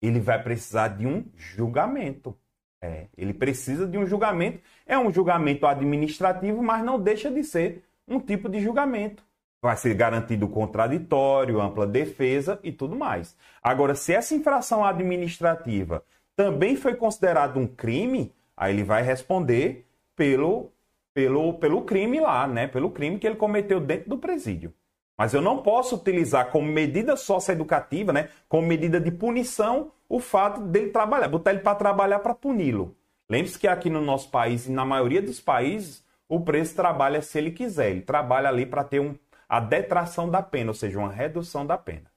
ele 0.00 0.20
vai 0.20 0.42
precisar 0.42 0.88
de 0.88 1.06
um 1.06 1.22
julgamento. 1.36 2.34
É, 2.80 3.08
ele 3.14 3.34
precisa 3.34 3.86
de 3.86 3.98
um 3.98 4.06
julgamento. 4.06 4.58
É 4.86 4.98
um 4.98 5.12
julgamento 5.12 5.66
administrativo, 5.66 6.62
mas 6.62 6.82
não 6.82 6.98
deixa 6.98 7.30
de 7.30 7.44
ser 7.44 7.84
um 8.08 8.18
tipo 8.18 8.48
de 8.48 8.58
julgamento. 8.58 9.22
Vai 9.62 9.76
ser 9.76 9.94
garantido 9.94 10.48
contraditório, 10.48 11.60
ampla 11.60 11.86
defesa 11.86 12.58
e 12.64 12.72
tudo 12.72 12.96
mais. 12.96 13.36
Agora, 13.62 13.94
se 13.94 14.12
essa 14.12 14.34
infração 14.34 14.84
administrativa 14.84 16.04
também 16.34 16.76
foi 16.76 16.96
considerada 16.96 17.58
um 17.58 17.66
crime, 17.66 18.34
aí 18.56 18.74
ele 18.74 18.82
vai 18.82 19.02
responder 19.02 19.86
pelo 20.16 20.72
pelo, 21.14 21.54
pelo 21.54 21.82
crime 21.82 22.20
lá, 22.20 22.46
né? 22.46 22.66
Pelo 22.66 22.90
crime 22.90 23.18
que 23.18 23.26
ele 23.26 23.36
cometeu 23.36 23.80
dentro 23.80 24.08
do 24.08 24.18
presídio. 24.18 24.72
Mas 25.16 25.34
eu 25.34 25.42
não 25.42 25.62
posso 25.62 25.96
utilizar 25.96 26.50
como 26.50 26.66
medida 26.66 27.16
socioeducativa, 27.16 28.12
né? 28.12 28.28
Como 28.48 28.66
medida 28.66 29.00
de 29.00 29.10
punição, 29.10 29.92
o 30.08 30.18
fato 30.18 30.60
dele 30.62 30.90
trabalhar, 30.90 31.28
botar 31.28 31.50
ele 31.50 31.60
para 31.60 31.74
trabalhar 31.74 32.18
para 32.20 32.34
puni-lo. 32.34 32.96
Lembre-se 33.30 33.58
que 33.58 33.68
aqui 33.68 33.88
no 33.88 34.00
nosso 34.00 34.30
país 34.30 34.66
e 34.66 34.72
na 34.72 34.84
maioria 34.84 35.22
dos 35.22 35.40
países, 35.40 36.04
o 36.28 36.40
preso 36.40 36.74
trabalha 36.74 37.22
se 37.22 37.38
ele 37.38 37.50
quiser. 37.50 37.90
Ele 37.90 38.00
trabalha 38.00 38.48
ali 38.48 38.66
para 38.66 38.84
ter 38.84 39.00
um, 39.00 39.14
a 39.52 39.60
detração 39.60 40.30
da 40.30 40.42
pena, 40.42 40.70
ou 40.70 40.74
seja, 40.74 40.98
uma 40.98 41.12
redução 41.12 41.66
da 41.66 41.76
pena. 41.76 42.10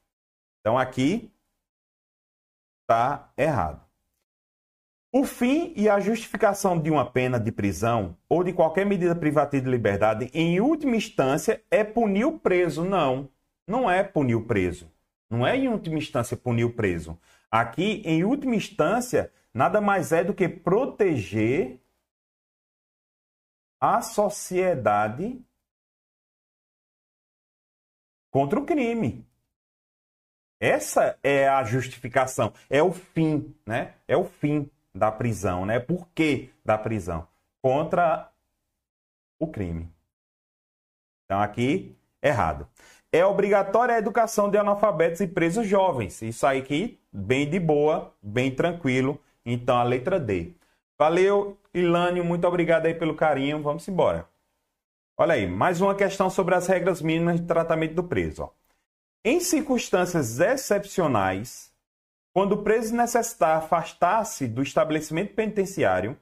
Então 0.62 0.78
aqui 0.78 1.30
está 2.82 3.30
errado. 3.36 3.84
O 5.12 5.26
fim 5.26 5.74
e 5.76 5.90
a 5.90 6.00
justificação 6.00 6.80
de 6.80 6.90
uma 6.90 7.06
pena 7.06 7.38
de 7.38 7.52
prisão 7.52 8.18
ou 8.30 8.42
de 8.42 8.54
qualquer 8.54 8.86
medida 8.86 9.14
privativa 9.14 9.62
de 9.66 9.70
liberdade, 9.70 10.32
em 10.34 10.62
última 10.62 10.96
instância, 10.96 11.62
é 11.70 11.84
punir 11.84 12.24
o 12.24 12.40
preso. 12.40 12.86
Não, 12.86 13.30
não 13.68 13.92
é 13.92 14.02
punir 14.02 14.36
o 14.36 14.46
preso. 14.46 14.90
Não 15.30 15.46
é 15.46 15.58
em 15.58 15.68
última 15.68 15.98
instância 15.98 16.38
punir 16.38 16.64
o 16.64 16.72
preso. 16.72 17.20
Aqui, 17.52 18.02
em 18.06 18.24
última 18.24 18.56
instância, 18.56 19.30
nada 19.54 19.82
mais 19.82 20.14
é 20.14 20.24
do 20.24 20.34
que 20.34 20.48
proteger 20.48 21.82
a 23.82 24.02
sociedade 24.02 25.44
contra 28.36 28.60
o 28.60 28.66
crime. 28.66 29.26
Essa 30.60 31.18
é 31.24 31.48
a 31.48 31.64
justificação, 31.64 32.52
é 32.70 32.84
o 32.84 32.92
fim, 32.92 33.56
né? 33.66 33.94
É 34.10 34.18
o 34.18 34.26
fim 34.26 34.70
da 34.94 35.10
prisão, 35.10 35.66
né? 35.66 35.80
Por 35.80 36.10
que 36.14 36.50
da 36.66 36.78
prisão? 36.78 37.26
Contra 37.62 38.30
o 39.40 39.48
crime. 39.48 39.90
Então 41.24 41.40
aqui, 41.40 41.96
errado. 42.22 42.68
É 43.10 43.26
obrigatória 43.26 43.96
a 43.96 44.00
educação 44.00 44.52
de 44.52 44.58
analfabetos 44.58 45.22
e 45.22 45.28
presos 45.28 45.66
jovens. 45.66 46.22
Isso 46.22 46.46
aí 46.46 46.60
aqui, 46.60 47.00
bem 47.14 47.50
de 47.50 47.58
boa, 47.58 48.14
bem 48.22 48.54
tranquilo. 48.54 49.18
Então 49.46 49.78
a 49.78 49.84
letra 49.84 50.20
D. 50.20 50.52
Valeu, 51.00 51.58
Ilânio, 51.74 52.26
muito 52.26 52.46
obrigado 52.46 52.86
aí 52.86 52.94
pelo 52.94 53.16
carinho. 53.16 53.64
Vamos 53.64 53.88
embora. 53.88 54.28
Olha 55.18 55.36
aí, 55.36 55.48
mais 55.48 55.80
uma 55.80 55.96
questão 55.96 56.30
sobre 56.30 56.56
as 56.56 56.68
regras 56.68 57.02
mínimas 57.02 57.40
de 57.40 57.48
tratamento 57.48 57.94
do 57.94 58.04
preso. 58.04 58.44
Ó. 58.44 58.50
Em 59.24 59.40
circunstâncias 59.40 60.42
excepcionais, 60.42 61.72
quando 62.34 62.52
o 62.52 62.64
preso 62.64 62.94
necessitar 62.94 63.58
afastar-se 63.58 64.46
do 64.46 64.62
estabelecimento 64.62 65.34
penitenciário 65.34 66.18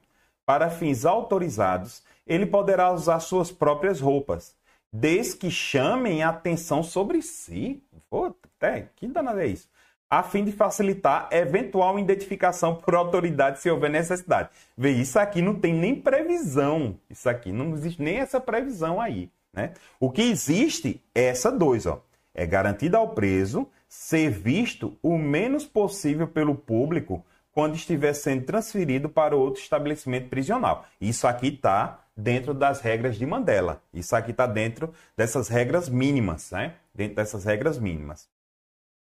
para 0.46 0.70
fins 0.70 1.04
autorizados, 1.04 2.04
ele 2.24 2.46
poderá 2.46 2.92
usar 2.92 3.18
suas 3.18 3.50
próprias 3.50 4.00
roupas, 4.00 4.56
desde 4.92 5.38
que 5.38 5.50
chamem 5.50 6.22
a 6.22 6.28
atenção 6.28 6.80
sobre 6.84 7.20
si. 7.20 7.82
Puta, 8.08 8.48
até, 8.56 8.90
que 8.94 9.08
danada 9.08 9.42
é 9.42 9.48
isso? 9.48 9.68
A 10.08 10.22
fim 10.22 10.44
de 10.44 10.52
facilitar 10.52 11.28
eventual 11.32 11.98
identificação 11.98 12.76
por 12.76 12.94
autoridade 12.94 13.60
se 13.60 13.70
houver 13.70 13.90
necessidade. 13.90 14.50
Vê, 14.76 14.90
isso 14.90 15.18
aqui 15.18 15.42
não 15.42 15.54
tem 15.54 15.74
nem 15.74 15.94
previsão. 15.94 16.96
Isso 17.10 17.28
aqui 17.28 17.50
não 17.50 17.72
existe 17.74 18.02
nem 18.02 18.18
essa 18.18 18.40
previsão 18.40 19.00
aí. 19.00 19.30
Né? 19.52 19.72
O 19.98 20.10
que 20.10 20.22
existe 20.22 21.02
é 21.14 21.24
essa 21.24 21.50
dois, 21.50 21.86
ó. 21.86 22.02
É 22.34 22.44
garantida 22.44 22.98
ao 22.98 23.10
preso 23.10 23.68
ser 23.88 24.28
visto 24.28 24.96
o 25.02 25.16
menos 25.16 25.64
possível 25.64 26.26
pelo 26.26 26.54
público 26.54 27.24
quando 27.52 27.76
estiver 27.76 28.12
sendo 28.12 28.44
transferido 28.44 29.08
para 29.08 29.36
outro 29.36 29.62
estabelecimento 29.62 30.28
prisional. 30.28 30.84
Isso 31.00 31.26
aqui 31.26 31.48
está 31.48 32.00
dentro 32.16 32.52
das 32.52 32.80
regras 32.80 33.16
de 33.16 33.24
Mandela. 33.24 33.80
Isso 33.92 34.14
aqui 34.16 34.32
está 34.32 34.46
dentro 34.46 34.92
dessas 35.16 35.48
regras 35.48 35.88
mínimas, 35.88 36.50
né? 36.50 36.74
Dentro 36.92 37.14
dessas 37.14 37.44
regras 37.44 37.78
mínimas. 37.78 38.28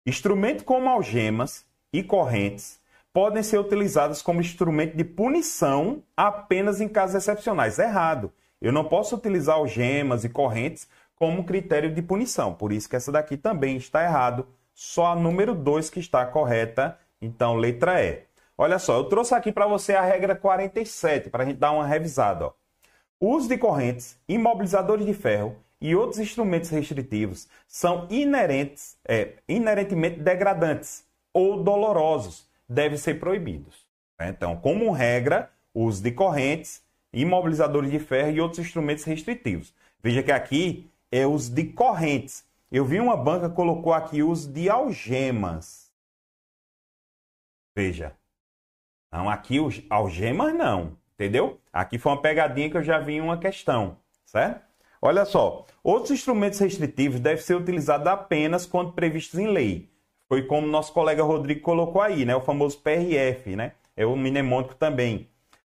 Instrumentos 0.06 0.64
como 0.64 0.90
algemas 0.90 1.66
e 1.92 2.02
correntes 2.02 2.80
podem 3.12 3.44
ser 3.44 3.58
utilizados 3.60 4.22
como 4.22 4.40
instrumento 4.40 4.96
de 4.96 5.04
punição 5.04 6.04
apenas 6.16 6.80
em 6.80 6.88
casos 6.88 7.16
excepcionais. 7.16 7.80
Errado. 7.80 8.32
Eu 8.62 8.72
não 8.72 8.86
posso 8.86 9.16
utilizar 9.16 9.56
algemas 9.56 10.24
e 10.24 10.30
correntes 10.30 10.88
como 11.16 11.44
critério 11.44 11.94
de 11.94 12.02
punição. 12.02 12.54
Por 12.54 12.72
isso 12.72 12.90
que 12.90 12.96
essa 12.96 13.12
daqui 13.12 13.38
também 13.38 13.78
está 13.78 14.04
errado 14.04 14.48
só 14.74 15.08
a 15.08 15.16
número 15.16 15.54
2 15.54 15.90
que 15.90 16.00
está 16.00 16.26
correta, 16.26 16.98
então 17.22 17.56
letra 17.56 18.02
E. 18.02 18.24
Olha 18.58 18.80
só, 18.80 18.96
eu 18.98 19.06
trouxe 19.06 19.34
aqui 19.36 19.52
para 19.52 19.68
você 19.68 19.94
a 19.94 20.02
regra 20.02 20.36
47, 20.36 21.30
para 21.30 21.44
a 21.44 21.46
gente 21.46 21.58
dar 21.58 21.72
uma 21.72 21.86
revisada. 21.86 22.46
Ó. 22.46 22.54
Uso 23.20 23.50
de 23.50 23.58
correntes, 23.58 24.18
imobilizadores 24.28 25.06
de 25.06 25.14
ferro 25.14 25.58
e 25.82 25.96
outros 25.96 26.20
instrumentos 26.20 26.70
restritivos 26.70 27.48
são 27.68 28.08
inerentes, 28.10 28.98
é, 29.08 29.36
inerentemente 29.48 30.20
degradantes 30.20 31.06
ou 31.34 31.64
dolorosos, 31.64 32.48
devem 32.68 32.98
ser 32.98 33.20
proibidos. 33.20 33.88
Então, 34.20 34.58
como 34.58 34.92
regra, 34.92 35.52
uso 35.74 36.04
de 36.04 36.12
correntes, 36.12 36.84
imobilizadores 37.14 37.90
de 37.90 38.00
ferro 38.00 38.32
e 38.32 38.42
outros 38.42 38.66
instrumentos 38.66 39.04
restritivos. 39.04 39.74
Veja 40.02 40.22
que 40.22 40.32
aqui 40.32 40.90
é 41.12 41.26
os 41.26 41.50
de 41.50 41.66
correntes. 41.66 42.46
Eu 42.72 42.86
vi 42.86 43.00
uma 43.00 43.18
banca 43.18 43.50
colocou 43.50 43.94
aqui 43.94 44.22
os 44.22 44.46
de 44.46 44.70
algemas. 44.70 45.92
Veja. 47.76 48.16
Não, 49.12 49.28
aqui 49.30 49.60
os 49.60 49.82
algemas 49.90 50.54
não, 50.54 50.96
entendeu? 51.16 51.60
Aqui 51.74 51.98
foi 51.98 52.12
uma 52.12 52.22
pegadinha 52.22 52.70
que 52.70 52.78
eu 52.78 52.84
já 52.84 53.00
vi 53.00 53.14
em 53.14 53.22
uma 53.22 53.40
questão, 53.40 53.98
certo? 54.24 54.69
Olha 55.02 55.24
só, 55.26 55.66
outros 55.84 56.12
instrumentos 56.12 56.60
restritivos 56.60 57.20
devem 57.20 57.42
ser 57.42 57.56
utilizados 57.56 58.08
apenas 58.08 58.66
quando 58.66 58.92
previstos 58.92 59.40
em 59.40 59.48
lei. 59.48 59.90
Foi 60.28 60.44
como 60.44 60.68
nosso 60.68 60.94
colega 60.94 61.24
Rodrigo 61.24 61.62
colocou 61.62 62.02
aí, 62.02 62.26
né? 62.26 62.36
O 62.36 62.42
famoso 62.42 62.80
PRF, 62.80 63.56
né? 63.56 63.72
É 63.96 64.06
o 64.06 64.16
mnemônico 64.16 64.76
também. 64.76 65.28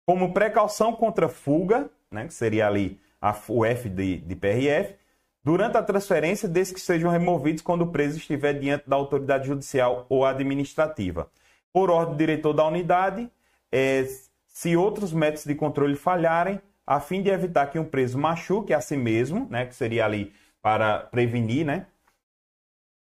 Como 0.06 0.32
precaução 0.32 0.92
contra 0.92 1.28
fuga, 1.28 1.90
né? 2.10 2.26
Que 2.26 2.32
seria 2.32 2.66
ali 2.66 2.98
a, 3.20 3.36
o 3.48 3.64
F 3.64 3.88
de, 3.88 4.18
de 4.18 4.36
PRF, 4.36 4.94
durante 5.42 5.76
a 5.76 5.82
transferência, 5.82 6.48
desde 6.48 6.74
que 6.74 6.80
sejam 6.80 7.10
removidos 7.10 7.62
quando 7.62 7.82
o 7.82 7.88
preso 7.88 8.16
estiver 8.16 8.54
diante 8.54 8.88
da 8.88 8.96
autoridade 8.96 9.46
judicial 9.46 10.06
ou 10.08 10.24
administrativa. 10.24 11.28
Por 11.72 11.90
ordem 11.90 12.14
do 12.14 12.18
diretor 12.18 12.52
da 12.52 12.66
unidade, 12.66 13.30
é, 13.70 14.06
se 14.46 14.76
outros 14.76 15.12
métodos 15.12 15.44
de 15.44 15.54
controle 15.54 15.96
falharem, 15.96 16.60
a 16.86 17.00
fim 17.00 17.22
de 17.22 17.30
evitar 17.30 17.66
que 17.66 17.78
um 17.78 17.84
preso 17.84 18.18
machuque 18.18 18.72
a 18.72 18.80
si 18.80 18.96
mesmo, 18.96 19.46
né, 19.50 19.66
que 19.66 19.74
seria 19.74 20.04
ali 20.04 20.32
para 20.62 21.00
prevenir, 21.00 21.66
né, 21.66 21.86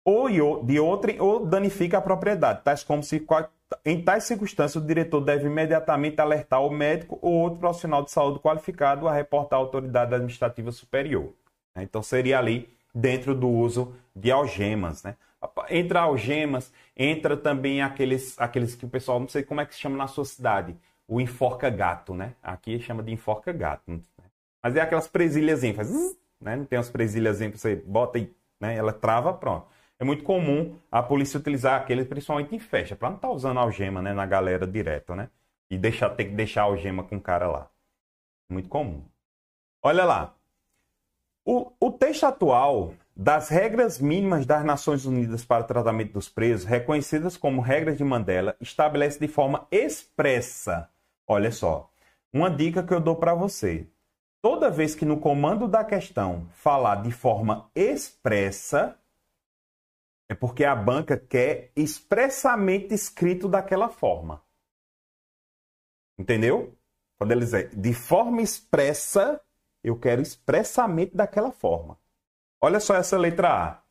ou 0.03 0.29
de 0.63 0.79
outrem 0.79 1.19
ou 1.19 1.45
danifique 1.45 1.95
a 1.95 2.01
propriedade, 2.01 2.61
tais 2.63 2.83
como 2.83 3.03
se 3.03 3.25
em 3.85 4.01
tais 4.01 4.23
circunstâncias 4.23 4.83
o 4.83 4.85
diretor 4.85 5.21
deve 5.21 5.45
imediatamente 5.45 6.19
alertar 6.19 6.63
o 6.65 6.71
médico 6.71 7.19
ou 7.21 7.33
outro 7.33 7.59
profissional 7.59 8.03
de 8.03 8.09
saúde 8.09 8.39
qualificado 8.39 9.07
a 9.07 9.13
reportar 9.13 9.59
à 9.59 9.61
autoridade 9.61 10.15
administrativa 10.15 10.71
superior. 10.71 11.33
Né. 11.75 11.83
Então 11.83 12.01
seria 12.01 12.39
ali 12.39 12.69
dentro 12.93 13.35
do 13.35 13.47
uso 13.47 13.93
de 14.15 14.31
algemas, 14.31 15.03
né? 15.03 15.15
Entre 15.69 15.97
algemas 15.97 16.73
entra 16.97 17.37
também 17.37 17.81
aqueles 17.81 18.39
aqueles 18.41 18.75
que 18.75 18.85
o 18.85 18.89
pessoal 18.89 19.19
não 19.19 19.27
sei 19.27 19.43
como 19.43 19.61
é 19.61 19.65
que 19.65 19.73
se 19.73 19.79
chama 19.79 19.95
na 19.95 20.07
sua 20.07 20.25
cidade, 20.25 20.75
o 21.09 21.19
enforca 21.19 21.69
gato, 21.71 22.13
né? 22.13 22.35
Aqui 22.41 22.79
chama 22.79 23.01
de 23.01 23.11
enforca 23.11 23.51
gato. 23.51 23.81
Né? 23.87 23.99
Mas 24.61 24.75
é 24.75 24.81
aquelas 24.81 25.07
presilhas, 25.07 25.61
faz, 25.75 25.89
né? 26.39 26.55
Não 26.55 26.65
tem 26.65 26.77
as 26.77 26.89
presilhas 26.89 27.39
que 27.39 27.57
você 27.57 27.75
bota 27.75 28.19
e 28.19 28.31
né? 28.61 28.75
ela 28.75 28.93
trava, 28.93 29.33
pronto. 29.33 29.67
É 29.97 30.03
muito 30.05 30.23
comum 30.23 30.77
a 30.91 31.01
polícia 31.01 31.39
utilizar 31.39 31.81
aquele, 31.81 32.05
principalmente 32.05 32.55
em 32.55 32.59
festa, 32.59 32.95
para 32.95 33.09
não 33.09 33.15
estar 33.15 33.27
tá 33.27 33.33
usando 33.33 33.59
algema 33.59 34.01
né? 34.01 34.13
na 34.13 34.25
galera 34.25 34.67
direto, 34.67 35.15
né? 35.15 35.29
E 35.69 35.77
deixar, 35.77 36.11
ter 36.11 36.25
que 36.25 36.35
deixar 36.35 36.61
a 36.61 36.65
algema 36.65 37.03
com 37.03 37.17
o 37.17 37.21
cara 37.21 37.47
lá. 37.47 37.69
Muito 38.47 38.69
comum. 38.69 39.03
Olha 39.81 40.05
lá. 40.05 40.35
O, 41.43 41.71
o 41.79 41.91
texto 41.91 42.25
atual 42.25 42.93
das 43.15 43.49
regras 43.49 43.99
mínimas 43.99 44.45
das 44.45 44.63
Nações 44.63 45.05
Unidas 45.05 45.43
para 45.43 45.63
o 45.63 45.67
tratamento 45.67 46.13
dos 46.13 46.29
presos, 46.29 46.65
reconhecidas 46.65 47.35
como 47.35 47.61
regras 47.61 47.97
de 47.97 48.03
Mandela, 48.03 48.55
estabelece 48.61 49.19
de 49.19 49.27
forma 49.27 49.67
expressa 49.71 50.89
Olha 51.31 51.51
só, 51.51 51.93
uma 52.33 52.49
dica 52.49 52.81
que 52.81 52.91
eu 52.91 52.99
dou 52.99 53.15
para 53.15 53.35
você. 53.35 53.87
Toda 54.41 54.71
vez 54.71 54.95
que 54.95 55.05
no 55.05 55.19
comando 55.19 55.67
da 55.67 55.83
questão 55.83 56.49
falar 56.53 57.03
de 57.03 57.11
forma 57.11 57.69
expressa, 57.75 58.99
é 60.27 60.33
porque 60.33 60.65
a 60.65 60.75
banca 60.75 61.15
quer 61.15 61.71
expressamente 61.75 62.95
escrito 62.95 63.47
daquela 63.47 63.89
forma. 63.89 64.41
Entendeu? 66.17 66.75
Quando 67.19 67.31
ele 67.31 67.41
dizer 67.41 67.75
de 67.75 67.93
forma 67.93 68.41
expressa, 68.41 69.39
eu 69.83 69.99
quero 69.99 70.23
expressamente 70.23 71.15
daquela 71.15 71.51
forma. 71.51 71.99
Olha 72.59 72.79
só 72.79 72.95
essa 72.95 73.19
letra 73.19 73.49
A. 73.53 73.83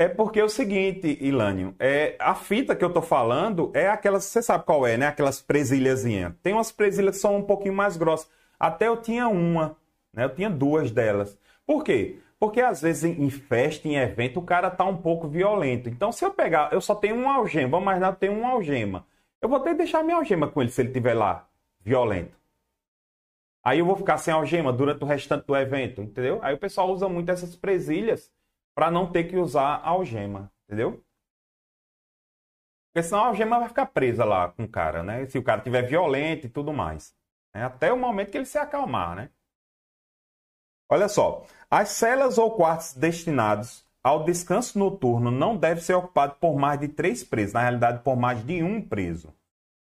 É 0.00 0.06
porque 0.06 0.38
é 0.38 0.44
o 0.44 0.48
seguinte, 0.48 1.18
Ilânio, 1.20 1.74
é, 1.76 2.14
a 2.20 2.32
fita 2.32 2.76
que 2.76 2.84
eu 2.84 2.92
tô 2.92 3.02
falando 3.02 3.72
é 3.74 3.88
aquelas, 3.88 4.24
você 4.24 4.40
sabe 4.40 4.64
qual 4.64 4.86
é, 4.86 4.96
né? 4.96 5.08
Aquelas 5.08 5.42
presilhazinhas. 5.42 6.34
Tem 6.40 6.52
umas 6.52 6.70
presilhas 6.70 7.16
que 7.16 7.20
são 7.20 7.36
um 7.36 7.42
pouquinho 7.42 7.74
mais 7.74 7.96
grossas. 7.96 8.30
Até 8.60 8.86
eu 8.86 8.96
tinha 8.96 9.26
uma, 9.26 9.76
né? 10.14 10.22
Eu 10.24 10.32
tinha 10.32 10.48
duas 10.48 10.92
delas. 10.92 11.36
Por 11.66 11.82
quê? 11.82 12.20
Porque 12.38 12.60
às 12.60 12.80
vezes 12.80 13.02
em 13.02 13.28
festa, 13.28 13.88
em 13.88 13.96
evento, 13.96 14.38
o 14.38 14.42
cara 14.44 14.70
tá 14.70 14.84
um 14.84 14.96
pouco 14.96 15.26
violento. 15.26 15.88
Então, 15.88 16.12
se 16.12 16.24
eu 16.24 16.30
pegar, 16.32 16.72
eu 16.72 16.80
só 16.80 16.94
tenho 16.94 17.16
uma 17.16 17.34
algema, 17.34 17.70
vamos 17.70 17.82
imaginar, 17.86 18.10
eu 18.10 18.16
tenho 18.16 18.38
uma 18.38 18.50
algema. 18.50 19.04
Eu 19.42 19.48
vou 19.48 19.58
ter 19.58 19.70
que 19.70 19.78
deixar 19.78 20.04
minha 20.04 20.16
algema 20.16 20.46
com 20.48 20.62
ele 20.62 20.70
se 20.70 20.80
ele 20.80 20.90
estiver 20.90 21.14
lá, 21.14 21.48
violento. 21.80 22.36
Aí 23.64 23.80
eu 23.80 23.84
vou 23.84 23.96
ficar 23.96 24.18
sem 24.18 24.32
algema 24.32 24.72
durante 24.72 25.02
o 25.02 25.06
restante 25.06 25.44
do 25.46 25.56
evento, 25.56 26.00
entendeu? 26.02 26.38
Aí 26.42 26.54
o 26.54 26.58
pessoal 26.58 26.90
usa 26.90 27.08
muito 27.08 27.30
essas 27.30 27.56
presilhas 27.56 28.30
para 28.78 28.92
não 28.92 29.10
ter 29.10 29.24
que 29.24 29.36
usar 29.36 29.78
a 29.78 29.88
algema, 29.88 30.52
entendeu? 30.64 31.04
Porque 32.86 33.02
senão 33.02 33.24
a 33.24 33.26
algema 33.26 33.58
vai 33.58 33.68
ficar 33.68 33.86
presa 33.86 34.24
lá 34.24 34.52
com 34.52 34.62
o 34.62 34.68
cara, 34.68 35.02
né? 35.02 35.26
Se 35.26 35.36
o 35.36 35.42
cara 35.42 35.60
tiver 35.60 35.82
violento 35.82 36.46
e 36.46 36.48
tudo 36.48 36.72
mais. 36.72 37.12
Né? 37.52 37.64
Até 37.64 37.92
o 37.92 37.98
momento 37.98 38.30
que 38.30 38.38
ele 38.38 38.44
se 38.44 38.56
acalmar, 38.56 39.16
né? 39.16 39.30
Olha 40.88 41.08
só, 41.08 41.44
as 41.68 41.88
celas 41.88 42.38
ou 42.38 42.52
quartos 42.52 42.94
destinados 42.94 43.84
ao 44.00 44.22
descanso 44.22 44.78
noturno 44.78 45.28
não 45.28 45.56
devem 45.56 45.82
ser 45.82 45.94
ocupados 45.94 46.38
por 46.38 46.56
mais 46.56 46.78
de 46.78 46.86
três 46.86 47.24
presos, 47.24 47.54
na 47.54 47.62
realidade 47.62 48.04
por 48.04 48.14
mais 48.14 48.46
de 48.46 48.62
um 48.62 48.80
preso, 48.80 49.34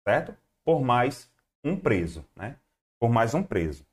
certo? 0.07 0.37
Por 0.63 0.83
mais 0.83 1.33
um 1.65 1.75
preso, 1.75 2.23
né? 2.37 2.59
Por 3.01 3.09
mais 3.09 3.33
um 3.33 3.43
preso. 3.43 3.87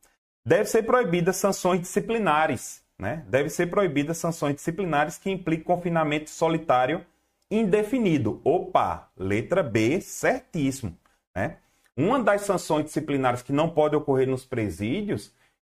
Deve 0.45 0.65
ser 0.65 0.83
proibidas 0.83 1.37
sanções 1.37 1.79
disciplinares 1.79 2.83
né? 3.01 3.25
Deve 3.27 3.49
ser 3.49 3.65
proibidas 3.65 4.19
sanções 4.19 4.53
disciplinares 4.53 5.17
que 5.17 5.31
impliquem 5.31 5.65
confinamento 5.65 6.29
solitário 6.29 7.03
indefinido. 7.49 8.39
Opa, 8.43 9.09
letra 9.17 9.63
B, 9.63 9.99
certíssimo. 9.99 10.95
Né? 11.35 11.57
Uma 11.97 12.19
das 12.19 12.41
sanções 12.41 12.85
disciplinares 12.85 13.41
que 13.41 13.51
não 13.51 13.71
pode 13.71 13.95
ocorrer 13.95 14.27
nos 14.27 14.45
presídios 14.45 15.33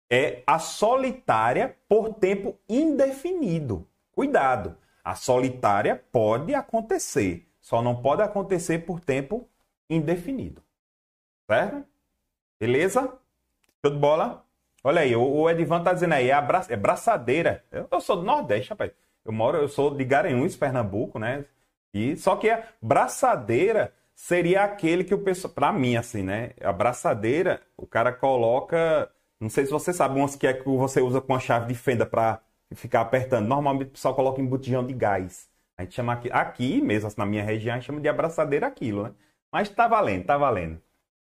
é 0.08 0.44
a 0.46 0.60
solitária 0.60 1.76
por 1.88 2.14
tempo 2.14 2.56
indefinido. 2.68 3.84
Cuidado, 4.12 4.76
a 5.02 5.16
solitária 5.16 6.00
pode 6.12 6.54
acontecer, 6.54 7.44
só 7.60 7.82
não 7.82 8.00
pode 8.00 8.22
acontecer 8.22 8.86
por 8.86 9.00
tempo 9.00 9.48
indefinido. 9.90 10.62
Certo? 11.50 11.84
Beleza? 12.60 13.02
Show 13.84 13.92
de 13.92 13.98
bola? 13.98 14.45
Olha 14.86 15.00
aí, 15.00 15.16
o 15.16 15.50
Edvan 15.50 15.82
tá 15.82 15.92
dizendo 15.92 16.12
aí, 16.12 16.30
é, 16.30 16.38
é 16.68 16.76
braçadeira. 16.76 17.64
Eu, 17.72 17.88
eu, 17.90 18.00
sou 18.00 18.14
do 18.18 18.22
Nordeste, 18.22 18.70
rapaz. 18.70 18.92
Eu 19.24 19.32
moro, 19.32 19.58
eu 19.58 19.66
sou 19.66 19.92
de 19.92 20.04
Garanhuns, 20.04 20.54
Pernambuco, 20.54 21.18
né? 21.18 21.44
E 21.92 22.16
só 22.16 22.36
que 22.36 22.48
a 22.48 22.62
braçadeira 22.80 23.92
seria 24.14 24.62
aquele 24.62 25.02
que 25.02 25.12
o 25.12 25.18
pessoal, 25.18 25.52
para 25.52 25.72
mim 25.72 25.96
assim, 25.96 26.22
né? 26.22 26.52
A 26.60 26.72
braçadeira, 26.72 27.60
o 27.76 27.84
cara 27.84 28.12
coloca, 28.12 29.10
não 29.40 29.50
sei 29.50 29.66
se 29.66 29.72
você 29.72 29.92
sabe, 29.92 30.20
umas 30.20 30.36
que 30.36 30.46
é 30.46 30.54
que 30.54 30.64
você 30.64 31.00
usa 31.00 31.20
com 31.20 31.34
a 31.34 31.40
chave 31.40 31.66
de 31.66 31.74
fenda 31.74 32.06
para 32.06 32.40
ficar 32.72 33.00
apertando. 33.00 33.48
Normalmente 33.48 33.88
o 33.88 33.90
pessoal 33.90 34.14
coloca 34.14 34.40
em 34.40 34.46
botijão 34.46 34.86
de 34.86 34.94
gás. 34.94 35.48
A 35.76 35.82
gente 35.82 35.96
chama 35.96 36.12
aqui, 36.12 36.30
aqui 36.30 36.80
mesmo, 36.80 37.08
assim, 37.08 37.18
na 37.18 37.26
minha 37.26 37.42
região, 37.42 37.74
a 37.74 37.78
gente 37.78 37.86
chama 37.86 38.00
de 38.00 38.08
abraçadeira 38.08 38.68
aquilo, 38.68 39.02
né? 39.02 39.12
Mas 39.50 39.68
tá 39.68 39.88
valendo, 39.88 40.26
tá 40.26 40.38
valendo. 40.38 40.80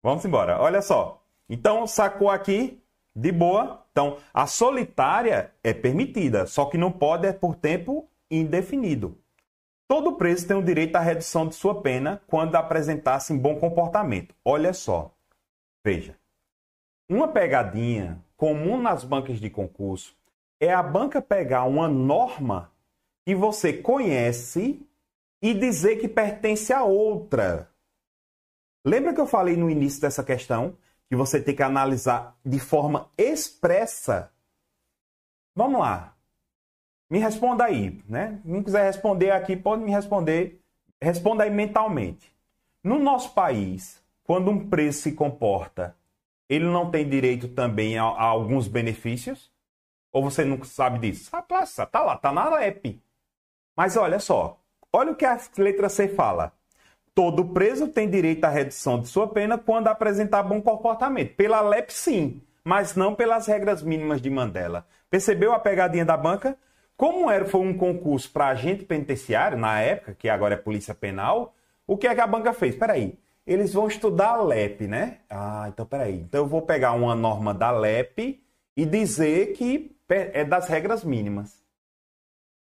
Vamos 0.02 0.24
embora. 0.24 0.58
Olha 0.62 0.82
só. 0.82 1.22
Então, 1.50 1.86
sacou 1.86 2.30
aqui 2.30 2.81
de 3.16 3.32
boa. 3.32 3.86
Então, 3.92 4.18
a 4.34 4.48
solitária 4.48 5.54
é 5.64 5.74
permitida, 5.74 6.46
só 6.46 6.66
que 6.66 6.78
não 6.78 6.92
pode 6.92 7.28
é 7.28 7.34
por 7.34 7.56
tempo 7.56 8.08
indefinido. 8.30 9.18
Todo 9.88 10.16
preso 10.16 10.48
tem 10.48 10.56
o 10.56 10.64
direito 10.64 10.96
à 10.96 11.00
redução 11.02 11.48
de 11.48 11.56
sua 11.56 11.82
pena 11.82 12.22
quando 12.26 12.56
apresentasse 12.56 13.34
bom 13.34 13.60
comportamento. 13.60 14.34
Olha 14.46 14.74
só. 14.74 15.14
Veja. 15.86 16.18
Uma 17.10 17.28
pegadinha 17.28 18.24
comum 18.38 18.82
nas 18.82 19.04
bancas 19.04 19.40
de 19.40 19.50
concurso 19.50 20.16
é 20.62 20.72
a 20.72 20.82
banca 20.82 21.22
pegar 21.22 21.66
uma 21.66 21.90
norma 21.90 22.72
que 23.26 23.36
você 23.36 23.74
conhece 23.74 24.82
e 25.42 25.54
dizer 25.54 25.98
que 25.98 26.08
pertence 26.08 26.72
a 26.72 26.84
outra. 26.84 27.70
Lembra 28.86 29.14
que 29.14 29.20
eu 29.20 29.28
falei 29.28 29.58
no 29.58 29.70
início 29.70 30.00
dessa 30.00 30.24
questão 30.24 30.78
que 31.12 31.16
você 31.18 31.42
tem 31.42 31.54
que 31.54 31.62
analisar 31.62 32.38
de 32.46 32.58
forma 32.58 33.12
expressa. 33.18 34.32
Vamos 35.54 35.82
lá. 35.82 36.16
Me 37.10 37.20
responda 37.20 37.66
aí, 37.66 38.02
né? 38.08 38.40
Não 38.46 38.64
quiser 38.64 38.86
responder 38.86 39.32
aqui, 39.32 39.58
pode 39.58 39.84
me 39.84 39.92
responder. 39.92 40.64
Responda 41.02 41.44
aí 41.44 41.50
mentalmente. 41.50 42.34
No 42.82 42.98
nosso 42.98 43.34
país, 43.34 44.02
quando 44.24 44.52
um 44.52 44.70
preso 44.70 45.02
se 45.02 45.12
comporta, 45.12 45.98
ele 46.48 46.64
não 46.64 46.90
tem 46.90 47.10
direito 47.10 47.50
também 47.50 47.98
a, 47.98 48.04
a 48.04 48.24
alguns 48.24 48.70
benefícios? 48.70 49.52
Ou 50.14 50.24
você 50.24 50.46
não 50.46 50.64
sabe 50.64 51.00
disso? 51.00 51.30
Ah, 51.34 51.42
tá 51.42 52.04
lá, 52.04 52.16
tá 52.16 52.32
na 52.32 52.48
LEP. 52.56 53.04
Mas 53.76 53.98
olha 53.98 54.18
só, 54.18 54.58
olha 54.94 55.12
o 55.12 55.16
que 55.18 55.26
a 55.26 55.38
letra 55.58 55.90
C 55.90 56.08
fala. 56.08 56.54
Todo 57.14 57.46
preso 57.46 57.88
tem 57.88 58.10
direito 58.10 58.44
à 58.46 58.50
redução 58.50 59.00
de 59.00 59.08
sua 59.08 59.28
pena 59.28 59.58
quando 59.58 59.88
apresentar 59.88 60.44
bom 60.44 60.62
comportamento. 60.62 61.36
Pela 61.36 61.62
LEP, 61.62 61.92
sim, 61.92 62.42
mas 62.64 62.96
não 62.96 63.16
pelas 63.16 63.48
regras 63.48 63.82
mínimas 63.84 64.22
de 64.22 64.30
Mandela. 64.30 64.86
Percebeu 65.10 65.54
a 65.54 65.60
pegadinha 65.60 66.06
da 66.06 66.16
banca? 66.16 66.58
Como 66.96 67.30
era, 67.30 67.46
foi 67.46 67.62
um 67.62 67.76
concurso 67.76 68.32
para 68.32 68.48
agente 68.48 68.86
penitenciário, 68.86 69.58
na 69.58 69.80
época, 69.80 70.16
que 70.16 70.30
agora 70.30 70.54
é 70.54 70.58
Polícia 70.58 70.94
Penal, 70.94 71.54
o 71.88 71.98
que 71.98 72.08
é 72.08 72.14
que 72.14 72.22
a 72.22 72.28
banca 72.28 72.54
fez? 72.54 72.76
Peraí, 72.76 73.18
eles 73.46 73.74
vão 73.74 73.88
estudar 73.88 74.36
a 74.36 74.42
LEP, 74.42 74.88
né? 74.88 75.18
Ah, 75.30 75.66
então 75.68 75.86
peraí. 75.86 76.16
Então 76.16 76.42
eu 76.42 76.48
vou 76.48 76.62
pegar 76.62 76.94
uma 76.94 77.16
norma 77.16 77.54
da 77.54 77.72
LEP 77.72 78.42
e 78.78 78.86
dizer 78.86 79.54
que 79.54 79.96
é 80.08 80.46
das 80.46 80.68
regras 80.68 81.04
mínimas. 81.04 81.62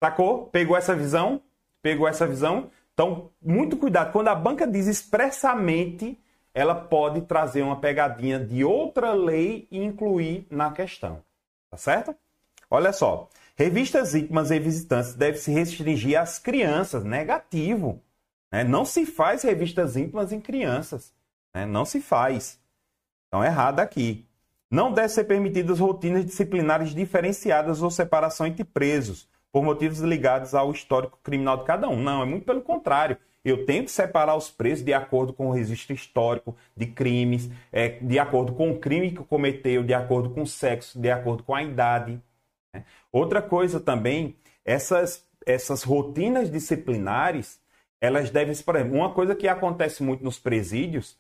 Sacou? 0.04 0.48
Pegou 0.48 0.76
essa 0.76 0.96
visão? 0.96 1.42
Pegou 1.82 2.08
essa 2.08 2.26
visão? 2.26 2.70
Então, 2.94 3.32
muito 3.42 3.78
cuidado. 3.78 4.12
Quando 4.12 4.28
a 4.28 4.36
banca 4.36 4.68
diz 4.68 4.88
expressamente, 4.88 6.20
ela 6.54 6.76
pode 6.76 7.22
trazer 7.22 7.62
uma 7.64 7.80
pegadinha 7.80 8.40
de 8.40 8.64
outra 8.64 9.14
lei 9.14 9.68
e 9.72 9.84
incluir 9.84 10.46
na 10.50 10.72
questão. 10.72 11.24
Tá 11.70 11.78
certo? 11.78 12.16
Olha 12.70 12.94
só. 12.94 13.30
Revistas 13.56 14.16
íntimas 14.16 14.52
e 14.52 14.60
visitantes 14.60 15.14
devem 15.16 15.40
se 15.40 15.52
restringir 15.52 16.20
às 16.20 16.38
crianças. 16.38 17.04
Negativo. 17.04 18.02
Né? 18.52 18.64
Não 18.64 18.86
se 18.86 19.06
faz 19.06 19.42
revistas 19.42 19.96
íntimas 19.96 20.32
em 20.32 20.40
crianças. 20.40 21.12
Né? 21.54 21.66
Não 21.66 21.86
se 21.86 22.00
faz. 22.00 22.60
Então, 23.28 23.44
errado 23.44 23.80
aqui. 23.80 24.28
Não 24.70 24.92
deve 24.92 25.10
ser 25.10 25.26
permitidas 25.26 25.80
rotinas 25.80 26.26
disciplinares 26.26 26.96
diferenciadas 26.96 27.84
ou 27.84 27.92
separação 27.92 28.48
entre 28.48 28.64
presos, 28.64 29.28
por 29.54 29.64
motivos 29.64 30.00
ligados 30.00 30.56
ao 30.56 30.72
histórico 30.72 31.20
criminal 31.22 31.58
de 31.58 31.66
cada 31.66 31.88
um. 31.88 32.02
Não, 32.02 32.24
é 32.24 32.26
muito 32.26 32.44
pelo 32.44 32.64
contrário. 32.64 33.16
Eu 33.46 33.66
tenho 33.66 33.84
que 33.84 33.92
separar 33.92 34.36
os 34.36 34.50
presos 34.50 34.84
de 34.84 34.94
acordo 34.94 35.32
com 35.32 35.48
o 35.48 35.52
registro 35.52 35.94
histórico 35.94 36.58
de 36.76 36.88
crimes, 36.88 37.52
é, 37.72 37.90
de 37.90 38.18
acordo 38.18 38.54
com 38.54 38.72
o 38.72 38.80
crime 38.80 39.12
que 39.12 39.24
cometeu, 39.24 39.84
de 39.84 39.94
acordo 39.94 40.32
com 40.32 40.42
o 40.42 40.48
sexo, 40.48 41.00
de 41.00 41.12
acordo 41.12 41.44
com 41.44 41.54
a 41.54 41.62
idade. 41.62 42.20
Né? 42.74 42.84
Outra 43.12 43.44
coisa 43.44 43.80
também, 43.80 44.36
essas, 44.66 45.24
essas 45.46 45.84
rotinas 45.84 46.50
disciplinares, 46.50 47.62
elas 48.02 48.32
devem, 48.32 48.56
uma 48.92 49.14
coisa 49.14 49.36
que 49.36 49.48
acontece 49.48 50.02
muito 50.02 50.24
nos 50.24 50.40
presídios 50.40 51.16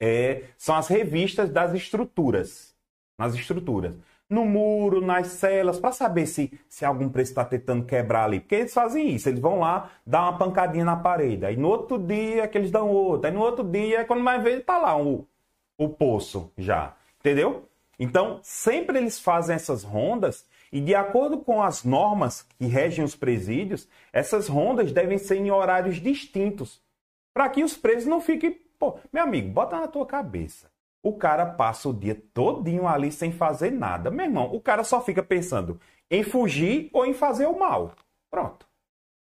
é, 0.00 0.44
são 0.56 0.76
as 0.76 0.86
revistas 0.86 1.50
das 1.50 1.74
estruturas. 1.74 2.76
Nas 3.18 3.34
estruturas. 3.34 3.96
No 4.28 4.44
muro, 4.44 5.00
nas 5.00 5.28
celas, 5.28 5.78
para 5.78 5.92
saber 5.92 6.26
se, 6.26 6.58
se 6.68 6.84
algum 6.84 7.08
preso 7.08 7.30
está 7.30 7.44
tentando 7.44 7.84
quebrar 7.84 8.24
ali. 8.24 8.40
Porque 8.40 8.56
eles 8.56 8.74
fazem 8.74 9.08
isso, 9.10 9.28
eles 9.28 9.40
vão 9.40 9.60
lá, 9.60 9.90
dar 10.04 10.22
uma 10.22 10.38
pancadinha 10.38 10.84
na 10.84 10.96
parede. 10.96 11.46
Aí 11.46 11.56
no 11.56 11.68
outro 11.68 11.98
dia 11.98 12.48
que 12.48 12.58
eles 12.58 12.70
dão 12.70 12.90
outra. 12.90 13.30
Aí 13.30 13.34
no 13.34 13.40
outro 13.40 13.64
dia, 13.64 14.04
quando 14.04 14.22
mais 14.22 14.42
vê, 14.42 14.54
está 14.54 14.78
lá 14.78 15.00
o, 15.00 15.26
o 15.78 15.88
poço 15.88 16.52
já. 16.58 16.96
Entendeu? 17.20 17.68
Então, 17.98 18.40
sempre 18.42 18.98
eles 18.98 19.18
fazem 19.18 19.54
essas 19.54 19.82
rondas 19.82 20.46
e 20.72 20.80
de 20.80 20.94
acordo 20.94 21.38
com 21.38 21.62
as 21.62 21.84
normas 21.84 22.42
que 22.42 22.66
regem 22.66 23.04
os 23.04 23.14
presídios, 23.14 23.88
essas 24.12 24.48
rondas 24.48 24.92
devem 24.92 25.18
ser 25.18 25.36
em 25.36 25.50
horários 25.50 25.96
distintos, 25.96 26.82
para 27.32 27.48
que 27.48 27.62
os 27.62 27.76
presos 27.76 28.06
não 28.06 28.20
fiquem. 28.20 28.60
Pô, 28.78 28.98
meu 29.12 29.22
amigo, 29.22 29.48
bota 29.50 29.78
na 29.80 29.88
tua 29.88 30.04
cabeça. 30.04 30.70
O 31.02 31.16
cara 31.16 31.46
passa 31.46 31.88
o 31.88 31.94
dia 31.94 32.14
todinho 32.34 32.86
ali 32.86 33.12
sem 33.12 33.30
fazer 33.32 33.70
nada. 33.70 34.10
Meu 34.10 34.26
irmão, 34.26 34.52
o 34.54 34.60
cara 34.60 34.82
só 34.84 35.00
fica 35.00 35.22
pensando 35.22 35.80
em 36.10 36.22
fugir 36.22 36.90
ou 36.92 37.06
em 37.06 37.14
fazer 37.14 37.46
o 37.46 37.58
mal. 37.58 37.94
Pronto. 38.30 38.66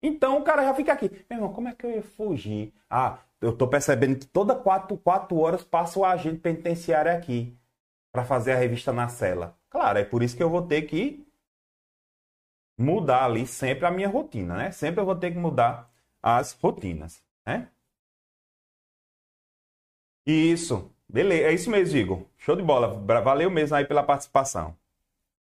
Então 0.03 0.39
o 0.39 0.45
cara 0.45 0.65
já 0.65 0.75
fica 0.75 0.93
aqui. 0.93 1.11
Meu 1.29 1.39
irmão, 1.39 1.53
como 1.53 1.69
é 1.69 1.75
que 1.75 1.85
eu 1.87 1.91
ia 1.91 2.03
fugir? 2.03 2.73
Ah, 2.89 3.19
eu 3.41 3.57
tô 3.57 3.69
percebendo 3.69 4.19
que 4.19 4.27
toda 4.27 4.55
quatro, 4.55 4.97
quatro 4.97 5.37
horas 5.39 5.65
passa 5.65 5.99
o 5.99 6.05
agente 6.05 6.39
penitenciário 6.41 7.13
aqui 7.13 7.59
para 8.13 8.25
fazer 8.25 8.53
a 8.53 8.57
revista 8.57 8.93
na 8.93 9.09
cela. 9.09 9.59
Claro, 9.71 9.99
é 9.99 10.05
por 10.05 10.23
isso 10.23 10.37
que 10.37 10.43
eu 10.43 10.51
vou 10.51 10.63
ter 10.63 10.83
que 10.83 11.27
mudar 12.79 13.25
ali 13.25 13.47
sempre 13.47 13.87
a 13.87 13.91
minha 13.91 14.09
rotina, 14.09 14.57
né? 14.57 14.71
Sempre 14.73 15.01
eu 15.01 15.05
vou 15.07 15.17
ter 15.17 15.31
que 15.33 15.39
mudar 15.39 15.91
as 16.23 16.53
rotinas, 16.53 17.23
né? 17.47 17.71
Isso. 20.27 20.96
Beleza, 21.09 21.49
é 21.49 21.53
isso 21.53 21.71
mesmo, 21.71 21.97
Igor. 21.97 22.23
Show 22.37 22.57
de 22.57 22.63
bola. 22.63 22.89
Valeu 23.23 23.51
mesmo 23.51 23.77
aí 23.77 23.85
pela 23.85 24.03
participação. 24.03 24.77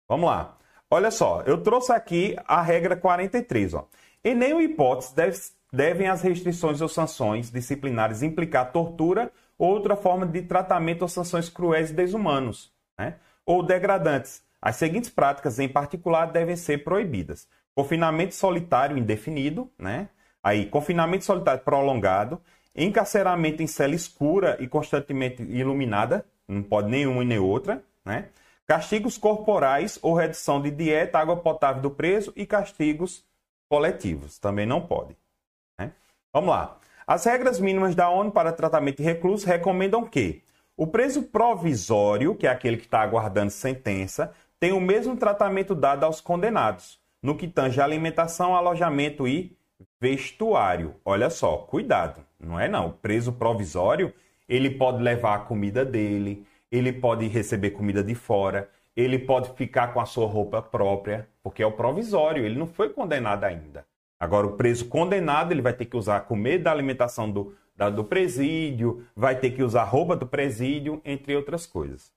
Vamos 0.09 0.29
lá. 0.29 0.57
Olha 0.91 1.11
só, 1.11 1.43
eu 1.43 1.63
trouxe 1.63 1.93
aqui 1.93 2.37
a 2.47 2.61
regra 2.61 2.97
43, 2.97 3.75
ó. 3.75 3.89
Em 4.25 4.35
nenhuma 4.35 4.63
hipótese 4.63 5.15
deve, 5.15 5.39
devem 5.73 6.09
as 6.09 6.21
restrições 6.23 6.81
ou 6.81 6.89
sanções 6.89 7.51
disciplinares 7.51 8.23
implicar 8.23 8.73
tortura 8.73 9.31
ou 9.57 9.71
outra 9.71 9.95
forma 9.95 10.27
de 10.27 10.43
tratamento 10.43 11.03
ou 11.03 11.09
sanções 11.09 11.49
cruéis 11.49 11.91
e 11.91 11.95
desumanos, 11.95 12.73
né? 12.99 13.17
ou 13.47 13.63
degradantes. 13.63 14.43
As 14.61 14.77
seguintes 14.77 15.11
práticas, 15.11 15.59
em 15.59 15.69
particular, 15.69 16.27
devem 16.27 16.57
ser 16.57 16.85
proibidas: 16.85 17.49
confinamento 17.75 18.35
solitário 18.35 18.99
indefinido, 18.99 19.71
né? 19.79 20.09
Aí, 20.43 20.67
confinamento 20.67 21.25
solitário 21.25 21.63
prolongado, 21.63 22.41
encarceramento 22.75 23.63
em 23.63 23.67
cela 23.67 23.95
escura 23.95 24.57
e 24.61 24.69
constantemente 24.69 25.43
iluminada, 25.43 26.25
não 26.47 26.63
pode 26.63 26.91
nenhuma 26.91 27.23
e 27.23 27.27
nem 27.27 27.39
outra, 27.39 27.83
né? 28.05 28.29
Castigos 28.67 29.19
corporais 29.19 29.99
ou 30.01 30.15
redução 30.15 30.63
de 30.63 30.71
dieta, 30.71 31.19
água 31.19 31.37
potável 31.37 31.83
do 31.83 31.91
preso 31.91 32.33
e 32.37 32.47
castigos 32.47 33.25
coletivos, 33.69 34.39
também 34.39 34.65
não 34.65 34.81
pode. 34.81 35.17
Né? 35.79 35.93
Vamos 36.33 36.51
lá. 36.51 36.79
As 37.07 37.25
regras 37.25 37.59
mínimas 37.59 37.97
da 37.97 38.09
ONU 38.09 38.31
para 38.31 38.53
tratamento 38.53 38.99
de 38.99 39.03
reclusos 39.03 39.45
recomendam 39.45 40.05
que 40.05 40.43
o 40.77 40.87
preso 40.87 41.25
provisório, 41.25 42.37
que 42.37 42.47
é 42.47 42.51
aquele 42.51 42.77
que 42.77 42.85
está 42.85 43.01
aguardando 43.01 43.51
sentença, 43.51 44.33
tem 44.59 44.73
o 44.73 44.81
mesmo 44.81 45.17
tratamento 45.17 45.75
dado 45.75 46.05
aos 46.05 46.21
condenados, 46.21 47.01
no 47.23 47.37
que 47.37 47.49
tange 47.49 47.81
alimentação, 47.81 48.55
alojamento 48.55 49.27
e 49.27 49.57
vestuário. 50.01 50.95
Olha 51.05 51.29
só, 51.29 51.59
cuidado, 51.59 52.25
não 52.39 52.59
é 52.59 52.69
não. 52.69 52.89
O 52.89 52.93
preso 52.93 53.33
provisório, 53.33 54.13
ele 54.49 54.71
pode 54.71 55.03
levar 55.03 55.35
a 55.35 55.41
comida 55.41 55.85
dele, 55.85 56.47
ele 56.73 56.93
pode 56.93 57.27
receber 57.29 57.71
comida 57.71 58.03
de 58.03 58.15
fora, 58.15 58.69
ele 58.97 59.19
pode 59.19 59.53
ficar 59.55 59.93
com 59.93 60.01
a 60.01 60.07
sua 60.07 60.27
roupa 60.27 60.63
própria, 60.63 61.29
porque 61.43 61.63
é 61.63 61.67
o 61.67 61.73
provisório, 61.73 62.45
ele 62.45 62.59
não 62.59 62.67
foi 62.67 62.89
condenado 62.89 63.45
ainda. 63.45 63.85
Agora, 64.19 64.47
o 64.47 64.57
preso 64.57 64.87
condenado, 64.87 65.53
ele 65.53 65.63
vai 65.63 65.73
ter 65.73 65.87
que 65.87 65.97
usar 65.97 66.21
comida 66.21 66.65
da 66.65 66.73
alimentação 66.73 67.31
do, 67.31 67.55
da, 67.77 67.89
do 67.89 68.05
presídio, 68.05 69.07
vai 69.15 69.39
ter 69.39 69.51
que 69.51 69.63
usar 69.63 69.85
roupa 69.85 70.17
do 70.17 70.27
presídio, 70.27 71.01
entre 71.05 71.35
outras 71.35 71.67
coisas. 71.67 72.13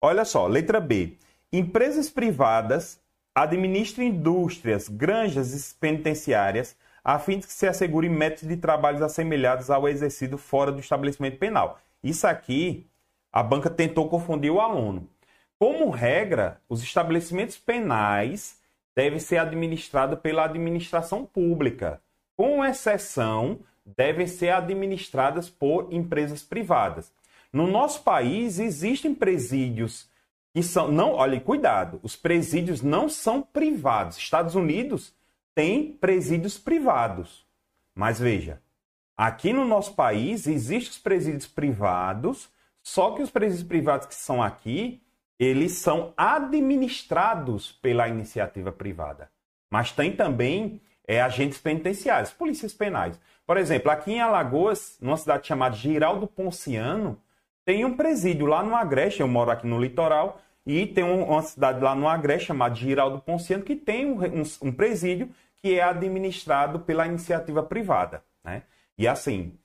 Olha 0.00 0.24
só, 0.24 0.46
letra 0.46 0.80
B. 0.80 1.16
Empresas 1.52 2.08
privadas 2.08 3.00
administram 3.34 4.04
indústrias, 4.04 4.88
granjas 4.88 5.72
penitenciárias 5.72 6.76
a 7.04 7.18
fim 7.18 7.38
de 7.38 7.46
que 7.46 7.52
se 7.52 7.66
assegurem 7.66 8.10
métodos 8.10 8.48
de 8.48 8.56
trabalhos 8.56 9.02
assemelhados 9.02 9.70
ao 9.70 9.88
exercido 9.88 10.38
fora 10.38 10.70
do 10.70 10.80
estabelecimento 10.80 11.38
penal. 11.38 11.78
Isso 12.02 12.26
aqui, 12.26 12.86
a 13.32 13.42
banca 13.42 13.68
tentou 13.68 14.08
confundir 14.08 14.50
o 14.50 14.60
aluno. 14.60 15.08
Como 15.58 15.90
regra, 15.90 16.60
os 16.68 16.82
estabelecimentos 16.82 17.56
penais 17.56 18.60
devem 18.94 19.18
ser 19.18 19.38
administrados 19.38 20.18
pela 20.18 20.44
administração 20.44 21.24
pública, 21.24 22.00
com 22.36 22.64
exceção 22.64 23.60
devem 23.84 24.26
ser 24.26 24.50
administradas 24.50 25.48
por 25.48 25.92
empresas 25.92 26.42
privadas. 26.42 27.12
No 27.52 27.66
nosso 27.66 28.02
país 28.02 28.58
existem 28.58 29.14
presídios 29.14 30.08
que 30.54 30.62
são 30.62 30.88
não, 30.88 31.12
olhe, 31.12 31.40
cuidado, 31.40 31.98
os 32.02 32.14
presídios 32.14 32.82
não 32.82 33.08
são 33.08 33.42
privados. 33.42 34.18
Estados 34.18 34.54
Unidos 34.54 35.14
tem 35.54 35.92
presídios 35.92 36.58
privados. 36.58 37.46
Mas 37.94 38.18
veja, 38.18 38.60
aqui 39.16 39.52
no 39.52 39.64
nosso 39.64 39.94
país 39.94 40.46
existem 40.46 40.90
os 40.90 40.98
presídios 40.98 41.46
privados, 41.46 42.50
só 42.82 43.12
que 43.12 43.22
os 43.22 43.30
presídios 43.30 43.66
privados 43.66 44.06
que 44.06 44.14
são 44.14 44.42
aqui, 44.42 45.02
eles 45.38 45.72
são 45.78 46.12
administrados 46.16 47.72
pela 47.72 48.08
iniciativa 48.08 48.72
privada. 48.72 49.30
Mas 49.70 49.92
tem 49.92 50.14
também 50.14 50.80
é, 51.06 51.20
agentes 51.20 51.58
penitenciários, 51.58 52.32
polícias 52.32 52.72
penais. 52.72 53.18
Por 53.46 53.56
exemplo, 53.56 53.90
aqui 53.90 54.12
em 54.12 54.20
Alagoas, 54.20 54.96
numa 55.00 55.16
cidade 55.16 55.46
chamada 55.46 55.74
Giraldo 55.74 56.26
Ponciano, 56.26 57.20
tem 57.64 57.84
um 57.84 57.96
presídio 57.96 58.46
lá 58.46 58.62
no 58.62 58.74
Agreste, 58.74 59.20
eu 59.20 59.28
moro 59.28 59.50
aqui 59.50 59.66
no 59.66 59.80
litoral, 59.80 60.40
e 60.66 60.86
tem 60.86 61.04
uma 61.04 61.42
cidade 61.42 61.80
lá 61.82 61.94
no 61.94 62.08
Agreste 62.08 62.48
chamada 62.48 62.74
Giraldo 62.74 63.20
Ponciano, 63.20 63.64
que 63.64 63.74
tem 63.74 64.06
um, 64.06 64.42
um, 64.62 64.72
presídio 64.72 65.28
que 65.60 65.78
é 65.78 65.82
administrado 65.82 66.80
pela 66.80 67.06
iniciativa 67.06 67.62
privada. 67.62 68.22
Né? 68.44 68.62
E 68.96 69.08
assim, 69.08 69.58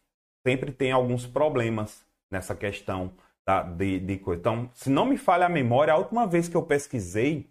sempre 0.46 0.72
tem 0.72 0.92
alguns 0.92 1.26
problemas 1.26 2.06
nessa 2.32 2.56
questão 2.56 3.14
da, 3.46 3.62
de, 3.62 4.00
de 4.00 4.18
coisa. 4.18 4.40
Então, 4.40 4.70
se 4.74 4.90
não 4.90 5.06
me 5.06 5.18
falha 5.18 5.46
a 5.46 5.50
memória, 5.50 5.94
a 5.94 5.98
última 5.98 6.26
vez 6.26 6.50
que 6.50 6.58
eu 6.58 6.64
pesquisei 6.64 7.50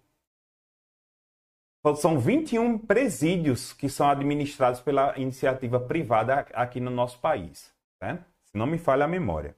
são 1.94 2.18
21 2.18 2.78
presídios 2.78 3.72
que 3.72 3.88
são 3.88 4.08
administrados 4.08 4.80
pela 4.80 5.16
iniciativa 5.16 5.78
privada 5.78 6.46
aqui 6.52 6.80
no 6.80 6.90
nosso 6.90 7.20
país. 7.20 7.72
Né? 8.00 8.24
Se 8.44 8.58
não 8.58 8.66
me 8.66 8.76
falha 8.76 9.04
a 9.04 9.08
memória. 9.08 9.56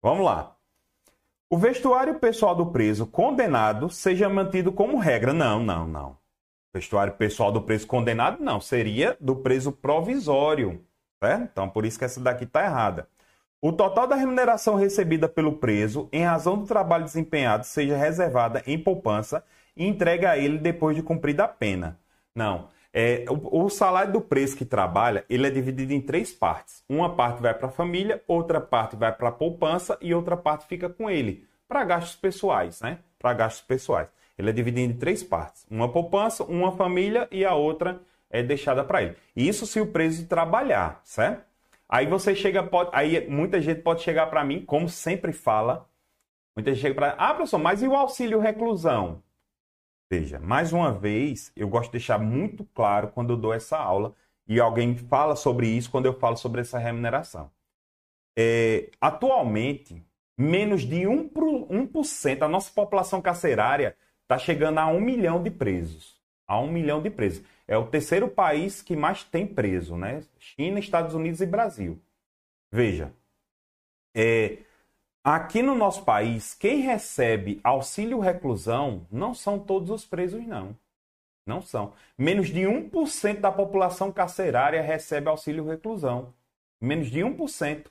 Vamos 0.00 0.24
lá. 0.24 0.56
O 1.50 1.56
vestuário 1.56 2.18
pessoal 2.18 2.54
do 2.54 2.66
preso 2.66 3.06
condenado 3.06 3.88
seja 3.88 4.28
mantido 4.28 4.70
como 4.70 4.98
regra. 4.98 5.32
Não, 5.32 5.62
não, 5.62 5.86
não. 5.86 6.18
Vestuário 6.74 7.14
pessoal 7.14 7.50
do 7.50 7.62
preso 7.62 7.86
condenado, 7.86 8.42
não. 8.42 8.60
Seria 8.60 9.16
do 9.18 9.36
preso 9.36 9.72
provisório. 9.72 10.84
Certo? 11.22 11.48
Então, 11.50 11.68
por 11.70 11.86
isso 11.86 11.98
que 11.98 12.04
essa 12.04 12.20
daqui 12.20 12.44
está 12.44 12.64
errada. 12.64 13.08
O 13.60 13.72
total 13.72 14.06
da 14.06 14.14
remuneração 14.14 14.76
recebida 14.76 15.28
pelo 15.28 15.54
preso, 15.54 16.08
em 16.12 16.22
razão 16.22 16.58
do 16.58 16.66
trabalho 16.66 17.04
desempenhado, 17.04 17.64
seja 17.64 17.96
reservada 17.96 18.62
em 18.66 18.78
poupança 18.78 19.42
e 19.76 19.86
entregue 19.86 20.26
a 20.26 20.36
ele 20.36 20.58
depois 20.58 20.94
de 20.96 21.02
cumprida 21.02 21.44
a 21.44 21.48
pena. 21.48 21.98
Não. 22.34 22.68
É, 22.92 23.24
o, 23.28 23.64
o, 23.64 23.68
salário 23.68 24.12
do 24.12 24.20
preso 24.20 24.56
que 24.56 24.64
trabalha, 24.64 25.24
ele 25.28 25.46
é 25.46 25.50
dividido 25.50 25.92
em 25.92 26.00
três 26.00 26.32
partes. 26.32 26.82
Uma 26.88 27.14
parte 27.14 27.42
vai 27.42 27.52
para 27.52 27.68
a 27.68 27.70
família, 27.70 28.22
outra 28.26 28.60
parte 28.60 28.96
vai 28.96 29.12
para 29.12 29.28
a 29.28 29.32
poupança 29.32 29.98
e 30.00 30.14
outra 30.14 30.36
parte 30.36 30.66
fica 30.66 30.88
com 30.88 31.10
ele, 31.10 31.46
para 31.68 31.84
gastos 31.84 32.16
pessoais, 32.16 32.80
né? 32.80 32.98
Para 33.18 33.34
gastos 33.34 33.62
pessoais. 33.62 34.08
Ele 34.38 34.50
é 34.50 34.52
dividido 34.52 34.90
em 34.90 34.96
três 34.96 35.22
partes. 35.22 35.66
Uma 35.70 35.90
poupança, 35.90 36.44
uma 36.44 36.72
família 36.72 37.28
e 37.30 37.44
a 37.44 37.54
outra 37.54 38.00
é 38.30 38.42
deixada 38.42 38.82
para 38.84 39.02
ele. 39.02 39.16
Isso 39.36 39.66
se 39.66 39.80
o 39.80 39.86
preso 39.86 40.26
trabalhar, 40.26 41.00
certo? 41.04 41.44
Aí 41.88 42.06
você 42.06 42.34
chega, 42.34 42.62
pode, 42.62 42.90
aí 42.92 43.28
muita 43.28 43.60
gente 43.60 43.80
pode 43.80 44.02
chegar 44.02 44.26
para 44.26 44.44
mim, 44.44 44.62
como 44.64 44.88
sempre 44.88 45.32
fala, 45.32 45.88
muita 46.54 46.72
gente 46.72 46.82
chega 46.82 46.94
para, 46.94 47.10
ah, 47.12 47.34
professor, 47.34 47.58
mas 47.58 47.82
e 47.82 47.88
o 47.88 47.94
auxílio 47.94 48.38
reclusão? 48.38 49.22
Veja, 50.10 50.38
mais 50.38 50.72
uma 50.72 50.90
vez, 50.90 51.52
eu 51.54 51.68
gosto 51.68 51.86
de 51.86 51.98
deixar 51.98 52.18
muito 52.18 52.64
claro 52.74 53.08
quando 53.08 53.34
eu 53.34 53.36
dou 53.36 53.52
essa 53.52 53.76
aula 53.76 54.14
e 54.46 54.58
alguém 54.58 54.96
fala 54.96 55.36
sobre 55.36 55.68
isso 55.68 55.90
quando 55.90 56.06
eu 56.06 56.18
falo 56.18 56.36
sobre 56.36 56.62
essa 56.62 56.78
remuneração. 56.78 57.50
É, 58.36 58.90
atualmente, 59.00 60.02
menos 60.36 60.82
de 60.82 61.02
1%, 61.02 61.30
1% 61.34 62.38
da 62.38 62.48
nossa 62.48 62.70
população 62.72 63.20
carcerária 63.20 63.94
está 64.22 64.38
chegando 64.38 64.78
a 64.78 64.86
um 64.86 65.00
milhão 65.00 65.42
de 65.42 65.50
presos. 65.50 66.18
A 66.46 66.58
um 66.58 66.70
milhão 66.70 67.02
de 67.02 67.10
presos. 67.10 67.44
É 67.66 67.76
o 67.76 67.86
terceiro 67.86 68.28
país 68.28 68.80
que 68.80 68.96
mais 68.96 69.22
tem 69.24 69.46
preso, 69.46 69.96
né? 69.96 70.22
China, 70.38 70.78
Estados 70.78 71.14
Unidos 71.14 71.42
e 71.42 71.46
Brasil. 71.46 72.00
Veja, 72.72 73.12
é, 74.14 74.58
aqui 75.34 75.62
no 75.62 75.74
nosso 75.74 76.04
país, 76.04 76.54
quem 76.54 76.80
recebe 76.80 77.60
auxílio 77.62 78.18
reclusão 78.18 79.06
não 79.10 79.34
são 79.34 79.58
todos 79.58 79.90
os 79.90 80.04
presos, 80.04 80.46
não. 80.46 80.74
Não 81.46 81.60
são. 81.60 81.92
Menos 82.16 82.48
de 82.48 82.60
1% 82.60 83.40
da 83.40 83.52
população 83.52 84.10
carcerária 84.10 84.80
recebe 84.80 85.28
auxílio 85.28 85.66
reclusão. 85.66 86.32
Menos 86.80 87.10
de 87.10 87.20
1%. 87.20 87.86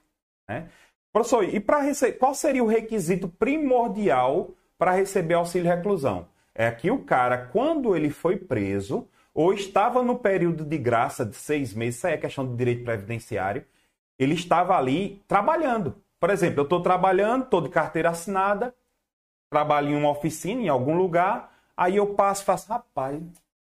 Né? 0.48 0.68
Professor, 1.14 1.44
e 1.44 1.60
para 1.60 1.82
receber, 1.82 2.18
qual 2.18 2.34
seria 2.34 2.64
o 2.64 2.68
requisito 2.68 3.28
primordial 3.28 4.52
para 4.78 4.92
receber 4.92 5.36
auxílio 5.36 5.68
reclusão? 5.68 6.28
É 6.56 6.72
que 6.72 6.90
o 6.90 7.04
cara, 7.04 7.50
quando 7.52 7.96
ele 7.96 8.10
foi 8.10 8.36
preso, 8.36 9.08
ou 9.32 9.54
estava 9.54 10.02
no 10.02 10.18
período 10.18 10.66
de 10.66 10.78
graça 10.78 11.24
de 11.24 11.36
seis 11.36 11.72
meses, 11.72 11.98
isso 11.98 12.08
aí 12.08 12.14
é 12.14 12.18
questão 12.18 12.48
de 12.48 12.56
direito 12.56 12.84
previdenciário, 12.84 13.64
ele 14.18 14.34
estava 14.34 14.76
ali 14.76 15.22
trabalhando. 15.28 15.96
Por 16.20 16.30
exemplo, 16.30 16.60
eu 16.60 16.64
estou 16.64 16.82
trabalhando, 16.82 17.44
estou 17.44 17.62
de 17.62 17.70
carteira 17.70 18.10
assinada, 18.10 18.74
trabalho 19.50 19.90
em 19.90 19.96
uma 19.96 20.10
oficina, 20.10 20.62
em 20.62 20.70
algum 20.70 20.98
lugar, 20.98 21.54
aí 21.76 21.98
eu 21.98 22.14
passo 22.14 22.44
e 22.44 22.46
faço, 22.46 22.70
rapaz, 22.70 23.22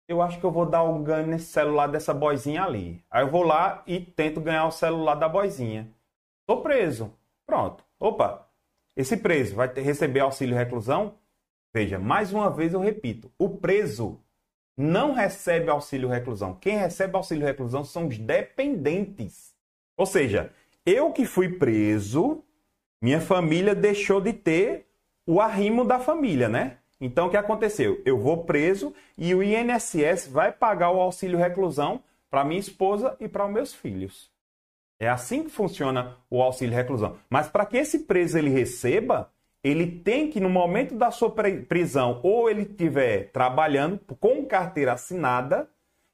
eu 0.07 0.21
acho 0.21 0.39
que 0.39 0.45
eu 0.45 0.51
vou 0.51 0.67
dar 0.67 0.83
um 0.85 1.03
ganho 1.03 1.27
nesse 1.27 1.47
celular 1.47 1.87
dessa 1.87 2.13
boizinha 2.13 2.63
ali. 2.63 3.03
Aí 3.11 3.23
eu 3.23 3.31
vou 3.31 3.43
lá 3.43 3.83
e 3.87 4.01
tento 4.01 4.41
ganhar 4.41 4.67
o 4.67 4.71
celular 4.71 5.15
da 5.15 5.29
boizinha. 5.29 5.91
Estou 6.43 6.63
preso. 6.63 7.13
Pronto. 7.47 7.85
Opa, 7.99 8.47
esse 8.97 9.17
preso 9.17 9.55
vai 9.57 9.69
ter, 9.69 9.81
receber 9.81 10.21
auxílio 10.21 10.57
reclusão? 10.57 11.15
Veja, 11.73 11.99
mais 11.99 12.33
uma 12.33 12.51
vez 12.51 12.75
eu 12.75 12.81
repito, 12.81 13.33
o 13.39 13.49
preso 13.49 14.21
não 14.77 15.13
recebe 15.13 15.71
auxílio 15.71 16.09
reclusão. 16.09 16.55
Quem 16.55 16.77
recebe 16.77 17.17
auxílio 17.17 17.47
reclusão 17.47 17.83
são 17.85 18.07
os 18.07 18.19
dependentes. 18.19 19.55
Ou 19.97 20.07
seja, 20.07 20.53
eu 20.87 21.13
que 21.13 21.25
fui 21.25 21.49
preso, 21.49 22.43
minha 23.01 23.21
família 23.21 23.75
deixou 23.75 24.21
de 24.21 24.33
ter 24.33 24.87
o 25.27 25.41
arrimo 25.41 25.85
da 25.85 25.99
família, 25.99 26.49
né? 26.49 26.79
Então 27.01 27.27
o 27.27 27.31
que 27.31 27.37
aconteceu? 27.37 28.01
Eu 28.05 28.19
vou 28.19 28.45
preso 28.45 28.95
e 29.17 29.35
o 29.35 29.43
INSS 29.43 30.29
vai 30.29 30.53
pagar 30.53 30.91
o 30.91 31.01
auxílio 31.01 31.39
reclusão 31.39 32.03
para 32.31 32.45
minha 32.45 32.61
esposa 32.61 33.17
e 33.21 33.29
para 33.29 33.47
os 33.47 33.53
meus 33.53 33.75
filhos. 33.75 34.31
É 34.99 35.09
assim 35.09 35.45
que 35.45 35.51
funciona 35.51 36.17
o 36.31 36.41
auxílio 36.41 36.75
reclusão. 36.75 37.17
Mas 37.29 37.49
para 37.49 37.67
que 37.67 37.77
esse 37.77 38.01
preso 38.01 38.39
ele 38.39 38.51
receba, 38.51 39.31
ele 39.63 39.87
tem 39.87 40.31
que, 40.31 40.41
no 40.41 40.49
momento 40.49 40.95
da 40.95 41.11
sua 41.11 41.31
prisão, 41.31 42.21
ou 42.23 42.49
ele 42.49 42.63
estiver 42.63 43.31
trabalhando 43.33 43.99
com 44.21 44.45
carteira 44.47 44.93
assinada, 44.93 45.69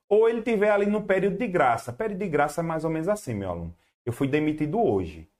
ou 0.09 0.29
ele 0.29 0.39
estiver 0.39 0.71
ali 0.71 0.87
no 0.87 1.03
período 1.03 1.37
de 1.37 1.47
graça. 1.47 1.93
Período 1.93 2.19
de 2.19 2.29
graça 2.29 2.61
é 2.61 2.65
mais 2.65 2.85
ou 2.85 2.91
menos 2.91 3.09
assim, 3.09 3.35
meu 3.35 3.51
aluno. 3.51 3.75
Eu 4.11 4.13
fui 4.13 4.27
demitido 4.27 4.83
hoje. 4.83 5.31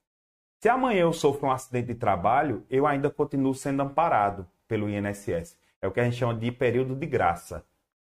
Se 0.61 0.69
amanhã 0.69 1.01
eu 1.01 1.11
sofro 1.11 1.45
um 1.45 1.51
acidente 1.51 1.87
de 1.87 1.95
trabalho, 1.95 2.65
eu 2.69 2.87
ainda 2.87 3.09
continuo 3.09 3.53
sendo 3.53 3.81
amparado 3.81 4.47
pelo 4.65 4.89
INSS. 4.89 5.57
É 5.81 5.87
o 5.89 5.91
que 5.91 5.99
a 5.99 6.05
gente 6.05 6.15
chama 6.15 6.33
de 6.35 6.49
período 6.53 6.95
de 6.95 7.05
graça. 7.05 7.65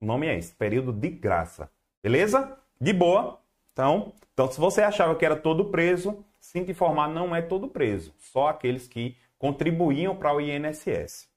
O 0.01 0.05
nome 0.07 0.25
é 0.25 0.35
esse, 0.35 0.51
período 0.55 0.91
de 0.91 1.11
graça. 1.11 1.69
Beleza? 2.01 2.57
De 2.81 2.91
boa. 2.91 3.39
Então, 3.71 4.13
então 4.33 4.51
se 4.51 4.59
você 4.59 4.81
achava 4.81 5.13
que 5.13 5.23
era 5.23 5.35
todo 5.35 5.65
preso, 5.65 6.25
sinto 6.39 6.71
informar, 6.71 7.07
não 7.07 7.35
é 7.35 7.41
todo 7.43 7.67
preso. 7.67 8.11
Só 8.17 8.47
aqueles 8.47 8.87
que 8.87 9.15
contribuíam 9.37 10.15
para 10.15 10.33
o 10.33 10.41
INSS. 10.41 11.29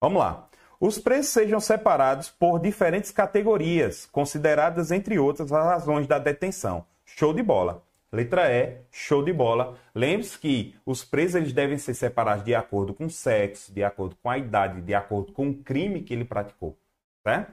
Vamos 0.00 0.20
lá. 0.20 0.48
Os 0.78 0.96
preços 0.96 1.32
sejam 1.32 1.58
separados 1.58 2.30
por 2.30 2.60
diferentes 2.60 3.10
categorias, 3.10 4.06
consideradas, 4.06 4.92
entre 4.92 5.18
outras, 5.18 5.52
as 5.52 5.66
razões 5.66 6.06
da 6.06 6.20
detenção. 6.20 6.86
Show 7.04 7.34
de 7.34 7.42
bola. 7.42 7.82
Letra 8.14 8.48
E, 8.48 8.78
show 8.92 9.24
de 9.24 9.32
bola. 9.32 9.76
Lembre-se 9.92 10.38
que 10.38 10.76
os 10.86 11.04
presos 11.04 11.34
eles 11.34 11.52
devem 11.52 11.76
ser 11.76 11.94
separados 11.94 12.44
de 12.44 12.54
acordo 12.54 12.94
com 12.94 13.06
o 13.06 13.10
sexo, 13.10 13.72
de 13.72 13.82
acordo 13.82 14.14
com 14.22 14.30
a 14.30 14.38
idade, 14.38 14.80
de 14.80 14.94
acordo 14.94 15.32
com 15.32 15.50
o 15.50 15.54
crime 15.54 16.00
que 16.00 16.14
ele 16.14 16.24
praticou. 16.24 16.78
Certo? 17.24 17.52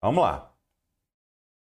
Vamos 0.00 0.22
lá. 0.22 0.50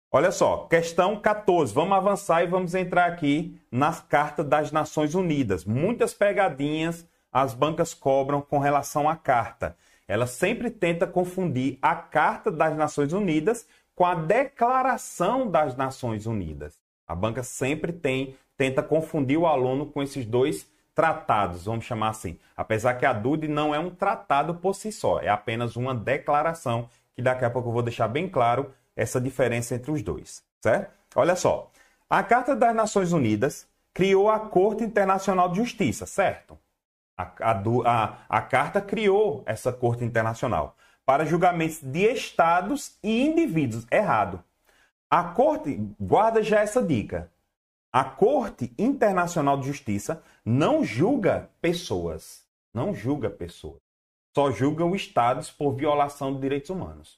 Olha 0.10 0.32
só, 0.32 0.68
questão 0.68 1.20
14. 1.20 1.74
Vamos 1.74 1.98
avançar 1.98 2.44
e 2.44 2.48
vamos 2.48 2.74
entrar 2.74 3.08
aqui 3.08 3.60
na 3.70 3.92
Carta 3.94 4.42
das 4.42 4.72
Nações 4.72 5.14
Unidas. 5.14 5.66
Muitas 5.66 6.14
pegadinhas 6.14 7.06
as 7.30 7.54
bancas 7.54 7.94
cobram 7.94 8.40
com 8.40 8.58
relação 8.58 9.10
à 9.10 9.18
carta. 9.18 9.76
Ela 10.08 10.26
sempre 10.26 10.70
tenta 10.70 11.06
confundir 11.06 11.78
a 11.82 11.94
Carta 11.94 12.50
das 12.50 12.74
Nações 12.78 13.12
Unidas 13.12 13.68
com 13.94 14.06
a 14.06 14.16
Declaração 14.16 15.52
das 15.52 15.76
Nações 15.76 16.26
Unidas. 16.26 16.85
A 17.08 17.16
banca 17.16 17.43
sempre 17.43 17.93
tem 17.93 18.36
tenta 18.58 18.82
confundir 18.82 19.38
o 19.38 19.45
aluno 19.45 19.86
com 19.86 20.01
esses 20.01 20.26
dois 20.26 20.68
tratados, 20.93 21.66
vamos 21.66 21.84
chamar 21.84 22.10
assim. 22.10 22.39
Apesar 22.56 22.93
que 22.93 23.06
a 23.06 23.12
DUD 23.12 23.47
não 23.49 23.76
é 23.76 23.80
um 23.80 23.89
tratado 23.89 24.56
por 24.56 24.74
si 24.74 24.91
só, 24.91 25.20
é 25.20 25.28
apenas 25.28 25.76
uma 25.76 25.93
declaração 25.93 26.89
que 27.14 27.22
daqui 27.22 27.43
a 27.43 27.49
pouco 27.49 27.70
eu 27.70 27.74
vou 27.74 27.84
deixar 27.84 28.08
bem 28.08 28.30
claro 28.30 28.72
essa 28.95 29.20
diferença 29.20 29.76
entre 29.76 29.91
os 29.91 30.01
dois, 30.01 30.41
certo? 30.62 30.93
Olha 31.16 31.36
só, 31.36 31.70
a 32.10 32.24
Carta 32.24 32.56
das 32.56 32.74
Nações 32.74 33.12
Unidas 33.12 33.68
criou 33.93 34.30
a 34.30 34.39
Corte 34.39 34.84
Internacional 34.84 35.49
de 35.49 35.58
Justiça, 35.58 36.06
certo? 36.06 36.58
A, 37.18 37.24
a, 37.39 37.64
a, 37.86 38.18
a 38.30 38.41
Carta 38.41 38.82
criou 38.82 39.43
essa 39.45 39.72
Corte 39.72 40.03
Internacional 40.03 40.76
para 41.06 41.26
julgamentos 41.26 41.82
de 41.82 42.12
estados 42.12 42.97
e 43.03 43.26
indivíduos. 43.26 43.86
Errado. 43.91 44.43
A 45.18 45.24
Corte, 45.24 45.80
guarda 45.97 46.43
já 46.43 46.59
essa 46.59 46.84
dica. 46.84 47.32
A 47.89 48.03
Corte 48.03 48.74
Internacional 48.78 49.57
de 49.57 49.66
Justiça 49.66 50.22
não 50.43 50.84
julga 50.84 51.49
pessoas. 51.61 52.43
Não 52.74 52.93
julga 52.93 53.30
pessoas. 53.30 53.80
Só 54.36 54.51
julga 54.51 54.84
os 54.84 54.97
estados 54.97 55.49
por 55.49 55.74
violação 55.74 56.34
de 56.34 56.41
direitos 56.41 56.70
humanos. 56.70 57.18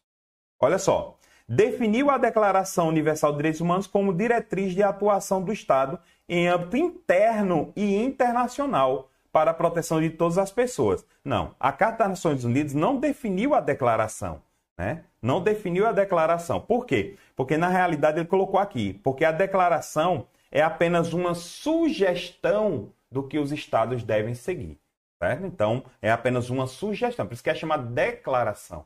Olha 0.59 0.77
só, 0.77 1.17
definiu 1.49 2.11
a 2.11 2.19
Declaração 2.19 2.87
Universal 2.87 3.31
de 3.31 3.37
Direitos 3.37 3.61
Humanos 3.61 3.87
como 3.87 4.13
diretriz 4.13 4.75
de 4.75 4.83
atuação 4.83 5.41
do 5.41 5.51
Estado 5.51 5.99
em 6.29 6.47
âmbito 6.47 6.77
interno 6.77 7.73
e 7.75 7.95
internacional 7.95 9.09
para 9.31 9.49
a 9.49 9.55
proteção 9.55 9.99
de 9.99 10.11
todas 10.11 10.37
as 10.37 10.51
pessoas. 10.51 11.03
Não, 11.25 11.55
a 11.59 11.71
Carta 11.71 12.03
das 12.03 12.09
Nações 12.09 12.43
Unidas 12.43 12.75
não 12.75 12.99
definiu 12.99 13.55
a 13.55 13.59
declaração. 13.59 14.43
Né? 14.77 15.03
Não 15.21 15.41
definiu 15.41 15.87
a 15.87 15.91
declaração. 15.91 16.59
Por 16.61 16.85
quê? 16.85 17.17
Porque 17.35 17.57
na 17.57 17.67
realidade 17.67 18.19
ele 18.19 18.27
colocou 18.27 18.59
aqui, 18.59 18.93
porque 19.03 19.25
a 19.25 19.31
declaração 19.31 20.27
é 20.51 20.61
apenas 20.61 21.13
uma 21.13 21.33
sugestão 21.33 22.93
do 23.11 23.23
que 23.23 23.39
os 23.39 23.51
estados 23.51 24.03
devem 24.03 24.35
seguir. 24.35 24.79
Certo? 25.21 25.45
Então, 25.45 25.83
é 25.99 26.11
apenas 26.11 26.51
uma 26.51 26.67
sugestão, 26.67 27.25
por 27.25 27.33
isso 27.33 27.43
que 27.43 27.49
é 27.49 27.55
chamada 27.55 27.83
declaração. 27.83 28.85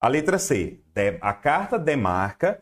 A 0.00 0.08
letra 0.08 0.38
C. 0.38 0.80
A 1.20 1.32
carta 1.32 1.78
demarca 1.78 2.60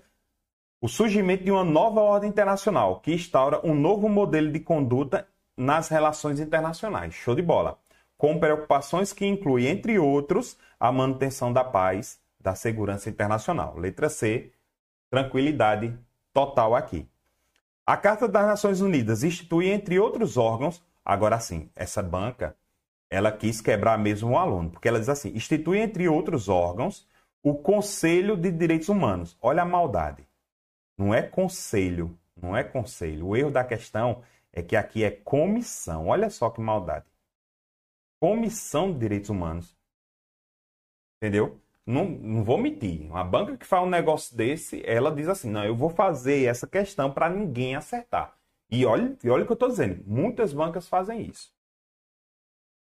o 0.80 0.88
surgimento 0.88 1.44
de 1.44 1.50
uma 1.50 1.64
nova 1.64 2.00
ordem 2.00 2.28
internacional 2.28 3.00
que 3.00 3.12
instaura 3.14 3.64
um 3.64 3.74
novo 3.74 4.08
modelo 4.08 4.52
de 4.52 4.60
conduta 4.60 5.26
nas 5.56 5.88
relações 5.88 6.40
internacionais. 6.40 7.14
Show 7.14 7.34
de 7.34 7.42
bola. 7.42 7.78
Com 8.22 8.38
preocupações 8.38 9.12
que 9.12 9.26
incluem, 9.26 9.66
entre 9.66 9.98
outros, 9.98 10.56
a 10.78 10.92
manutenção 10.92 11.52
da 11.52 11.64
paz, 11.64 12.20
da 12.38 12.54
segurança 12.54 13.10
internacional. 13.10 13.76
Letra 13.76 14.08
C. 14.08 14.52
Tranquilidade 15.10 15.98
total 16.32 16.76
aqui. 16.76 17.10
A 17.84 17.96
Carta 17.96 18.28
das 18.28 18.46
Nações 18.46 18.80
Unidas 18.80 19.24
institui, 19.24 19.70
entre 19.70 19.98
outros 19.98 20.36
órgãos, 20.36 20.80
agora 21.04 21.40
sim, 21.40 21.68
essa 21.74 22.00
banca, 22.00 22.56
ela 23.10 23.32
quis 23.32 23.60
quebrar 23.60 23.98
mesmo 23.98 24.30
o 24.30 24.38
aluno, 24.38 24.70
porque 24.70 24.86
ela 24.86 25.00
diz 25.00 25.08
assim: 25.08 25.32
institui, 25.34 25.78
entre 25.78 26.08
outros 26.08 26.48
órgãos, 26.48 27.08
o 27.42 27.56
Conselho 27.56 28.36
de 28.36 28.52
Direitos 28.52 28.88
Humanos. 28.88 29.36
Olha 29.42 29.62
a 29.62 29.66
maldade. 29.66 30.24
Não 30.96 31.12
é 31.12 31.22
conselho, 31.22 32.16
não 32.40 32.56
é 32.56 32.62
conselho. 32.62 33.26
O 33.26 33.36
erro 33.36 33.50
da 33.50 33.64
questão 33.64 34.22
é 34.52 34.62
que 34.62 34.76
aqui 34.76 35.02
é 35.02 35.10
comissão. 35.10 36.06
Olha 36.06 36.30
só 36.30 36.50
que 36.50 36.60
maldade. 36.60 37.11
Comissão 38.22 38.92
de 38.92 39.00
Direitos 39.00 39.30
Humanos. 39.30 39.76
Entendeu? 41.16 41.60
Não, 41.84 42.04
não 42.04 42.44
vou 42.44 42.56
mentir. 42.56 43.10
Uma 43.10 43.24
banca 43.24 43.56
que 43.56 43.66
faz 43.66 43.82
um 43.82 43.90
negócio 43.90 44.36
desse, 44.36 44.80
ela 44.86 45.10
diz 45.10 45.26
assim: 45.26 45.50
não, 45.50 45.64
eu 45.64 45.74
vou 45.74 45.90
fazer 45.90 46.44
essa 46.44 46.64
questão 46.64 47.12
para 47.12 47.28
ninguém 47.28 47.74
acertar. 47.74 48.38
E 48.70 48.86
olha, 48.86 49.18
e 49.24 49.28
olha 49.28 49.42
o 49.42 49.46
que 49.46 49.50
eu 49.50 49.54
estou 49.54 49.68
dizendo: 49.68 50.04
muitas 50.06 50.52
bancas 50.52 50.86
fazem 50.86 51.22
isso. 51.22 51.52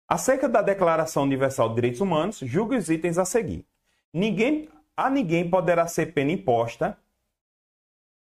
Acerca 0.08 0.50
da 0.50 0.64
Declaração 0.64 1.22
Universal 1.22 1.70
de 1.70 1.76
Direitos 1.76 2.02
Humanos, 2.02 2.40
julgue 2.40 2.76
os 2.76 2.90
itens 2.90 3.20
a 3.20 3.26
seguir. 3.26 3.64
Ninguém, 4.12 4.68
a 4.96 5.08
ninguém 5.08 5.48
poderá 5.48 5.86
ser 5.86 6.14
pena 6.14 6.32
imposta 6.32 6.98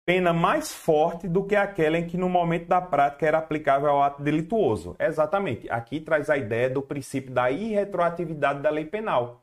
pena 0.06 0.32
mais 0.32 0.72
forte 0.72 1.28
do 1.28 1.44
que 1.44 1.56
aquela 1.56 1.98
em 1.98 2.06
que 2.06 2.18
no 2.18 2.30
momento 2.30 2.68
da 2.68 2.80
prática 2.80 3.26
era 3.26 3.40
aplicável 3.40 3.90
ao 3.90 4.04
ato 4.04 4.22
delituoso. 4.22 4.96
Exatamente. 5.00 5.70
Aqui 5.70 6.00
traz 6.00 6.30
a 6.30 6.38
ideia 6.38 6.70
do 6.70 6.82
princípio 6.82 7.34
da 7.34 7.50
irretroatividade 7.50 8.62
da 8.62 8.70
lei 8.70 8.86
penal. 8.86 9.42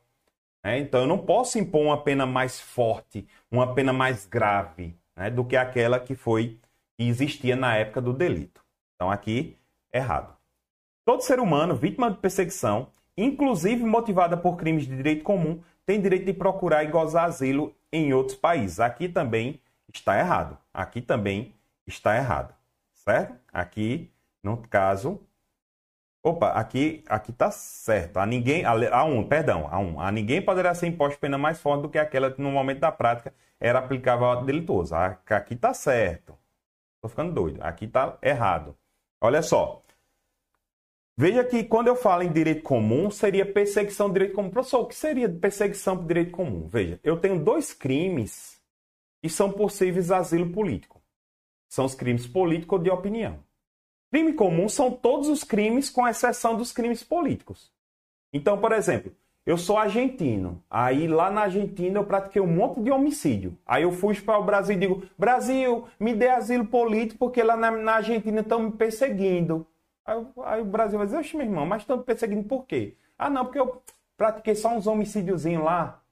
É, 0.64 0.78
então 0.78 1.00
eu 1.00 1.06
não 1.08 1.18
posso 1.18 1.58
impor 1.58 1.82
uma 1.82 2.00
pena 2.00 2.24
mais 2.24 2.60
forte, 2.60 3.26
uma 3.50 3.74
pena 3.74 3.92
mais 3.92 4.24
grave 4.24 4.96
né, 5.16 5.28
do 5.28 5.44
que 5.44 5.56
aquela 5.56 5.98
que 5.98 6.14
foi 6.14 6.60
que 6.96 7.08
existia 7.08 7.56
na 7.56 7.76
época 7.76 8.00
do 8.00 8.12
delito. 8.12 8.64
Então 8.94 9.10
aqui 9.10 9.56
errado. 9.92 10.36
Todo 11.04 11.22
ser 11.22 11.40
humano 11.40 11.74
vítima 11.74 12.08
de 12.08 12.18
perseguição, 12.18 12.86
inclusive 13.16 13.82
motivada 13.82 14.36
por 14.36 14.56
crimes 14.56 14.86
de 14.86 14.94
direito 14.94 15.24
comum, 15.24 15.60
tem 15.84 16.00
direito 16.00 16.26
de 16.26 16.32
procurar 16.32 16.84
e 16.84 16.86
gozar 16.86 17.24
asilo 17.24 17.74
em 17.92 18.14
outros 18.14 18.36
países. 18.36 18.78
Aqui 18.78 19.08
também 19.08 19.60
está 19.99 20.18
errado. 20.18 20.59
Aqui 20.72 21.01
também 21.01 21.55
está 21.86 22.16
errado. 22.16 22.55
Certo? 22.95 23.34
Aqui, 23.53 24.12
no 24.43 24.57
caso. 24.57 25.20
Opa, 26.22 26.53
aqui 26.53 27.05
aqui 27.09 27.32
está 27.32 27.51
certo. 27.51 28.18
A 28.18 28.26
ninguém. 28.26 28.64
A, 28.64 28.72
a 28.97 29.05
um, 29.05 29.26
perdão, 29.26 29.68
a 29.70 29.78
um. 29.78 30.01
A 30.01 30.11
ninguém 30.12 30.40
poderá 30.43 30.74
ser 30.74 30.86
imposto 30.86 31.18
pena 31.18 31.36
mais 31.36 31.61
forte 31.61 31.82
do 31.82 31.88
que 31.88 31.99
aquela 31.99 32.30
que 32.30 32.40
no 32.40 32.51
momento 32.51 32.80
da 32.80 32.93
prática 32.93 33.34
era 33.61 33.78
aplicável 33.78 34.26
ao 34.26 34.45
delitoso. 34.45 34.95
Aqui 34.95 35.55
está 35.55 35.74
certo. 35.74 36.38
Estou 36.97 37.11
ficando 37.11 37.32
doido. 37.32 37.61
Aqui 37.62 37.86
está 37.86 38.16
errado. 38.22 38.76
Olha 39.20 39.43
só. 39.43 39.82
Veja 41.16 41.45
que 41.45 41.64
quando 41.64 41.88
eu 41.88 41.97
falo 41.97 42.22
em 42.22 42.32
direito 42.32 42.62
comum, 42.62 43.11
seria 43.11 43.45
perseguição 43.45 44.09
de 44.09 44.14
direito 44.14 44.34
comum. 44.34 44.51
Professor, 44.51 44.80
o 44.80 44.86
que 44.86 44.95
seria 44.95 45.28
perseguição 45.28 45.97
de 45.97 46.07
direito 46.07 46.30
comum? 46.30 46.68
Veja, 46.68 46.99
eu 47.05 47.18
tenho 47.18 47.38
dois 47.38 47.74
crimes 47.74 48.61
e 49.22 49.30
são 49.30 49.52
possíveis 49.52 50.10
asilo 50.10 50.50
político. 50.50 51.00
São 51.68 51.84
os 51.84 51.94
crimes 51.94 52.26
políticos 52.26 52.78
ou 52.78 52.84
de 52.84 52.90
opinião. 52.90 53.38
Crime 54.10 54.34
comum 54.34 54.68
são 54.68 54.90
todos 54.90 55.28
os 55.28 55.42
crimes, 55.42 55.88
com 55.88 56.06
exceção 56.06 56.54
dos 56.56 56.70
crimes 56.70 57.02
políticos. 57.02 57.72
Então, 58.30 58.58
por 58.58 58.72
exemplo, 58.72 59.14
eu 59.44 59.56
sou 59.56 59.78
argentino. 59.78 60.62
Aí 60.70 61.08
lá 61.08 61.30
na 61.30 61.42
Argentina 61.42 61.98
eu 61.98 62.04
pratiquei 62.04 62.40
um 62.40 62.46
monte 62.46 62.80
de 62.80 62.90
homicídio. 62.90 63.56
Aí 63.66 63.82
eu 63.82 63.92
fui 63.92 64.14
para 64.20 64.38
o 64.38 64.44
Brasil 64.44 64.76
e 64.76 64.78
digo: 64.78 65.02
Brasil, 65.18 65.88
me 65.98 66.14
dê 66.14 66.28
asilo 66.28 66.66
político 66.66 67.18
porque 67.18 67.42
lá 67.42 67.56
na, 67.56 67.70
na 67.70 67.94
Argentina 67.94 68.40
estão 68.40 68.62
me 68.62 68.72
perseguindo. 68.72 69.66
Aí, 70.04 70.26
aí, 70.44 70.60
o 70.60 70.64
Brasil 70.64 70.98
vai 70.98 71.06
dizer: 71.06 71.18
Oxe, 71.18 71.36
meu 71.36 71.46
irmão, 71.46 71.66
mas 71.66 71.82
estão 71.82 71.96
me 71.96 72.04
perseguindo 72.04 72.46
por 72.46 72.66
quê? 72.66 72.96
Ah, 73.18 73.30
não, 73.30 73.44
porque 73.44 73.58
eu 73.58 73.82
pratiquei 74.16 74.54
só 74.54 74.68
uns 74.76 74.86
homicídiozinhos 74.86 75.64
lá. 75.64 76.02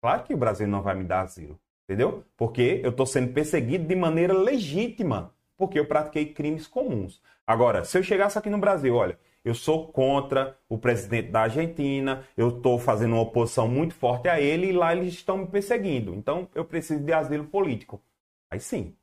Claro 0.00 0.22
que 0.24 0.34
o 0.34 0.36
Brasil 0.36 0.66
não 0.66 0.82
vai 0.82 0.94
me 0.94 1.04
dar 1.04 1.22
asilo. 1.22 1.58
Entendeu? 1.88 2.22
Porque 2.36 2.82
eu 2.84 2.90
estou 2.90 3.06
sendo 3.06 3.32
perseguido 3.32 3.86
de 3.86 3.96
maneira 3.96 4.34
legítima, 4.34 5.34
porque 5.56 5.78
eu 5.78 5.86
pratiquei 5.86 6.34
crimes 6.34 6.66
comuns. 6.66 7.22
Agora, 7.46 7.82
se 7.82 7.96
eu 7.96 8.02
chegasse 8.02 8.38
aqui 8.38 8.50
no 8.50 8.58
Brasil, 8.58 8.94
olha, 8.94 9.18
eu 9.42 9.54
sou 9.54 9.88
contra 9.90 10.58
o 10.68 10.76
presidente 10.76 11.30
da 11.30 11.40
Argentina, 11.40 12.26
eu 12.36 12.50
estou 12.58 12.78
fazendo 12.78 13.14
uma 13.14 13.22
oposição 13.22 13.66
muito 13.66 13.94
forte 13.94 14.28
a 14.28 14.38
ele 14.38 14.66
e 14.66 14.72
lá 14.72 14.94
eles 14.94 15.14
estão 15.14 15.38
me 15.38 15.46
perseguindo. 15.46 16.14
Então 16.14 16.46
eu 16.54 16.62
preciso 16.62 17.02
de 17.02 17.10
asilo 17.10 17.46
político. 17.46 18.02
Aí 18.50 18.60
sim. 18.60 18.94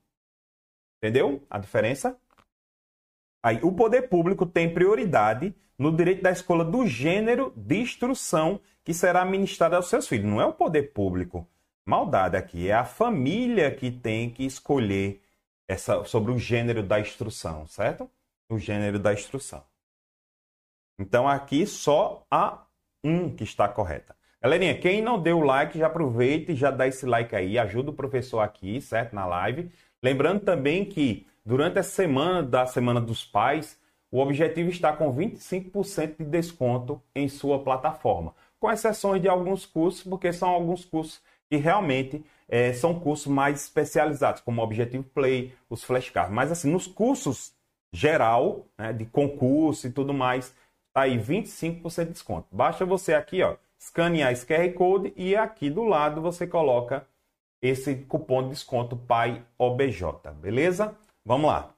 Entendeu 1.01 1.41
a 1.49 1.57
diferença? 1.57 2.15
Aí, 3.41 3.59
o 3.63 3.71
poder 3.71 4.09
público 4.09 4.45
tem 4.45 4.73
prioridade 4.73 5.55
no 5.77 5.95
direito 5.95 6.21
da 6.21 6.31
escolha 6.31 6.63
do 6.63 6.85
gênero 6.85 7.51
de 7.55 7.77
instrução 7.77 8.59
que 8.83 8.93
será 8.93 9.25
ministrada 9.25 9.75
aos 9.75 9.87
seus 9.87 10.07
filhos. 10.07 10.29
Não 10.29 10.41
é 10.41 10.45
o 10.45 10.53
poder 10.53 10.93
público 10.93 11.47
maldade 11.85 12.35
aqui. 12.35 12.69
É 12.69 12.73
a 12.73 12.85
família 12.85 13.69
que 13.71 13.91
tem 13.91 14.29
que 14.29 14.45
escolher 14.45 15.21
essa, 15.67 16.03
sobre 16.05 16.31
o 16.31 16.39
gênero 16.39 16.81
da 16.83 16.99
instrução, 16.99 17.67
certo? 17.67 18.09
O 18.49 18.57
gênero 18.57 18.99
da 18.99 19.13
instrução. 19.13 19.63
Então 20.97 21.27
aqui 21.27 21.65
só 21.67 22.25
a 22.29 22.65
um 23.03 23.35
que 23.35 23.43
está 23.43 23.67
correta. 23.67 24.15
Galerinha, 24.41 24.77
quem 24.77 25.01
não 25.01 25.19
deu 25.19 25.39
like, 25.39 25.77
já 25.77 25.87
aproveita 25.87 26.51
e 26.51 26.55
já 26.55 26.69
dá 26.69 26.87
esse 26.87 27.05
like 27.05 27.35
aí, 27.35 27.57
ajuda 27.57 27.89
o 27.89 27.95
professor 27.95 28.39
aqui, 28.39 28.79
certo? 28.79 29.13
Na 29.13 29.25
live. 29.25 29.71
Lembrando 30.03 30.41
também 30.41 30.85
que 30.85 31.27
durante 31.43 31.79
essa 31.79 31.89
semana 31.89 32.43
da 32.43 32.65
Semana 32.67 33.01
dos 33.01 33.25
Pais, 33.25 33.79
o 34.11 34.19
objetivo 34.19 34.69
está 34.69 34.93
com 34.93 35.13
25% 35.13 36.17
de 36.19 36.25
desconto 36.25 37.01
em 37.13 37.27
sua 37.27 37.63
plataforma, 37.63 38.35
com 38.59 38.71
exceções 38.71 39.21
de 39.21 39.27
alguns 39.27 39.65
cursos, 39.65 40.03
porque 40.03 40.31
são 40.31 40.49
alguns 40.49 40.85
cursos 40.85 41.21
que 41.49 41.57
realmente 41.57 42.23
é, 42.47 42.73
são 42.73 42.99
cursos 42.99 43.27
mais 43.27 43.63
especializados, 43.63 44.41
como 44.41 44.61
Objective 44.61 45.03
Play, 45.03 45.53
os 45.69 45.83
flashcards. 45.83 46.33
Mas 46.33 46.51
assim, 46.51 46.71
nos 46.71 46.87
cursos 46.87 47.53
geral, 47.93 48.65
né, 48.77 48.91
de 48.91 49.05
concurso 49.05 49.87
e 49.87 49.91
tudo 49.91 50.13
mais, 50.13 50.53
tá 50.93 51.01
aí 51.01 51.17
25% 51.17 52.05
de 52.05 52.11
desconto. 52.11 52.47
Basta 52.51 52.85
você 52.85 53.13
aqui, 53.13 53.41
ó, 53.41 53.55
escanear 53.79 54.31
esse 54.31 54.45
QR 54.45 54.71
Code 54.73 55.13
e 55.15 55.35
aqui 55.35 55.69
do 55.69 55.83
lado 55.83 56.21
você 56.21 56.45
coloca 56.45 57.07
esse 57.61 57.95
cupom 57.95 58.43
de 58.43 58.49
desconto 58.49 58.97
PAI 58.97 59.43
OBJ, 59.57 60.03
beleza? 60.41 60.95
Vamos 61.23 61.47
lá. 61.47 61.73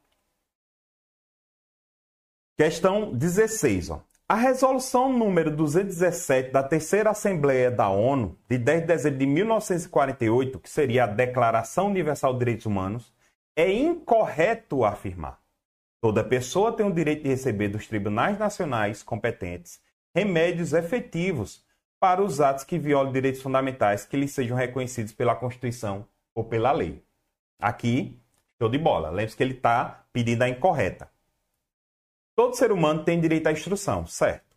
Questão 2.58 3.14
16, 3.14 3.92
ó. 3.92 4.02
A 4.30 4.36
resolução 4.36 5.14
número 5.14 5.50
217 5.56 6.52
da 6.52 6.62
Terceira 6.62 7.12
Assembleia 7.12 7.72
da 7.72 7.88
ONU, 7.88 8.38
de 8.50 8.58
10 8.58 8.82
de 8.82 8.88
dezembro 8.88 9.20
de 9.20 9.26
1948, 9.26 10.60
que 10.60 10.70
seria 10.70 11.06
a 11.06 11.08
Declaração 11.08 11.88
Universal 11.88 12.34
de 12.34 12.40
Direitos 12.40 12.66
Humanos, 12.66 13.14
é 13.56 13.72
incorreto 13.72 14.84
afirmar. 14.84 15.40
Toda 16.02 16.26
pessoa 16.26 16.74
tem 16.74 16.86
o 16.86 16.94
direito 16.94 17.24
de 17.24 17.30
receber 17.30 17.70
dos 17.70 17.88
tribunais 17.88 18.38
nacionais 18.38 19.02
competentes 19.02 19.80
remédios 20.14 20.74
efetivos 20.74 21.64
para 21.98 22.22
os 22.22 22.42
atos 22.42 22.66
que 22.66 22.78
violam 22.78 23.14
direitos 23.14 23.42
fundamentais 23.42 24.06
que 24.06 24.18
lhes 24.18 24.32
sejam 24.32 24.58
reconhecidos 24.58 25.14
pela 25.14 25.36
Constituição 25.36 26.06
ou 26.36 26.44
pela 26.44 26.74
lei. 26.74 27.02
Aqui, 27.62 28.20
show 28.62 28.70
de 28.70 28.78
bola. 28.78 29.10
Lembre-se 29.10 29.38
que 29.38 29.44
ele 29.44 29.54
está 29.54 30.06
pedindo 30.12 30.42
a 30.42 30.50
incorreta. 30.50 31.10
Todo 32.38 32.56
ser 32.56 32.72
humano 32.72 33.04
tem 33.04 33.20
direito 33.20 33.48
à 33.48 33.52
instrução, 33.52 34.06
certo? 34.06 34.56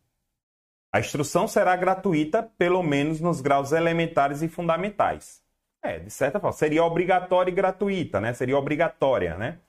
A 0.92 1.00
instrução 1.00 1.48
será 1.48 1.74
gratuita, 1.74 2.42
pelo 2.58 2.82
menos 2.82 3.22
nos 3.22 3.40
graus 3.40 3.72
elementares 3.72 4.42
e 4.42 4.48
fundamentais. 4.48 5.42
É, 5.82 5.98
de 5.98 6.10
certa 6.10 6.38
forma, 6.38 6.52
seria 6.52 6.84
obrigatória 6.84 7.50
e 7.50 7.54
gratuita, 7.54 8.20
né? 8.20 8.34
Seria 8.34 8.58
obrigatória, 8.58 9.34
né? 9.38 9.60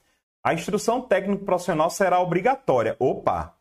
A 0.43 0.53
instrução 0.53 1.01
técnico 1.01 1.45
profissional 1.45 1.89
será 1.89 2.20
obrigatória. 2.20 2.97
Opa! 2.99 3.55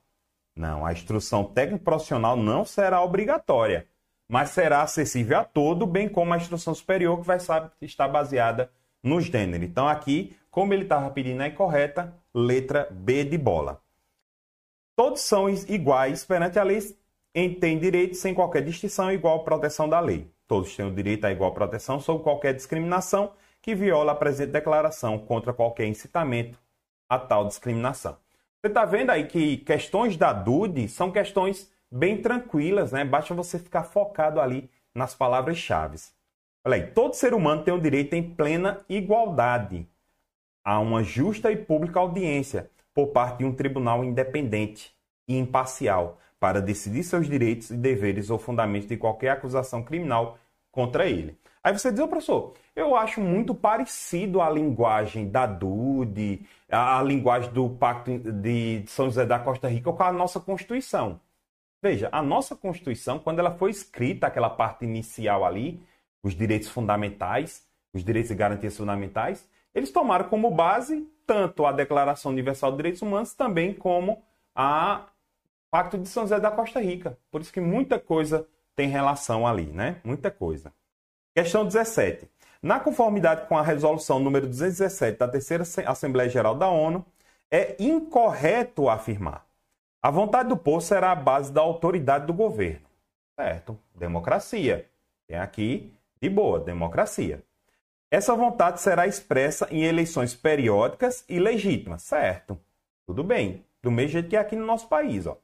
Não, 0.57 0.85
a 0.85 0.93
instrução 0.93 1.45
técnico 1.45 1.85
profissional 1.85 2.37
não 2.37 2.65
será 2.65 3.01
obrigatória, 3.03 3.87
mas 4.29 4.51
será 4.51 4.83
acessível 4.83 5.39
a 5.39 5.45
todo, 5.45 5.87
bem 5.87 6.09
como 6.09 6.35
a 6.35 6.37
instrução 6.37 6.75
superior, 6.75 7.21
que 7.21 7.27
vai 7.27 7.39
estar 7.83 8.09
baseada 8.09 8.69
no 9.01 9.21
gênero. 9.21 9.63
Então, 9.63 9.87
aqui, 9.87 10.37
como 10.51 10.75
ele 10.75 10.83
estava 10.83 11.09
pedindo 11.11 11.41
a 11.41 11.47
incorreta, 11.47 12.13
letra 12.35 12.89
B 12.91 13.23
de 13.23 13.39
bola. 13.39 13.81
Todos 15.01 15.23
são 15.23 15.49
iguais 15.49 16.27
perante 16.27 16.59
a 16.59 16.63
lei 16.63 16.79
em 17.35 17.55
tem 17.55 17.79
direito 17.79 18.19
sem 18.19 18.35
qualquer 18.35 18.63
distinção 18.63 19.11
igual 19.11 19.43
proteção 19.45 19.89
da 19.89 19.99
lei. 19.99 20.31
todos 20.47 20.77
têm 20.77 20.85
o 20.85 20.95
direito 20.95 21.25
à 21.25 21.33
igual 21.33 21.55
proteção 21.55 21.99
sob 21.99 22.23
qualquer 22.23 22.53
discriminação 22.53 23.33
que 23.63 23.75
viola 23.75 24.13
a 24.13 24.15
presente 24.15 24.51
declaração 24.51 25.19
contra 25.19 25.55
qualquer 25.55 25.87
incitamento 25.87 26.59
a 27.09 27.19
tal 27.19 27.47
discriminação. 27.47 28.19
Você 28.61 28.67
está 28.69 28.85
vendo 28.85 29.09
aí 29.09 29.27
que 29.27 29.57
questões 29.57 30.19
da 30.19 30.35
DUD 30.35 30.87
são 30.87 31.11
questões 31.11 31.73
bem 31.91 32.21
tranquilas, 32.21 32.93
né? 32.93 33.03
Basta 33.03 33.33
você 33.33 33.59
ficar 33.59 33.85
focado 33.85 34.39
ali 34.39 34.69
nas 34.95 35.15
palavras-chave. 35.15 35.97
Olha 36.63 36.75
aí, 36.75 36.87
todo 36.89 37.15
ser 37.15 37.33
humano 37.33 37.65
tem 37.65 37.73
o 37.73 37.81
direito 37.81 38.13
em 38.13 38.35
plena 38.35 38.85
igualdade 38.87 39.89
a 40.63 40.79
uma 40.79 41.03
justa 41.03 41.51
e 41.51 41.57
pública 41.57 41.99
audiência 41.99 42.69
por 42.95 43.09
parte 43.09 43.39
de 43.39 43.45
um 43.45 43.55
tribunal 43.55 44.05
independente 44.05 44.93
e 45.27 45.37
imparcial 45.37 46.19
para 46.39 46.61
decidir 46.61 47.03
seus 47.05 47.29
direitos 47.29 47.71
e 47.71 47.77
deveres 47.77 48.31
ou 48.31 48.39
fundamentos 48.39 48.89
de 48.89 48.97
qualquer 48.97 49.31
acusação 49.31 49.83
criminal 49.83 50.39
contra 50.73 51.07
ele. 51.07 51.39
Aí 51.63 51.77
você 51.77 51.91
diz, 51.93 52.01
oh, 52.01 52.09
professor, 52.09 52.55
eu 52.75 52.97
acho 52.97 53.21
muito 53.21 53.55
parecido 53.55 54.41
a 54.41 54.49
linguagem 54.49 55.29
da 55.29 55.45
DUD, 55.45 56.47
a, 56.71 57.03
linguagem 57.03 57.53
do 57.53 57.69
Pacto 57.69 58.19
de 58.19 58.83
São 58.87 59.07
José 59.07 59.27
da 59.27 59.39
Costa 59.39 59.69
Rica 59.69 59.93
com 59.93 60.03
a 60.03 60.13
nossa 60.13 60.41
Constituição. 60.41 61.21
Veja, 61.83 62.09
a 62.13 62.23
nossa 62.23 62.57
Constituição, 62.57 63.19
quando 63.19 63.41
ela 63.41 63.51
foi 63.53 63.71
escrita, 63.71 64.27
aquela 64.27 64.49
parte 64.49 64.85
inicial 64.85 65.45
ali, 65.45 65.83
os 66.23 66.35
direitos 66.35 66.69
fundamentais, 66.69 67.67
os 67.93 68.03
direitos 68.03 68.31
e 68.31 68.35
garantias 68.35 68.77
fundamentais, 68.77 69.47
eles 69.75 69.91
tomaram 69.91 70.29
como 70.29 70.51
base 70.51 71.07
tanto 71.31 71.65
a 71.65 71.71
Declaração 71.71 72.33
Universal 72.33 72.73
de 72.73 72.79
Direitos 72.79 73.03
Humanos, 73.03 73.33
também 73.35 73.73
como 73.73 74.21
a 74.53 75.07
Pacto 75.71 75.97
de 75.97 76.09
São 76.09 76.25
José 76.25 76.41
da 76.41 76.51
Costa 76.51 76.81
Rica. 76.81 77.17
Por 77.31 77.41
isso 77.41 77.53
que 77.53 77.61
muita 77.61 78.01
coisa 78.01 78.49
tem 78.75 78.89
relação 78.89 79.47
ali, 79.47 79.67
né? 79.67 80.01
Muita 80.03 80.29
coisa. 80.29 80.73
Questão 81.33 81.65
17. 81.65 82.29
Na 82.61 82.81
conformidade 82.81 83.47
com 83.47 83.57
a 83.57 83.63
resolução 83.63 84.19
número 84.19 84.49
217 84.49 85.19
da 85.19 85.29
Terceira 85.29 85.63
Assembleia 85.87 86.29
Geral 86.29 86.57
da 86.57 86.69
ONU, 86.69 87.07
é 87.49 87.77
incorreto 87.79 88.89
afirmar. 88.89 89.47
A 90.03 90.11
vontade 90.11 90.49
do 90.49 90.57
povo 90.57 90.81
será 90.81 91.13
a 91.13 91.15
base 91.15 91.53
da 91.53 91.61
autoridade 91.61 92.27
do 92.27 92.35
governo. 92.35 92.89
Certo? 93.39 93.79
Democracia. 93.95 94.91
Tem 95.29 95.39
aqui, 95.39 95.95
de 96.21 96.29
boa, 96.29 96.59
democracia. 96.59 97.41
Essa 98.11 98.35
vontade 98.35 98.81
será 98.81 99.07
expressa 99.07 99.69
em 99.71 99.85
eleições 99.85 100.35
periódicas 100.35 101.25
e 101.29 101.39
legítimas. 101.39 102.03
Certo? 102.03 102.61
Tudo 103.07 103.23
bem. 103.23 103.65
Do 103.83 103.91
mesmo 103.91 104.13
jeito 104.13 104.29
que 104.29 104.37
aqui 104.37 104.57
no 104.57 104.67
nosso 104.67 104.89
país. 104.89 105.27
Ó. 105.27 105.37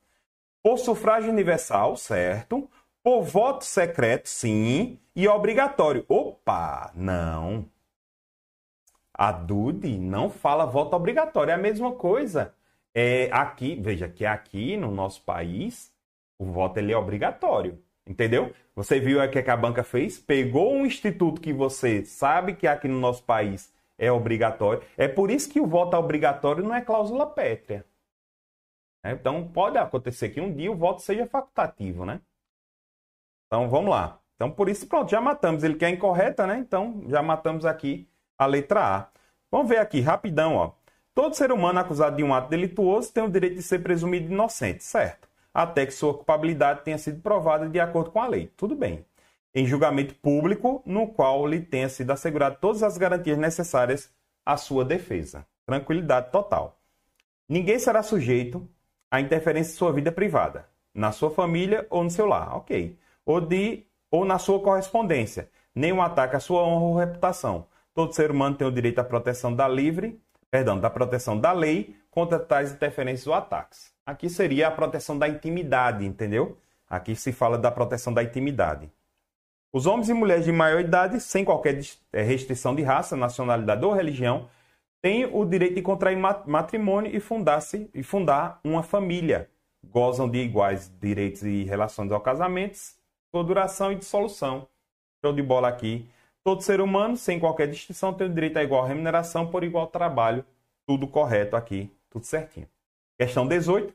Por 0.63 0.79
sufrágio 0.79 1.31
universal, 1.31 1.97
certo? 1.97 2.69
Por 3.03 3.23
voto 3.23 3.65
secreto, 3.65 4.29
sim. 4.29 4.99
E 5.15 5.29
obrigatório. 5.29 6.05
Opa, 6.09 6.91
não. 6.95 7.71
A 9.15 9.31
DUD 9.33 9.97
não 9.99 10.29
fala 10.29 10.67
voto 10.67 10.97
obrigatório. 10.97 11.53
É 11.53 11.55
a 11.55 11.59
mesma 11.59 11.93
coisa. 11.93 12.53
É 12.93 13.31
aqui, 13.31 13.77
veja 13.77 14.09
que 14.09 14.27
aqui 14.27 14.77
no 14.77 14.91
nosso 14.91 15.23
país, 15.23 15.93
o 16.39 16.47
voto 16.47 16.79
ele 16.79 16.93
é 16.93 16.97
obrigatório. 16.97 17.83
Entendeu? 18.07 18.55
Você 18.75 19.01
viu 19.01 19.21
o 19.21 19.29
que 19.31 19.39
a 19.39 19.57
banca 19.57 19.83
fez? 19.83 20.19
Pegou 20.19 20.73
um 20.73 20.87
instituto 20.87 21.41
que 21.41 21.53
você 21.53 22.05
sabe 22.05 22.55
que 22.55 22.67
aqui 22.67 22.87
no 22.87 23.01
nosso 23.01 23.25
país 23.25 23.73
é 23.99 24.13
obrigatório. 24.13 24.83
É 24.97 25.09
por 25.09 25.31
isso 25.31 25.51
que 25.51 25.61
o 25.61 25.67
voto 25.67 25.97
obrigatório 25.97 26.63
não 26.63 26.75
é 26.75 26.81
cláusula 26.81 27.27
pétrea. 27.27 27.85
É, 29.03 29.13
então, 29.13 29.47
pode 29.49 29.79
acontecer 29.79 30.31
que 30.31 30.41
um 30.41 30.53
dia 30.53 30.71
o 30.71 30.77
voto 30.77 31.01
seja 31.03 31.27
facultativo, 31.27 32.05
né? 32.05 32.21
Então, 33.47 33.69
vamos 33.69 33.91
lá. 33.91 34.21
Então, 34.35 34.51
por 34.51 34.69
isso, 34.69 34.87
pronto, 34.87 35.11
já 35.11 35.21
matamos. 35.21 35.65
Ele 35.65 35.77
quer 35.77 35.91
incorreta, 35.91 36.47
né? 36.47 36.59
Então, 36.59 37.05
já 37.09 37.23
matamos 37.23 37.65
aqui 37.65 38.09
a 38.39 38.47
letra 38.47 38.81
A. 38.99 39.09
Vamos 39.51 39.69
ver 39.69 39.79
aqui, 39.79 40.01
rapidão, 40.01 40.57
ó. 40.57 40.73
Todo 41.15 41.35
ser 41.35 41.51
humano 41.53 41.79
acusado 41.79 42.17
de 42.17 42.23
um 42.23 42.35
ato 42.35 42.51
delituoso 42.51 43.13
tem 43.13 43.25
o 43.25 43.31
direito 43.31 43.57
de 43.57 43.63
ser 43.63 43.79
presumido 43.83 44.31
inocente, 44.31 44.85
certo? 44.85 45.26
Até 45.57 45.87
que 45.87 45.93
sua 45.93 46.13
culpabilidade 46.13 46.83
tenha 46.83 46.99
sido 46.99 47.23
provada 47.23 47.67
de 47.67 47.81
acordo 47.81 48.11
com 48.11 48.21
a 48.21 48.27
lei. 48.27 48.53
Tudo 48.59 48.77
bem. 48.77 49.07
Em 49.55 49.65
julgamento 49.65 50.15
público, 50.17 50.83
no 50.85 51.09
qual 51.09 51.47
lhe 51.47 51.63
tenha 51.63 51.89
sido 51.89 52.11
assegurado 52.11 52.59
todas 52.61 52.83
as 52.83 52.99
garantias 52.99 53.39
necessárias 53.39 54.13
à 54.45 54.59
sua 54.59 54.85
defesa. 54.85 55.47
Tranquilidade 55.65 56.31
total. 56.31 56.79
Ninguém 57.49 57.79
será 57.79 58.03
sujeito 58.03 58.69
a 59.11 59.19
interferência 59.19 59.73
em 59.73 59.77
sua 59.77 59.95
vida 59.95 60.13
privada, 60.13 60.69
na 60.93 61.11
sua 61.11 61.31
família 61.31 61.87
ou 61.89 62.05
no 62.05 62.11
seu 62.11 62.27
lar, 62.27 62.55
ok. 62.55 62.99
Ou, 63.25 63.41
de, 63.41 63.87
ou 64.11 64.27
na 64.27 64.39
sua 64.39 64.61
correspondência, 64.61 65.49
nenhum 65.75 66.03
ataque 66.03 66.37
à 66.37 66.41
sua 66.41 66.65
honra 66.65 66.85
ou 66.85 66.97
reputação. 66.99 67.67
Todo 67.95 68.13
ser 68.13 68.31
humano 68.31 68.57
tem 68.57 68.67
o 68.67 68.71
direito 68.71 68.99
à 68.99 69.05
proteção 69.05 69.55
da 69.55 69.67
livre, 69.67 70.21
perdão, 70.51 70.79
da 70.79 70.91
proteção 70.91 71.39
da 71.39 71.53
lei 71.53 71.97
contra 72.11 72.39
tais 72.39 72.73
interferências 72.73 73.27
ou 73.27 73.35
ataques. 73.35 73.93
Aqui 74.05 74.31
seria 74.31 74.69
a 74.69 74.71
proteção 74.71 75.19
da 75.19 75.29
intimidade, 75.29 76.05
entendeu? 76.05 76.57
Aqui 76.89 77.17
se 77.17 77.33
fala 77.33 77.59
da 77.59 77.71
proteção 77.71 78.13
da 78.13 78.23
intimidade. 78.23 78.91
Os 79.73 79.85
homens 79.85 80.09
e 80.09 80.15
mulheres 80.15 80.45
de 80.45 80.53
maior 80.53 80.81
idade, 80.81 81.21
sem 81.21 81.45
qualquer 81.45 81.79
eh, 82.13 82.23
restrição 82.23 82.75
de 82.75 82.83
raça, 82.83 83.17
nacionalidade 83.17 83.85
ou 83.85 83.93
religião, 83.93 84.49
têm 85.03 85.27
o 85.27 85.45
direito 85.45 85.75
de 85.75 85.83
contrair 85.83 86.17
matrimônio 86.17 87.15
e 87.15 87.21
fundar-se 87.21 87.91
e 87.93 88.03
fundar 88.03 88.61
uma 88.65 88.83
família. 88.83 89.51
Gozam 89.85 90.29
de 90.29 90.39
iguais 90.39 90.91
direitos 91.01 91.43
e 91.43 91.65
relações 91.65 92.11
ao 92.11 92.21
casamento, 92.21 92.79
por 93.31 93.45
duração 93.45 93.93
e 93.93 93.97
dissolução. 93.97 94.67
Show 95.23 95.33
de 95.33 95.43
bola 95.43 95.69
aqui. 95.69 96.09
Todo 96.47 96.63
ser 96.63 96.81
humano, 96.81 97.17
sem 97.17 97.41
qualquer 97.41 97.67
distinção, 97.67 98.15
tem 98.15 98.29
o 98.29 98.33
direito 98.33 98.57
a 98.57 98.63
igual 98.63 98.87
remuneração 98.87 99.49
por 99.49 99.65
igual 99.65 99.89
trabalho. 99.89 100.45
Tudo 100.87 101.09
correto 101.09 101.57
aqui, 101.57 101.91
tudo 102.09 102.25
certinho. 102.25 102.69
Questão 103.19 103.49
18. 103.49 103.93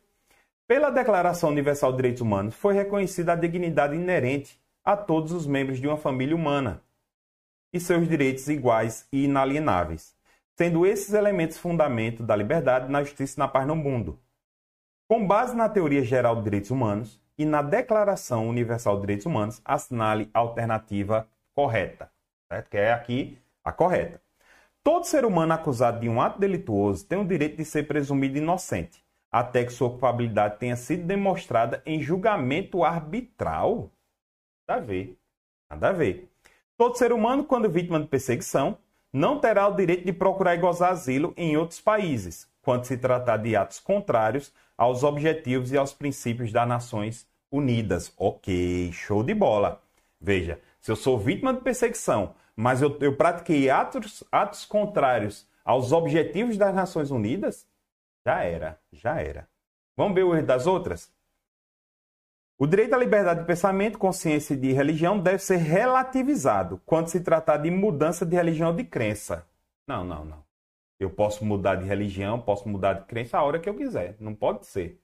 Pela 0.67 0.89
Declaração 0.89 1.49
Universal 1.49 1.91
de 1.91 1.95
Direitos 1.95 2.21
Humanos, 2.21 2.53
foi 2.53 2.73
reconhecida 2.73 3.31
a 3.31 3.37
dignidade 3.37 3.95
inerente 3.95 4.59
a 4.83 4.97
todos 4.97 5.31
os 5.31 5.47
membros 5.47 5.79
de 5.79 5.87
uma 5.87 5.95
família 5.95 6.35
humana 6.35 6.81
e 7.71 7.79
seus 7.79 8.05
direitos 8.05 8.49
iguais 8.49 9.07
e 9.13 9.23
inalienáveis 9.23 10.13
sendo 10.57 10.85
esses 10.85 11.13
elementos 11.13 11.57
fundamento 11.57 12.21
da 12.21 12.35
liberdade, 12.35 12.91
na 12.91 13.01
justiça 13.01 13.35
e 13.35 13.39
na 13.39 13.47
paz 13.47 13.65
no 13.65 13.77
mundo. 13.77 14.19
Com 15.07 15.25
base 15.25 15.55
na 15.55 15.69
teoria 15.69 16.03
geral 16.03 16.35
de 16.35 16.43
direitos 16.43 16.69
humanos 16.69 17.17
e 17.37 17.45
na 17.45 17.61
Declaração 17.61 18.47
Universal 18.49 18.95
de 18.95 19.01
Direitos 19.01 19.25
Humanos, 19.25 19.61
assinale 19.63 20.29
a 20.33 20.39
alternativa 20.39 21.27
correta, 21.55 22.10
certo? 22.51 22.69
que 22.69 22.77
é 22.77 22.91
aqui 22.91 23.37
a 23.63 23.71
correta. 23.71 24.21
Todo 24.83 25.05
ser 25.05 25.23
humano 25.23 25.53
acusado 25.53 25.99
de 25.99 26.09
um 26.09 26.19
ato 26.19 26.39
delituoso 26.39 27.05
tem 27.05 27.19
o 27.19 27.27
direito 27.27 27.57
de 27.57 27.65
ser 27.65 27.87
presumido 27.87 28.37
inocente, 28.37 29.03
até 29.31 29.63
que 29.63 29.71
sua 29.71 29.89
culpabilidade 29.89 30.57
tenha 30.57 30.75
sido 30.75 31.05
demonstrada 31.05 31.81
em 31.85 32.01
julgamento 32.01 32.83
arbitral. 32.83 33.91
Nada 34.67 34.81
a 34.81 34.85
ver. 34.85 35.17
Nada 35.69 35.89
a 35.89 35.93
ver. 35.93 36.29
Todo 36.75 36.97
ser 36.97 37.13
humano, 37.13 37.45
quando 37.45 37.69
vítima 37.69 37.99
de 37.99 38.07
perseguição, 38.07 38.77
não 39.13 39.39
terá 39.39 39.67
o 39.67 39.75
direito 39.75 40.05
de 40.05 40.13
procurar 40.13 40.55
e 40.55 40.59
gozar 40.59 40.91
asilo 40.91 41.33
em 41.37 41.55
outros 41.55 41.79
países, 41.79 42.49
quando 42.61 42.85
se 42.85 42.97
tratar 42.97 43.37
de 43.37 43.55
atos 43.55 43.79
contrários 43.79 44.51
aos 44.77 45.03
objetivos 45.03 45.71
e 45.71 45.77
aos 45.77 45.93
princípios 45.93 46.51
das 46.51 46.67
Nações 46.67 47.27
Unidas. 47.51 48.11
Ok, 48.17 48.91
show 48.93 49.21
de 49.21 49.33
bola. 49.33 49.81
Veja, 50.19 50.59
se 50.79 50.91
eu 50.91 50.95
sou 50.95 51.19
vítima 51.19 51.53
de 51.53 51.61
perseguição, 51.61 52.33
mas 52.55 52.81
eu, 52.81 52.97
eu 52.99 53.15
pratiquei 53.15 53.69
atos, 53.69 54.23
atos 54.31 54.65
contrários 54.65 55.47
aos 55.63 55.91
objetivos 55.91 56.57
das 56.57 56.73
Nações 56.73 57.11
Unidas, 57.11 57.67
já 58.25 58.43
era, 58.43 58.79
já 58.91 59.19
era. 59.19 59.47
Vamos 59.95 60.15
ver 60.15 60.23
o 60.23 60.35
erro 60.35 60.45
das 60.45 60.67
outras? 60.67 61.11
O 62.57 62.67
direito 62.67 62.93
à 62.93 62.97
liberdade 62.97 63.39
de 63.39 63.47
pensamento, 63.47 63.97
consciência 63.97 64.53
e 64.53 64.57
de 64.57 64.71
religião 64.71 65.19
deve 65.19 65.39
ser 65.39 65.57
relativizado 65.57 66.79
quando 66.85 67.07
se 67.07 67.19
tratar 67.21 67.57
de 67.57 67.71
mudança 67.71 68.23
de 68.23 68.35
religião 68.35 68.69
ou 68.69 68.75
de 68.75 68.83
crença. 68.83 69.47
Não, 69.87 70.03
não, 70.03 70.23
não. 70.23 70.43
Eu 70.99 71.09
posso 71.09 71.43
mudar 71.43 71.75
de 71.75 71.85
religião, 71.85 72.39
posso 72.39 72.69
mudar 72.69 72.93
de 72.93 73.05
crença 73.05 73.39
a 73.39 73.43
hora 73.43 73.59
que 73.59 73.67
eu 73.67 73.73
quiser. 73.73 74.15
Não 74.19 74.35
pode 74.35 74.67
ser. 74.67 75.01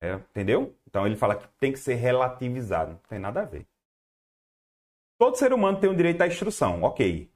É, 0.00 0.14
entendeu? 0.14 0.76
Então 0.86 1.04
ele 1.04 1.16
fala 1.16 1.34
que 1.34 1.48
tem 1.58 1.72
que 1.72 1.78
ser 1.78 1.94
relativizado. 1.94 2.92
Não 2.92 3.00
tem 3.08 3.18
nada 3.18 3.42
a 3.42 3.44
ver. 3.44 3.66
Todo 5.22 5.36
ser 5.36 5.52
humano 5.52 5.78
tem 5.78 5.88
o 5.88 5.94
direito 5.94 6.20
à 6.20 6.26
instrução, 6.26 6.82
ok. 6.82 7.30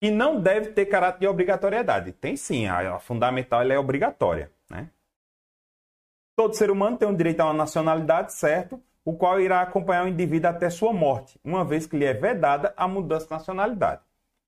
E 0.00 0.10
não 0.10 0.40
deve 0.40 0.68
ter 0.72 0.86
caráter 0.86 1.20
de 1.20 1.26
obrigatoriedade. 1.28 2.10
Tem 2.12 2.34
sim, 2.34 2.66
a, 2.66 2.98
fundamental 2.98 3.60
é 3.60 3.78
obrigatória. 3.78 4.50
Né? 4.70 4.88
Todo 6.34 6.56
ser 6.56 6.70
humano 6.70 6.96
tem 6.96 7.06
o 7.06 7.14
direito 7.14 7.40
a 7.40 7.44
uma 7.44 7.52
nacionalidade, 7.52 8.32
certo? 8.32 8.82
o 9.04 9.12
qual 9.12 9.38
irá 9.38 9.60
acompanhar 9.60 10.06
o 10.06 10.08
indivíduo 10.08 10.48
até 10.48 10.70
sua 10.70 10.94
morte, 10.94 11.38
uma 11.44 11.62
vez 11.62 11.86
que 11.86 11.98
lhe 11.98 12.06
é 12.06 12.14
vedada 12.14 12.72
a 12.74 12.88
mudança 12.88 13.26
de 13.26 13.32
nacionalidade. 13.32 14.00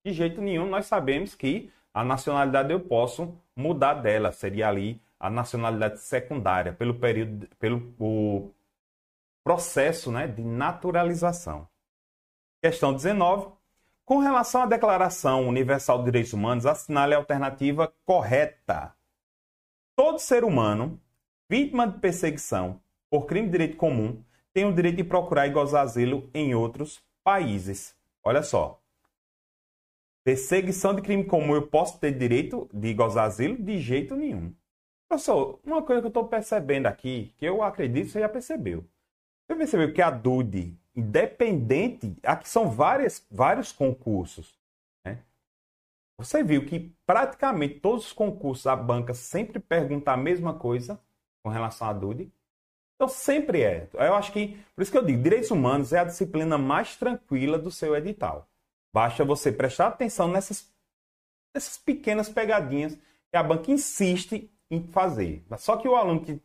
De 0.03 0.11
jeito 0.11 0.41
nenhum, 0.41 0.66
nós 0.66 0.86
sabemos 0.86 1.34
que 1.34 1.70
a 1.93 2.03
nacionalidade 2.03 2.72
eu 2.72 2.80
posso 2.80 3.39
mudar 3.55 3.93
dela, 4.01 4.32
seria 4.32 4.66
ali 4.66 4.99
a 5.20 5.28
nacionalidade 5.28 6.01
secundária, 6.01 6.72
pelo 6.72 6.95
período, 6.95 7.49
pelo 7.59 7.93
o 8.01 8.51
processo 9.45 10.11
né, 10.11 10.26
de 10.26 10.43
naturalização. 10.43 11.68
Questão 12.61 12.93
19. 12.93 13.53
Com 14.05 14.19
relação 14.19 14.63
à 14.63 14.67
Declaração 14.67 15.47
Universal 15.47 15.99
de 15.99 16.07
Direitos 16.07 16.33
Humanos, 16.33 16.67
assinale 16.67 17.15
a 17.15 17.17
alternativa 17.17 17.95
correta. 18.05 18.97
Todo 19.95 20.19
ser 20.19 20.43
humano, 20.43 21.01
vítima 21.49 21.87
de 21.87 22.01
perseguição 22.01 22.81
por 23.09 23.27
crime 23.27 23.47
de 23.47 23.53
direito 23.53 23.77
comum, 23.77 24.25
tem 24.53 24.65
o 24.65 24.75
direito 24.75 24.97
de 24.97 25.05
procurar 25.05 25.47
e 25.47 25.51
gozar 25.51 25.85
asilo 25.85 26.29
em 26.35 26.53
outros 26.53 27.01
países. 27.23 27.95
Olha 28.25 28.43
só. 28.43 28.83
Perseguição 30.25 30.95
de 30.95 31.03
crime 31.03 31.25
comum, 31.25 31.55
eu 31.55 31.69
posso 31.69 32.01
ter 32.01 32.11
direito 32.11 32.69
de 32.75 32.93
gozar 32.93 33.27
asilo? 33.27 33.57
De 33.57 33.79
jeito 33.79 34.17
nenhum. 34.17 34.53
Professor, 35.09 35.61
uma 35.65 35.83
coisa 35.83 36.03
que 36.03 36.07
eu 36.07 36.11
estou 36.11 36.27
percebendo 36.27 36.87
aqui, 36.87 37.33
que 37.37 37.47
eu 37.47 37.63
acredito 37.63 38.07
que 38.07 38.13
você 38.13 38.21
já 38.21 38.29
percebeu. 38.29 38.85
Você 39.47 39.57
percebeu 39.57 39.93
que 39.93 40.03
a 40.03 40.11
DUD, 40.11 40.77
independente, 40.99 42.16
aqui 42.24 42.49
são 42.49 42.68
várias, 42.68 43.24
vários 43.30 43.70
concursos. 43.70 44.59
Né? 45.05 45.22
Você 46.18 46.42
viu 46.42 46.66
que 46.66 46.92
praticamente 47.07 47.78
todos 47.78 48.07
os 48.07 48.12
concursos 48.12 48.66
a 48.66 48.74
banca 48.74 49.14
sempre 49.14 49.61
pergunta 49.61 50.11
a 50.11 50.16
mesma 50.16 50.55
coisa 50.55 51.01
com 51.40 51.51
relação 51.51 51.88
à 51.88 51.92
DUD. 51.92 52.32
Então 52.96 53.07
sempre 53.07 53.62
é. 53.62 53.88
Eu 53.94 54.16
acho 54.16 54.32
que, 54.32 54.59
por 54.74 54.82
isso 54.82 54.90
que 54.90 54.99
eu 54.99 55.05
digo, 55.05 55.22
direitos 55.22 55.53
humanos 55.53 55.92
é 55.92 56.01
a 56.01 56.05
disciplina 56.05 56.59
mais 56.59 56.96
tranquila 56.96 57.57
do 57.57 57.70
seu 57.70 57.94
edital. 57.94 58.49
Basta 58.92 59.24
você 59.24 59.53
prestar 59.53 59.86
atenção 59.86 60.26
nessas, 60.26 60.68
nessas 61.55 61.78
pequenas 61.78 62.28
pegadinhas 62.28 62.99
que 63.30 63.36
a 63.36 63.42
banca 63.42 63.70
insiste 63.70 64.51
em 64.68 64.82
fazer. 64.88 65.44
Só 65.59 65.76
que 65.76 65.86
o 65.86 65.94
aluno 65.94 66.24
que 66.24 66.42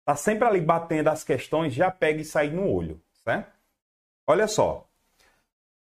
está 0.00 0.16
sempre 0.16 0.44
ali 0.44 0.60
batendo 0.60 1.06
as 1.06 1.22
questões 1.22 1.72
já 1.72 1.88
pega 1.88 2.20
e 2.20 2.24
sai 2.24 2.50
no 2.50 2.68
olho, 2.68 3.00
certo? 3.22 3.61
Olha 4.26 4.46
só. 4.46 4.86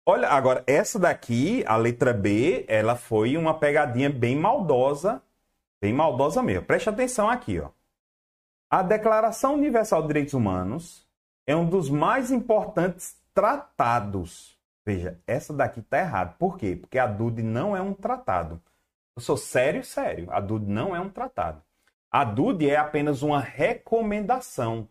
Olha, 0.06 0.30
agora, 0.30 0.64
essa 0.66 0.98
daqui, 0.98 1.64
a 1.68 1.76
letra 1.76 2.14
B, 2.14 2.66
ela 2.68 2.96
foi 2.96 3.38
uma 3.38 3.54
pegadinha 3.54 4.10
bem 4.10 4.36
maldosa, 4.36 5.22
bem 5.80 5.94
maldosa 5.94 6.42
mesmo. 6.42 6.66
Preste 6.66 6.90
atenção 6.90 7.30
aqui, 7.30 7.60
ó. 7.60 7.70
A 8.70 8.82
Declaração 8.82 9.56
Universal 9.56 10.02
de 10.02 10.08
Direitos 10.08 10.34
Humanos 10.34 11.06
é 11.46 11.56
um 11.56 11.68
dos 11.68 11.90
mais 11.90 12.32
importantes 12.32 13.18
tratados. 13.34 14.58
Veja, 14.86 15.20
essa 15.28 15.54
daqui 15.54 15.82
está 15.82 16.00
errada. 16.00 16.36
Por 16.40 16.58
quê? 16.58 16.76
Porque 16.76 16.98
a 16.98 17.06
DUD 17.06 17.44
não 17.44 17.76
é 17.76 17.82
um 17.82 17.94
tratado. 17.94 18.62
Eu 19.16 19.22
sou 19.22 19.38
sério, 19.38 19.84
sério. 19.84 20.32
A 20.32 20.40
DUD 20.40 20.66
não 20.66 20.96
é 20.96 21.00
um 21.00 21.10
tratado. 21.10 21.62
A 22.10 22.24
DUD 22.24 22.70
é 22.70 22.78
apenas 22.78 23.22
uma 23.22 23.40
recomendação. 23.40 24.88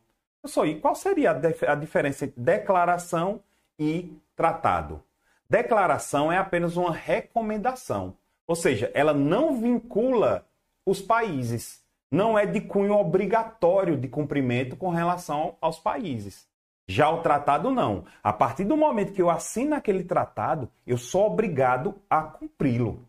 Sou, 0.46 0.66
e 0.66 0.80
qual 0.80 0.94
seria 0.94 1.32
a, 1.32 1.72
a 1.72 1.74
diferença 1.74 2.24
entre 2.24 2.40
declaração 2.40 3.42
e 3.78 4.16
tratado? 4.34 5.02
Declaração 5.48 6.32
é 6.32 6.38
apenas 6.38 6.76
uma 6.76 6.92
recomendação. 6.92 8.16
Ou 8.46 8.56
seja, 8.56 8.90
ela 8.94 9.12
não 9.12 9.60
vincula 9.60 10.46
os 10.86 11.00
países 11.00 11.80
não 12.10 12.36
é 12.36 12.44
de 12.44 12.60
cunho 12.60 12.94
obrigatório 12.94 13.96
de 13.96 14.08
cumprimento 14.08 14.76
com 14.76 14.88
relação 14.88 15.56
aos 15.60 15.78
países. 15.78 16.48
Já 16.88 17.08
o 17.08 17.22
tratado 17.22 17.70
não. 17.70 18.04
A 18.20 18.32
partir 18.32 18.64
do 18.64 18.76
momento 18.76 19.12
que 19.12 19.22
eu 19.22 19.30
assino 19.30 19.76
aquele 19.76 20.02
tratado, 20.02 20.68
eu 20.84 20.98
sou 20.98 21.26
obrigado 21.26 21.94
a 22.10 22.22
cumpri-lo. 22.22 23.06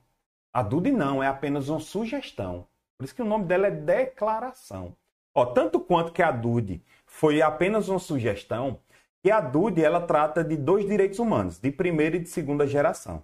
A 0.53 0.61
DUD 0.61 0.91
não, 0.91 1.23
é 1.23 1.27
apenas 1.27 1.67
uma 1.67 1.79
sugestão. 1.79 2.67
Por 2.95 3.05
isso 3.05 3.15
que 3.15 3.23
o 3.23 3.25
nome 3.25 3.45
dela 3.45 3.67
é 3.67 3.71
declaração. 3.71 4.95
Ó, 5.33 5.45
tanto 5.47 5.79
quanto 5.79 6.11
que 6.11 6.21
a 6.21 6.29
DUD 6.29 6.83
foi 7.11 7.43
apenas 7.43 7.89
uma 7.89 7.99
sugestão, 7.99 8.79
que 9.21 9.29
a 9.29 9.39
DUD 9.39 9.83
ela 9.83 10.01
trata 10.01 10.43
de 10.43 10.57
dois 10.57 10.87
direitos 10.87 11.19
humanos, 11.19 11.59
de 11.59 11.69
primeira 11.69 12.15
e 12.15 12.19
de 12.19 12.29
segunda 12.29 12.65
geração. 12.65 13.23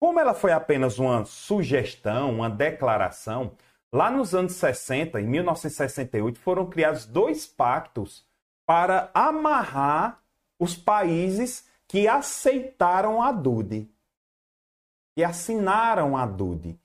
Como 0.00 0.18
ela 0.18 0.34
foi 0.34 0.50
apenas 0.50 0.98
uma 0.98 1.24
sugestão, 1.24 2.34
uma 2.34 2.50
declaração, 2.50 3.52
Lá 3.92 4.10
nos 4.10 4.34
anos 4.34 4.52
60, 4.54 5.20
em 5.20 5.26
1968, 5.26 6.38
foram 6.38 6.66
criados 6.66 7.06
dois 7.06 7.46
pactos 7.46 8.26
para 8.66 9.10
amarrar 9.14 10.20
os 10.58 10.76
países 10.76 11.66
que 11.86 12.08
aceitaram 12.08 13.22
a 13.22 13.30
DUD, 13.30 13.88
que 15.14 15.22
assinaram 15.22 16.16
a 16.16 16.26
DUD, 16.26 16.78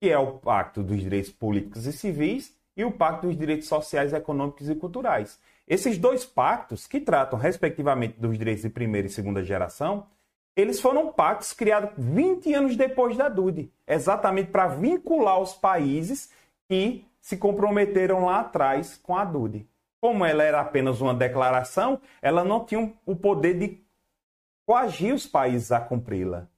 que 0.00 0.10
é 0.10 0.18
o 0.18 0.38
Pacto 0.38 0.82
dos 0.82 1.00
Direitos 1.00 1.30
Políticos 1.30 1.86
e 1.86 1.92
Civis 1.92 2.56
e 2.76 2.84
o 2.84 2.90
Pacto 2.90 3.26
dos 3.26 3.36
Direitos 3.36 3.68
Sociais, 3.68 4.12
Econômicos 4.12 4.68
e 4.68 4.74
Culturais. 4.74 5.38
Esses 5.66 5.98
dois 5.98 6.24
pactos, 6.24 6.86
que 6.86 7.00
tratam 7.00 7.38
respectivamente 7.38 8.18
dos 8.18 8.38
direitos 8.38 8.62
de 8.62 8.70
primeira 8.70 9.08
e 9.08 9.10
segunda 9.10 9.42
geração, 9.44 10.06
eles 10.54 10.80
foram 10.80 11.12
pactos 11.12 11.52
criados 11.52 11.90
20 11.98 12.54
anos 12.54 12.76
depois 12.76 13.16
da 13.16 13.28
DUD, 13.28 13.70
exatamente 13.86 14.50
para 14.50 14.68
vincular 14.68 15.40
os 15.40 15.52
países 15.52 16.30
que 16.68 17.04
se 17.20 17.36
comprometeram 17.36 18.24
lá 18.24 18.40
atrás 18.40 18.96
com 18.96 19.16
a 19.16 19.24
DUD. 19.24 19.68
Como 20.00 20.24
ela 20.24 20.42
era 20.42 20.60
apenas 20.60 21.00
uma 21.00 21.12
declaração, 21.12 22.00
ela 22.22 22.44
não 22.44 22.64
tinha 22.64 22.94
o 23.04 23.16
poder 23.16 23.58
de 23.58 23.84
coagir 24.64 25.14
os 25.14 25.26
países 25.26 25.72
a 25.72 25.80
cumpri-la. 25.80 26.48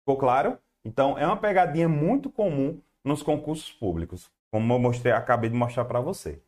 Ficou 0.00 0.18
claro? 0.18 0.58
Então, 0.84 1.18
é 1.18 1.26
uma 1.26 1.36
pegadinha 1.36 1.88
muito 1.88 2.28
comum 2.28 2.80
nos 3.04 3.22
concursos 3.22 3.72
públicos, 3.72 4.30
como 4.50 4.72
eu 4.72 4.78
mostrei, 4.78 5.12
acabei 5.12 5.48
de 5.48 5.56
mostrar 5.56 5.84
para 5.84 6.00
você. 6.00 6.42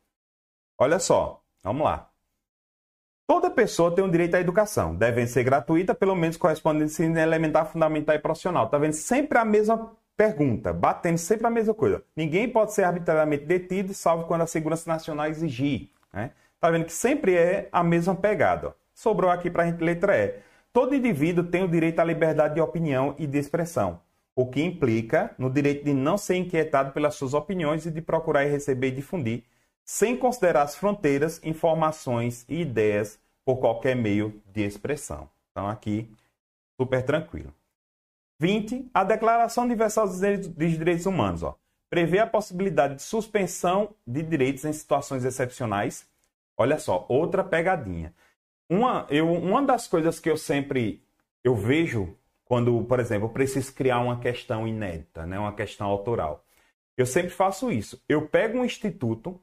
Olha 0.76 0.98
só, 0.98 1.42
vamos 1.62 1.84
lá. 1.84 2.07
Toda 3.28 3.50
pessoa 3.50 3.94
tem 3.94 4.02
o 4.02 4.10
direito 4.10 4.34
à 4.34 4.40
educação, 4.40 4.94
devendo 4.94 5.28
ser 5.28 5.44
gratuita, 5.44 5.94
pelo 5.94 6.16
menos 6.16 6.36
correspondendo 6.36 6.84
ao 6.84 6.86
ensino 6.86 7.18
elementar, 7.18 7.66
fundamental 7.66 8.16
e 8.16 8.18
profissional. 8.18 8.68
Tá 8.68 8.78
vendo? 8.78 8.94
Sempre 8.94 9.38
a 9.38 9.44
mesma 9.44 9.94
Pergunta, 10.18 10.72
batendo 10.72 11.16
sempre 11.16 11.46
a 11.46 11.50
mesma 11.50 11.72
coisa. 11.72 12.02
Ninguém 12.16 12.48
pode 12.48 12.74
ser 12.74 12.82
arbitrariamente 12.82 13.44
detido, 13.44 13.94
salvo 13.94 14.24
quando 14.24 14.40
a 14.40 14.48
segurança 14.48 14.90
nacional 14.90 15.28
exigir. 15.28 15.90
Né? 16.12 16.32
Tá 16.58 16.72
vendo 16.72 16.86
que 16.86 16.92
sempre 16.92 17.36
é 17.36 17.68
a 17.70 17.84
mesma 17.84 18.16
pegada. 18.16 18.74
Sobrou 18.92 19.30
aqui 19.30 19.48
para 19.48 19.62
a 19.62 19.66
gente 19.66 19.80
letra 19.80 20.18
E. 20.18 20.34
Todo 20.72 20.92
indivíduo 20.92 21.44
tem 21.44 21.62
o 21.62 21.68
direito 21.68 22.00
à 22.00 22.04
liberdade 22.04 22.56
de 22.56 22.60
opinião 22.60 23.14
e 23.16 23.28
de 23.28 23.38
expressão, 23.38 24.00
o 24.34 24.44
que 24.44 24.60
implica 24.60 25.30
no 25.38 25.48
direito 25.48 25.84
de 25.84 25.94
não 25.94 26.18
ser 26.18 26.34
inquietado 26.34 26.90
pelas 26.90 27.14
suas 27.14 27.32
opiniões 27.32 27.86
e 27.86 27.90
de 27.92 28.02
procurar 28.02 28.44
e 28.44 28.50
receber 28.50 28.88
e 28.88 28.96
difundir, 28.96 29.44
sem 29.88 30.18
considerar 30.18 30.64
as 30.64 30.76
fronteiras, 30.76 31.40
informações 31.42 32.44
e 32.46 32.60
ideias 32.60 33.18
por 33.42 33.56
qualquer 33.56 33.96
meio 33.96 34.38
de 34.44 34.62
expressão. 34.62 35.30
Então 35.50 35.66
aqui, 35.66 36.14
super 36.78 37.02
tranquilo. 37.02 37.54
20. 38.38 38.90
A 38.92 39.02
Declaração 39.02 39.64
Universal 39.64 40.06
dos 40.06 40.72
Direitos 40.72 41.06
Humanos 41.06 41.42
ó, 41.42 41.56
prevê 41.88 42.18
a 42.18 42.26
possibilidade 42.26 42.96
de 42.96 43.02
suspensão 43.02 43.94
de 44.06 44.22
direitos 44.22 44.66
em 44.66 44.74
situações 44.74 45.24
excepcionais. 45.24 46.06
Olha 46.54 46.78
só, 46.78 47.06
outra 47.08 47.42
pegadinha. 47.42 48.12
Uma, 48.68 49.06
eu, 49.08 49.32
uma 49.32 49.62
das 49.62 49.88
coisas 49.88 50.20
que 50.20 50.28
eu 50.28 50.36
sempre 50.36 51.02
eu 51.42 51.54
vejo 51.54 52.14
quando, 52.44 52.84
por 52.84 53.00
exemplo, 53.00 53.26
eu 53.28 53.32
preciso 53.32 53.72
criar 53.72 54.00
uma 54.00 54.20
questão 54.20 54.68
inédita, 54.68 55.24
né, 55.24 55.38
uma 55.38 55.54
questão 55.54 55.86
autoral. 55.86 56.44
Eu 56.94 57.06
sempre 57.06 57.30
faço 57.30 57.72
isso. 57.72 57.98
Eu 58.06 58.28
pego 58.28 58.58
um 58.58 58.64
instituto 58.66 59.40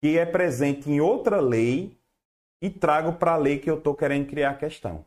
que 0.00 0.18
é 0.18 0.24
presente 0.24 0.90
em 0.90 1.00
outra 1.00 1.40
lei 1.40 1.98
e 2.60 2.70
trago 2.70 3.14
para 3.14 3.32
a 3.32 3.36
lei 3.36 3.58
que 3.58 3.70
eu 3.70 3.78
estou 3.78 3.94
querendo 3.94 4.28
criar 4.28 4.50
a 4.50 4.56
questão. 4.56 5.04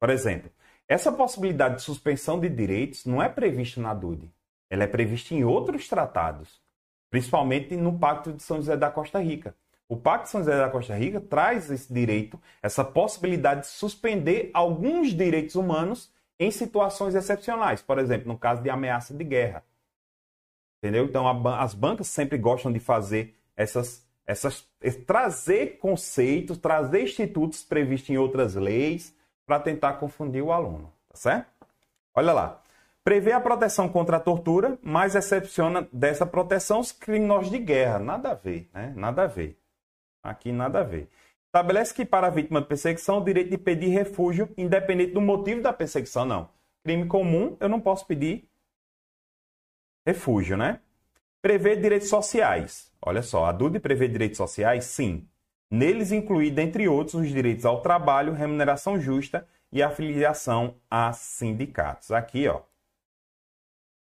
Por 0.00 0.10
exemplo, 0.10 0.50
essa 0.86 1.12
possibilidade 1.12 1.76
de 1.76 1.82
suspensão 1.82 2.40
de 2.40 2.48
direitos 2.48 3.04
não 3.04 3.22
é 3.22 3.28
prevista 3.28 3.80
na 3.80 3.92
DUD. 3.92 4.32
Ela 4.70 4.84
é 4.84 4.86
prevista 4.86 5.34
em 5.34 5.44
outros 5.44 5.88
tratados, 5.88 6.62
principalmente 7.10 7.76
no 7.76 7.98
Pacto 7.98 8.32
de 8.32 8.42
São 8.42 8.58
José 8.58 8.76
da 8.76 8.90
Costa 8.90 9.18
Rica. 9.18 9.54
O 9.88 9.96
Pacto 9.96 10.24
de 10.24 10.30
São 10.30 10.40
José 10.40 10.56
da 10.56 10.70
Costa 10.70 10.94
Rica 10.94 11.20
traz 11.20 11.70
esse 11.70 11.92
direito, 11.92 12.40
essa 12.62 12.84
possibilidade 12.84 13.62
de 13.62 13.66
suspender 13.68 14.50
alguns 14.52 15.14
direitos 15.14 15.54
humanos 15.54 16.12
em 16.38 16.50
situações 16.50 17.14
excepcionais, 17.14 17.82
por 17.82 17.98
exemplo, 17.98 18.28
no 18.28 18.38
caso 18.38 18.62
de 18.62 18.70
ameaça 18.70 19.14
de 19.14 19.24
guerra. 19.24 19.64
Entendeu? 20.78 21.06
Então, 21.06 21.26
a, 21.26 21.62
as 21.62 21.74
bancas 21.74 22.06
sempre 22.06 22.38
gostam 22.38 22.72
de 22.72 22.78
fazer 22.78 23.34
essas, 23.58 24.06
essas 24.24 24.64
trazer 25.04 25.78
conceitos, 25.78 26.56
trazer 26.56 27.02
institutos 27.02 27.64
previstos 27.64 28.08
em 28.08 28.16
outras 28.16 28.54
leis 28.54 29.12
para 29.44 29.58
tentar 29.58 29.94
confundir 29.94 30.42
o 30.42 30.52
aluno, 30.52 30.92
tá 31.08 31.16
certo? 31.16 31.50
Olha 32.14 32.32
lá. 32.32 32.62
Prevê 33.02 33.32
a 33.32 33.40
proteção 33.40 33.88
contra 33.88 34.18
a 34.18 34.20
tortura, 34.20 34.78
mas 34.82 35.14
excepciona 35.14 35.88
dessa 35.90 36.26
proteção 36.26 36.78
os 36.78 36.92
criminosos 36.92 37.50
de 37.50 37.58
guerra. 37.58 37.98
Nada 37.98 38.32
a 38.32 38.34
ver, 38.34 38.68
né? 38.72 38.92
Nada 38.94 39.22
a 39.22 39.26
ver. 39.26 39.58
Aqui 40.22 40.52
nada 40.52 40.80
a 40.80 40.84
ver. 40.84 41.08
Estabelece 41.46 41.94
que 41.94 42.04
para 42.04 42.26
a 42.26 42.30
vítima 42.30 42.60
de 42.60 42.66
perseguição 42.66 43.18
o 43.18 43.24
direito 43.24 43.50
de 43.50 43.56
pedir 43.56 43.88
refúgio, 43.88 44.52
independente 44.58 45.12
do 45.12 45.22
motivo 45.22 45.62
da 45.62 45.72
perseguição, 45.72 46.26
não. 46.26 46.50
Crime 46.84 47.06
comum, 47.06 47.56
eu 47.58 47.68
não 47.68 47.80
posso 47.80 48.06
pedir 48.06 48.46
refúgio, 50.06 50.56
né? 50.56 50.80
Prevê 51.40 51.76
direitos 51.76 52.10
sociais. 52.10 52.87
Olha 53.00 53.22
só, 53.22 53.44
a 53.44 53.52
DUD 53.52 53.80
prevê 53.80 54.08
direitos 54.08 54.36
sociais? 54.36 54.84
Sim. 54.84 55.26
Neles 55.70 56.12
inclui, 56.12 56.50
dentre 56.50 56.88
outros, 56.88 57.14
os 57.14 57.28
direitos 57.28 57.64
ao 57.64 57.80
trabalho, 57.80 58.32
remuneração 58.32 58.98
justa 59.00 59.46
e 59.70 59.82
afiliação 59.82 60.74
a 60.90 61.12
sindicatos. 61.12 62.10
Aqui, 62.10 62.48
ó. 62.48 62.62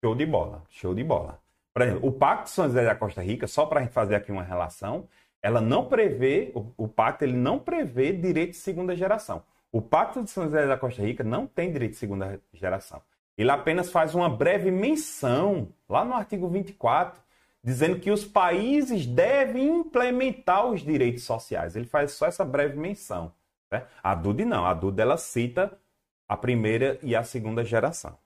Show 0.03 0.15
de 0.15 0.25
bola, 0.25 0.63
show 0.69 0.93
de 0.93 1.03
bola. 1.03 1.41
Por 1.73 1.81
exemplo, 1.81 2.07
o 2.07 2.11
Pacto 2.11 2.45
de 2.45 2.49
São 2.51 2.65
José 2.65 2.85
da 2.85 2.95
Costa 2.95 3.21
Rica, 3.21 3.47
só 3.47 3.65
para 3.65 3.79
a 3.79 3.83
gente 3.83 3.93
fazer 3.93 4.15
aqui 4.15 4.31
uma 4.31 4.43
relação, 4.43 5.07
ela 5.41 5.61
não 5.61 5.85
prevê, 5.85 6.51
o, 6.55 6.71
o 6.77 6.87
pacto 6.87 7.23
ele 7.23 7.37
não 7.37 7.59
prevê 7.59 8.11
direito 8.11 8.51
de 8.51 8.57
segunda 8.57 8.95
geração. 8.95 9.43
O 9.71 9.81
Pacto 9.81 10.23
de 10.23 10.29
São 10.29 10.45
José 10.45 10.65
da 10.65 10.77
Costa 10.77 11.01
Rica 11.01 11.23
não 11.23 11.45
tem 11.45 11.71
direito 11.71 11.91
de 11.91 11.97
segunda 11.97 12.41
geração. 12.53 13.01
Ele 13.37 13.51
apenas 13.51 13.91
faz 13.91 14.15
uma 14.15 14.29
breve 14.29 14.71
menção, 14.71 15.69
lá 15.87 16.03
no 16.03 16.13
artigo 16.13 16.47
24, 16.47 17.21
dizendo 17.67 17.99
que 17.99 18.09
os 18.09 18.23
países 18.23 19.05
devem 19.05 19.67
implementar 19.67 20.65
os 20.65 20.81
direitos 20.81 21.25
sociais. 21.25 21.75
Ele 21.75 21.85
faz 21.85 22.13
só 22.13 22.25
essa 22.25 22.45
breve 22.45 22.77
menção. 22.77 23.33
Né? 23.69 23.85
A 24.01 24.15
DUD 24.15 24.45
não. 24.45 24.65
A 24.65 24.73
DUD 24.73 25.01
ela 25.01 25.17
cita 25.17 25.77
a 26.25 26.37
primeira 26.37 26.97
e 27.03 27.13
a 27.13 27.25
segunda 27.25 27.65
geração. 27.65 28.17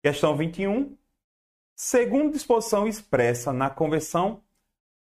Questão 0.00 0.36
21. 0.36 0.96
Segundo 1.74 2.30
disposição 2.30 2.86
expressa 2.86 3.52
na 3.52 3.68
Convenção 3.68 4.40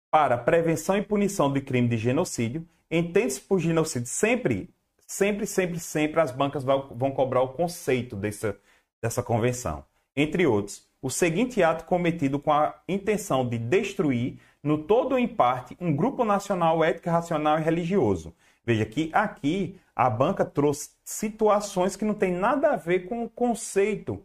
para 0.09 0.35
Prevenção 0.35 0.97
e 0.97 1.03
Punição 1.03 1.53
do 1.53 1.61
Crime 1.61 1.87
de 1.87 1.97
Genocídio, 1.97 2.67
entende-se 2.89 3.41
por 3.41 3.59
genocídio 3.59 4.07
sempre 4.07 4.73
sempre, 5.05 5.45
sempre, 5.45 5.79
sempre 5.79 6.19
as 6.19 6.31
bancas 6.31 6.63
vão 6.63 7.11
cobrar 7.11 7.43
o 7.43 7.53
conceito 7.53 8.15
dessa, 8.15 8.59
dessa 8.99 9.21
convenção. 9.21 9.85
Entre 10.15 10.47
outros, 10.47 10.86
o 11.01 11.09
seguinte 11.09 11.61
ato 11.61 11.85
cometido 11.85 12.39
com 12.39 12.51
a 12.51 12.75
intenção 12.87 13.47
de 13.47 13.57
destruir, 13.57 14.39
no 14.63 14.79
todo 14.83 15.13
ou 15.13 15.19
em 15.19 15.27
parte, 15.27 15.77
um 15.79 15.95
grupo 15.95 16.25
nacional 16.25 16.83
ético, 16.83 17.09
racional 17.09 17.59
e 17.59 17.63
religioso. 17.63 18.33
Veja 18.65 18.85
que 18.85 19.09
aqui 19.13 19.79
a 19.95 20.09
banca 20.09 20.43
trouxe 20.43 20.91
situações 21.03 21.95
que 21.95 22.03
não 22.03 22.13
tem 22.13 22.33
nada 22.33 22.71
a 22.71 22.75
ver 22.75 23.07
com 23.07 23.23
o 23.23 23.29
conceito 23.29 24.21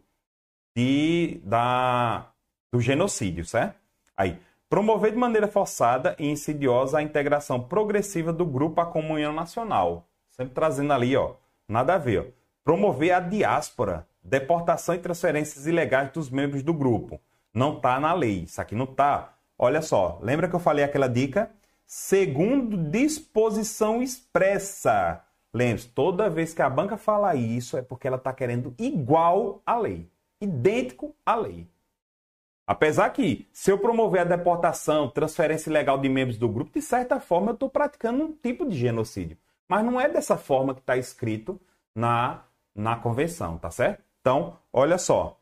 de, 0.75 1.39
da, 1.43 2.31
do 2.71 2.81
genocídio, 2.81 3.45
certo? 3.45 3.79
Aí, 4.17 4.39
promover 4.67 5.11
de 5.11 5.17
maneira 5.17 5.47
forçada 5.47 6.15
e 6.19 6.27
insidiosa 6.27 6.97
a 6.97 7.03
integração 7.03 7.61
progressiva 7.61 8.33
do 8.33 8.45
grupo 8.45 8.81
à 8.81 8.85
comunhão 8.85 9.31
nacional, 9.31 10.07
Sempre 10.33 10.55
trazendo 10.55 10.91
ali, 10.91 11.15
ó. 11.15 11.35
Nada 11.67 11.93
a 11.93 11.97
ver, 11.99 12.19
ó. 12.19 12.25
Promover 12.63 13.11
a 13.11 13.19
diáspora, 13.19 14.07
deportação 14.23 14.95
e 14.95 14.99
transferências 14.99 15.67
ilegais 15.67 16.11
dos 16.11 16.29
membros 16.29 16.63
do 16.63 16.73
grupo. 16.73 17.19
Não 17.53 17.79
tá 17.79 17.99
na 17.99 18.13
lei. 18.13 18.43
Isso 18.43 18.61
aqui 18.61 18.75
não 18.75 18.85
tá. 18.85 19.33
Olha 19.57 19.81
só, 19.81 20.19
lembra 20.21 20.47
que 20.47 20.55
eu 20.55 20.59
falei 20.59 20.83
aquela 20.83 21.07
dica? 21.07 21.51
Segundo 21.85 22.77
disposição 22.89 24.01
expressa. 24.01 25.23
Lembre-se, 25.53 25.89
toda 25.89 26.29
vez 26.29 26.53
que 26.53 26.61
a 26.61 26.69
banca 26.69 26.97
fala 26.97 27.35
isso, 27.35 27.77
é 27.77 27.81
porque 27.81 28.07
ela 28.07 28.17
está 28.17 28.33
querendo 28.33 28.73
igual 28.79 29.61
à 29.65 29.77
lei. 29.77 30.09
Idêntico 30.41 31.15
à 31.25 31.35
lei. 31.35 31.67
Apesar 32.65 33.09
que, 33.11 33.47
se 33.51 33.69
eu 33.71 33.77
promover 33.77 34.21
a 34.21 34.23
deportação, 34.23 35.09
transferência 35.09 35.69
ilegal 35.69 35.99
de 35.99 36.09
membros 36.09 36.37
do 36.37 36.47
grupo, 36.47 36.71
de 36.73 36.81
certa 36.81 37.19
forma 37.19 37.51
eu 37.51 37.53
estou 37.53 37.69
praticando 37.69 38.23
um 38.23 38.31
tipo 38.31 38.67
de 38.67 38.75
genocídio. 38.75 39.37
Mas 39.67 39.85
não 39.85 39.99
é 39.99 40.09
dessa 40.09 40.37
forma 40.37 40.73
que 40.73 40.79
está 40.79 40.97
escrito 40.97 41.59
na, 41.93 42.43
na 42.73 42.95
convenção, 42.95 43.57
tá 43.57 43.69
certo? 43.69 44.01
Então, 44.23 44.57
olha 44.71 44.97
só. 44.97 45.37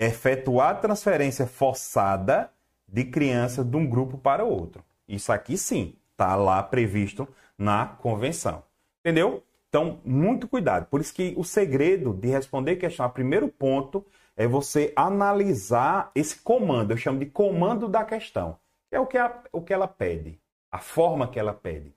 Efetuar 0.00 0.80
transferência 0.80 1.46
forçada 1.46 2.50
de 2.88 3.04
criança 3.04 3.64
de 3.64 3.76
um 3.76 3.88
grupo 3.88 4.18
para 4.18 4.42
outro. 4.42 4.84
Isso 5.06 5.30
aqui 5.30 5.56
sim, 5.56 5.94
está 6.10 6.34
lá 6.34 6.60
previsto 6.60 7.28
na 7.56 7.86
convenção. 7.86 8.64
Entendeu? 8.98 9.44
Então, 9.68 10.00
muito 10.04 10.48
cuidado. 10.48 10.86
Por 10.86 11.00
isso 11.00 11.14
que 11.14 11.34
o 11.36 11.44
segredo 11.44 12.12
de 12.12 12.26
responder 12.26 12.74
questão, 12.74 13.06
o 13.06 13.10
primeiro 13.10 13.46
ponto 13.46 14.04
é 14.36 14.44
você 14.44 14.92
analisar 14.96 16.10
esse 16.16 16.40
comando. 16.40 16.90
Eu 16.90 16.96
chamo 16.96 17.20
de 17.20 17.26
comando 17.26 17.88
da 17.88 18.04
questão. 18.04 18.58
Que 18.90 18.96
é 18.96 19.00
o 19.00 19.06
que, 19.06 19.18
a, 19.18 19.40
o 19.52 19.62
que 19.62 19.72
ela 19.72 19.86
pede, 19.86 20.40
a 20.68 20.78
forma 20.78 21.28
que 21.28 21.38
ela 21.38 21.54
pede. 21.54 21.94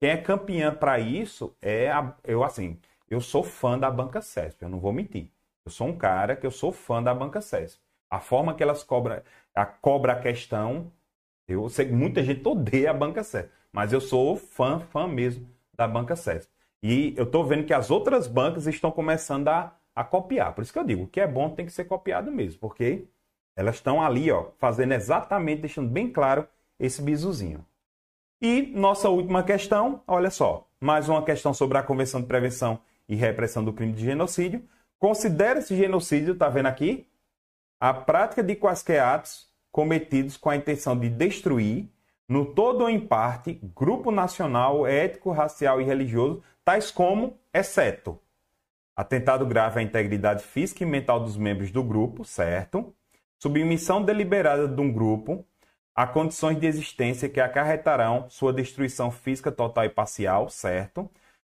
Quem 0.00 0.08
é 0.08 0.16
campeã 0.16 0.74
para 0.74 0.98
isso 0.98 1.54
é 1.60 1.90
a, 1.90 2.14
eu 2.24 2.42
assim, 2.42 2.78
eu 3.10 3.20
sou 3.20 3.44
fã 3.44 3.78
da 3.78 3.90
banca 3.90 4.22
CESP, 4.22 4.62
eu 4.62 4.68
não 4.70 4.80
vou 4.80 4.92
mentir. 4.92 5.30
Eu 5.66 5.70
sou 5.70 5.88
um 5.88 5.96
cara 5.96 6.36
que 6.36 6.46
eu 6.46 6.50
sou 6.50 6.70
fã 6.70 7.02
da 7.02 7.14
banca 7.14 7.40
CESP. 7.40 7.80
A 8.10 8.20
forma 8.20 8.54
que 8.54 8.62
elas 8.62 8.84
cobram 8.84 9.22
a 9.54 9.64
cobra 9.64 10.12
a 10.12 10.20
questão, 10.20 10.92
eu 11.48 11.68
sei 11.70 11.86
que 11.86 11.92
muita 11.92 12.22
gente 12.22 12.46
odeia 12.46 12.90
a 12.90 12.94
banca 12.94 13.24
CESP, 13.24 13.50
mas 13.72 13.92
eu 13.92 14.00
sou 14.00 14.36
fã, 14.36 14.80
fã 14.80 15.08
mesmo 15.08 15.48
da 15.74 15.88
banca 15.88 16.16
CESP. 16.16 16.52
E 16.82 17.14
eu 17.16 17.24
estou 17.24 17.44
vendo 17.46 17.64
que 17.64 17.72
as 17.72 17.90
outras 17.90 18.26
bancas 18.26 18.66
estão 18.66 18.90
começando 18.90 19.48
a, 19.48 19.74
a 19.94 20.04
copiar. 20.04 20.54
Por 20.54 20.62
isso 20.62 20.72
que 20.72 20.78
eu 20.78 20.84
digo, 20.84 21.04
o 21.04 21.08
que 21.08 21.20
é 21.20 21.26
bom 21.26 21.48
tem 21.48 21.64
que 21.64 21.72
ser 21.72 21.84
copiado 21.84 22.30
mesmo, 22.30 22.60
porque 22.60 23.06
elas 23.56 23.76
estão 23.76 24.02
ali, 24.02 24.30
ó, 24.30 24.50
fazendo 24.58 24.92
exatamente, 24.92 25.62
deixando 25.62 25.88
bem 25.88 26.12
claro 26.12 26.46
esse 26.78 27.00
bizuzinho. 27.00 27.64
E 28.42 28.60
nossa 28.74 29.08
última 29.08 29.42
questão, 29.42 30.02
olha 30.06 30.30
só, 30.30 30.68
mais 30.78 31.08
uma 31.08 31.24
questão 31.24 31.54
sobre 31.54 31.78
a 31.78 31.82
Convenção 31.82 32.20
de 32.20 32.26
Prevenção 32.26 32.78
e 33.08 33.14
Repressão 33.14 33.64
do 33.64 33.72
Crime 33.72 33.94
de 33.94 34.04
Genocídio. 34.04 34.62
Considera-se 35.04 35.76
genocídio, 35.76 36.32
está 36.32 36.48
vendo 36.48 36.64
aqui? 36.64 37.06
A 37.78 37.92
prática 37.92 38.42
de 38.42 38.56
quaisquer 38.56 39.02
atos 39.02 39.52
cometidos 39.70 40.38
com 40.38 40.48
a 40.48 40.56
intenção 40.56 40.98
de 40.98 41.10
destruir, 41.10 41.90
no 42.26 42.54
todo 42.54 42.80
ou 42.80 42.88
em 42.88 42.98
parte, 42.98 43.60
grupo 43.76 44.10
nacional, 44.10 44.86
ético, 44.86 45.30
racial 45.30 45.78
e 45.78 45.84
religioso, 45.84 46.42
tais 46.64 46.90
como, 46.90 47.38
exceto, 47.52 48.18
atentado 48.96 49.44
grave 49.44 49.78
à 49.78 49.82
integridade 49.82 50.42
física 50.42 50.84
e 50.84 50.86
mental 50.86 51.20
dos 51.20 51.36
membros 51.36 51.70
do 51.70 51.84
grupo, 51.84 52.24
certo? 52.24 52.96
Submissão 53.38 54.02
deliberada 54.02 54.66
de 54.66 54.80
um 54.80 54.90
grupo, 54.90 55.44
Há 55.94 56.06
condições 56.06 56.58
de 56.58 56.66
existência 56.66 57.28
que 57.28 57.40
acarretarão 57.40 58.28
sua 58.30 58.54
destruição 58.54 59.10
física 59.10 59.52
total 59.52 59.84
e 59.84 59.90
parcial, 59.90 60.48
certo? 60.48 61.10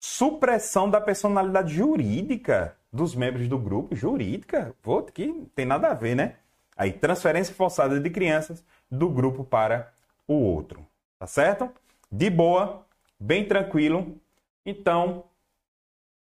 Supressão 0.01 0.91
da 0.91 1.01
personalidade 1.01 1.73
jurídica 1.75 2.77
dos 2.95 3.13
membros 3.17 3.49
do 3.49 3.59
grupo, 3.59 3.97
jurídica, 3.97 4.73
vou 4.81 5.03
que 5.03 5.49
tem 5.53 5.67
nada 5.67 5.89
a 5.89 5.95
ver, 5.95 6.15
né? 6.15 6.37
Aí, 6.77 6.93
transferência 6.93 7.53
forçada 7.53 7.99
de 7.99 8.09
crianças 8.09 8.65
do 8.89 9.11
grupo 9.11 9.43
para 9.43 9.93
o 10.29 10.35
outro, 10.35 10.87
tá 11.19 11.27
certo? 11.27 11.69
De 12.11 12.31
boa, 12.31 12.87
bem 13.19 13.47
tranquilo. 13.47 14.17
Então, 14.65 15.25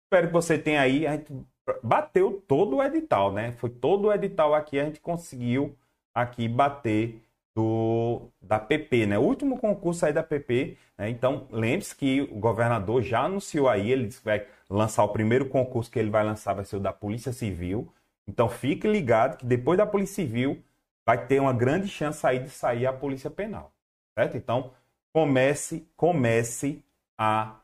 espero 0.06 0.28
que 0.28 0.32
você 0.32 0.56
tenha 0.56 0.80
aí. 0.80 1.06
A 1.06 1.12
gente 1.12 1.34
bateu 1.82 2.42
todo 2.48 2.76
o 2.76 2.82
edital, 2.82 3.30
né? 3.30 3.52
Foi 3.52 3.68
todo 3.68 4.06
o 4.06 4.12
edital 4.12 4.54
aqui, 4.54 4.80
a 4.80 4.86
gente 4.86 5.00
conseguiu 5.00 5.76
aqui 6.14 6.48
bater 6.48 7.22
do, 7.54 8.28
da 8.40 8.58
PP, 8.58 9.06
né? 9.06 9.18
O 9.18 9.22
último 9.22 9.58
concurso 9.58 10.06
aí 10.06 10.14
da 10.14 10.22
PP. 10.22 10.78
Né? 10.96 11.10
Então, 11.10 11.46
lembre-se 11.50 11.94
que 11.94 12.22
o 12.22 12.38
governador 12.38 13.02
já 13.02 13.20
anunciou 13.20 13.68
aí, 13.68 13.90
ele 13.90 14.06
disse 14.06 14.20
que 14.20 14.24
vai 14.24 14.46
lançar 14.74 15.04
o 15.04 15.08
primeiro 15.08 15.48
concurso 15.48 15.90
que 15.90 15.98
ele 15.98 16.10
vai 16.10 16.24
lançar, 16.24 16.54
vai 16.54 16.64
ser 16.64 16.76
o 16.76 16.80
da 16.80 16.92
Polícia 16.92 17.32
Civil. 17.32 17.92
Então, 18.26 18.48
fique 18.48 18.88
ligado 18.88 19.36
que 19.38 19.46
depois 19.46 19.78
da 19.78 19.86
Polícia 19.86 20.16
Civil 20.16 20.62
vai 21.06 21.26
ter 21.26 21.40
uma 21.40 21.52
grande 21.52 21.88
chance 21.88 22.26
aí 22.26 22.40
de 22.40 22.50
sair 22.50 22.86
a 22.86 22.92
Polícia 22.92 23.30
Penal, 23.30 23.72
certo? 24.18 24.36
Então, 24.36 24.72
comece, 25.12 25.86
comece 25.96 26.82
a 27.18 27.60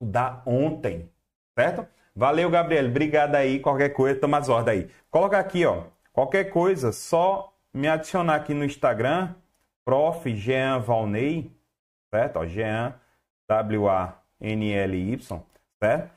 dar 0.00 0.42
ontem, 0.46 1.10
certo? 1.58 1.86
Valeu, 2.14 2.48
Gabriel. 2.48 2.86
Obrigado 2.86 3.34
aí. 3.34 3.58
Qualquer 3.58 3.88
coisa, 3.88 4.20
toma 4.20 4.38
as 4.38 4.48
ordens 4.48 4.84
aí. 4.84 4.90
Coloca 5.10 5.38
aqui, 5.38 5.66
ó. 5.66 5.84
Qualquer 6.12 6.44
coisa, 6.44 6.92
só 6.92 7.52
me 7.72 7.88
adicionar 7.88 8.36
aqui 8.36 8.54
no 8.54 8.64
Instagram, 8.64 9.34
prof. 9.84 10.32
Jean 10.36 10.78
Valnei, 10.78 11.50
certo? 12.14 12.36
Ó, 12.36 12.46
Jean, 12.46 12.94
W-A-N-L-Y, 13.48 15.18
certo? 15.82 16.13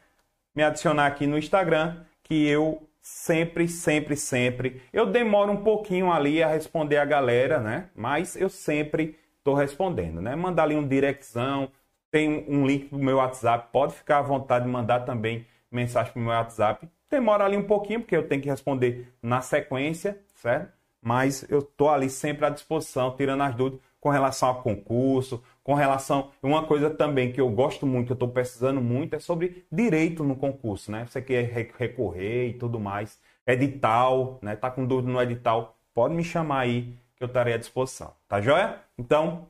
Me 0.57 0.63
adicionar 0.63 1.05
aqui 1.05 1.27
no 1.27 1.37
Instagram, 1.37 1.97
que 2.23 2.47
eu 2.47 2.81
sempre, 2.99 3.67
sempre, 3.67 4.15
sempre. 4.15 4.81
Eu 4.91 5.05
demoro 5.05 5.51
um 5.51 5.63
pouquinho 5.63 6.11
ali 6.11 6.41
a 6.41 6.47
responder 6.47 6.97
a 6.97 7.05
galera, 7.05 7.59
né? 7.59 7.91
Mas 7.95 8.35
eu 8.35 8.49
sempre 8.49 9.15
estou 9.37 9.53
respondendo, 9.53 10.19
né? 10.19 10.35
Mandar 10.35 10.63
ali 10.63 10.75
um 10.75 10.87
directzão, 10.87 11.69
tem 12.09 12.43
um 12.49 12.65
link 12.65 12.85
pro 12.85 12.97
meu 12.97 13.17
WhatsApp, 13.17 13.67
pode 13.71 13.93
ficar 13.93 14.17
à 14.17 14.21
vontade 14.23 14.65
de 14.65 14.71
mandar 14.71 15.01
também 15.01 15.45
mensagem 15.71 16.11
pro 16.11 16.23
meu 16.23 16.31
WhatsApp. 16.31 16.89
Demora 17.07 17.45
ali 17.45 17.55
um 17.55 17.67
pouquinho, 17.67 17.99
porque 17.99 18.17
eu 18.17 18.27
tenho 18.27 18.41
que 18.41 18.49
responder 18.49 19.13
na 19.21 19.41
sequência, 19.41 20.19
certo? 20.33 20.75
mas 21.01 21.45
eu 21.49 21.59
estou 21.59 21.89
ali 21.89 22.09
sempre 22.09 22.45
à 22.45 22.49
disposição, 22.49 23.15
tirando 23.15 23.41
as 23.43 23.55
dúvidas 23.55 23.79
com 23.99 24.09
relação 24.09 24.49
ao 24.49 24.61
concurso, 24.61 25.41
com 25.67 25.73
relação. 25.73 26.31
Uma 26.41 26.65
coisa 26.65 26.89
também 26.89 27.33
que 27.33 27.41
eu 27.41 27.49
gosto 27.49 27.85
muito, 27.85 28.05
que 28.05 28.11
eu 28.13 28.15
estou 28.15 28.29
precisando 28.29 28.79
muito, 28.79 29.17
é 29.17 29.19
sobre 29.19 29.67
direito 29.69 30.23
no 30.23 30.33
concurso, 30.33 30.89
né? 30.89 31.05
Você 31.05 31.21
quer 31.21 31.43
recorrer 31.77 32.51
e 32.51 32.53
tudo 32.53 32.79
mais. 32.79 33.19
Edital, 33.45 34.39
né? 34.41 34.55
Tá 34.55 34.71
com 34.71 34.85
dúvida 34.85 35.11
no 35.11 35.21
edital, 35.21 35.77
pode 35.93 36.15
me 36.15 36.23
chamar 36.23 36.59
aí 36.59 36.97
que 37.17 37.21
eu 37.21 37.27
estarei 37.27 37.53
à 37.53 37.57
disposição. 37.57 38.13
Tá 38.29 38.39
joia? 38.39 38.81
Então, 38.97 39.49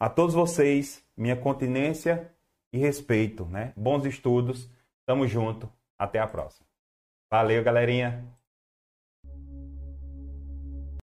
a 0.00 0.08
todos 0.08 0.34
vocês, 0.34 1.04
minha 1.14 1.36
continência 1.36 2.32
e 2.72 2.78
respeito, 2.78 3.44
né? 3.44 3.74
Bons 3.76 4.06
estudos. 4.06 4.70
Tamo 5.04 5.26
junto. 5.26 5.70
Até 5.98 6.18
a 6.18 6.26
próxima. 6.26 6.66
Valeu, 7.30 7.62
galerinha. 7.62 8.24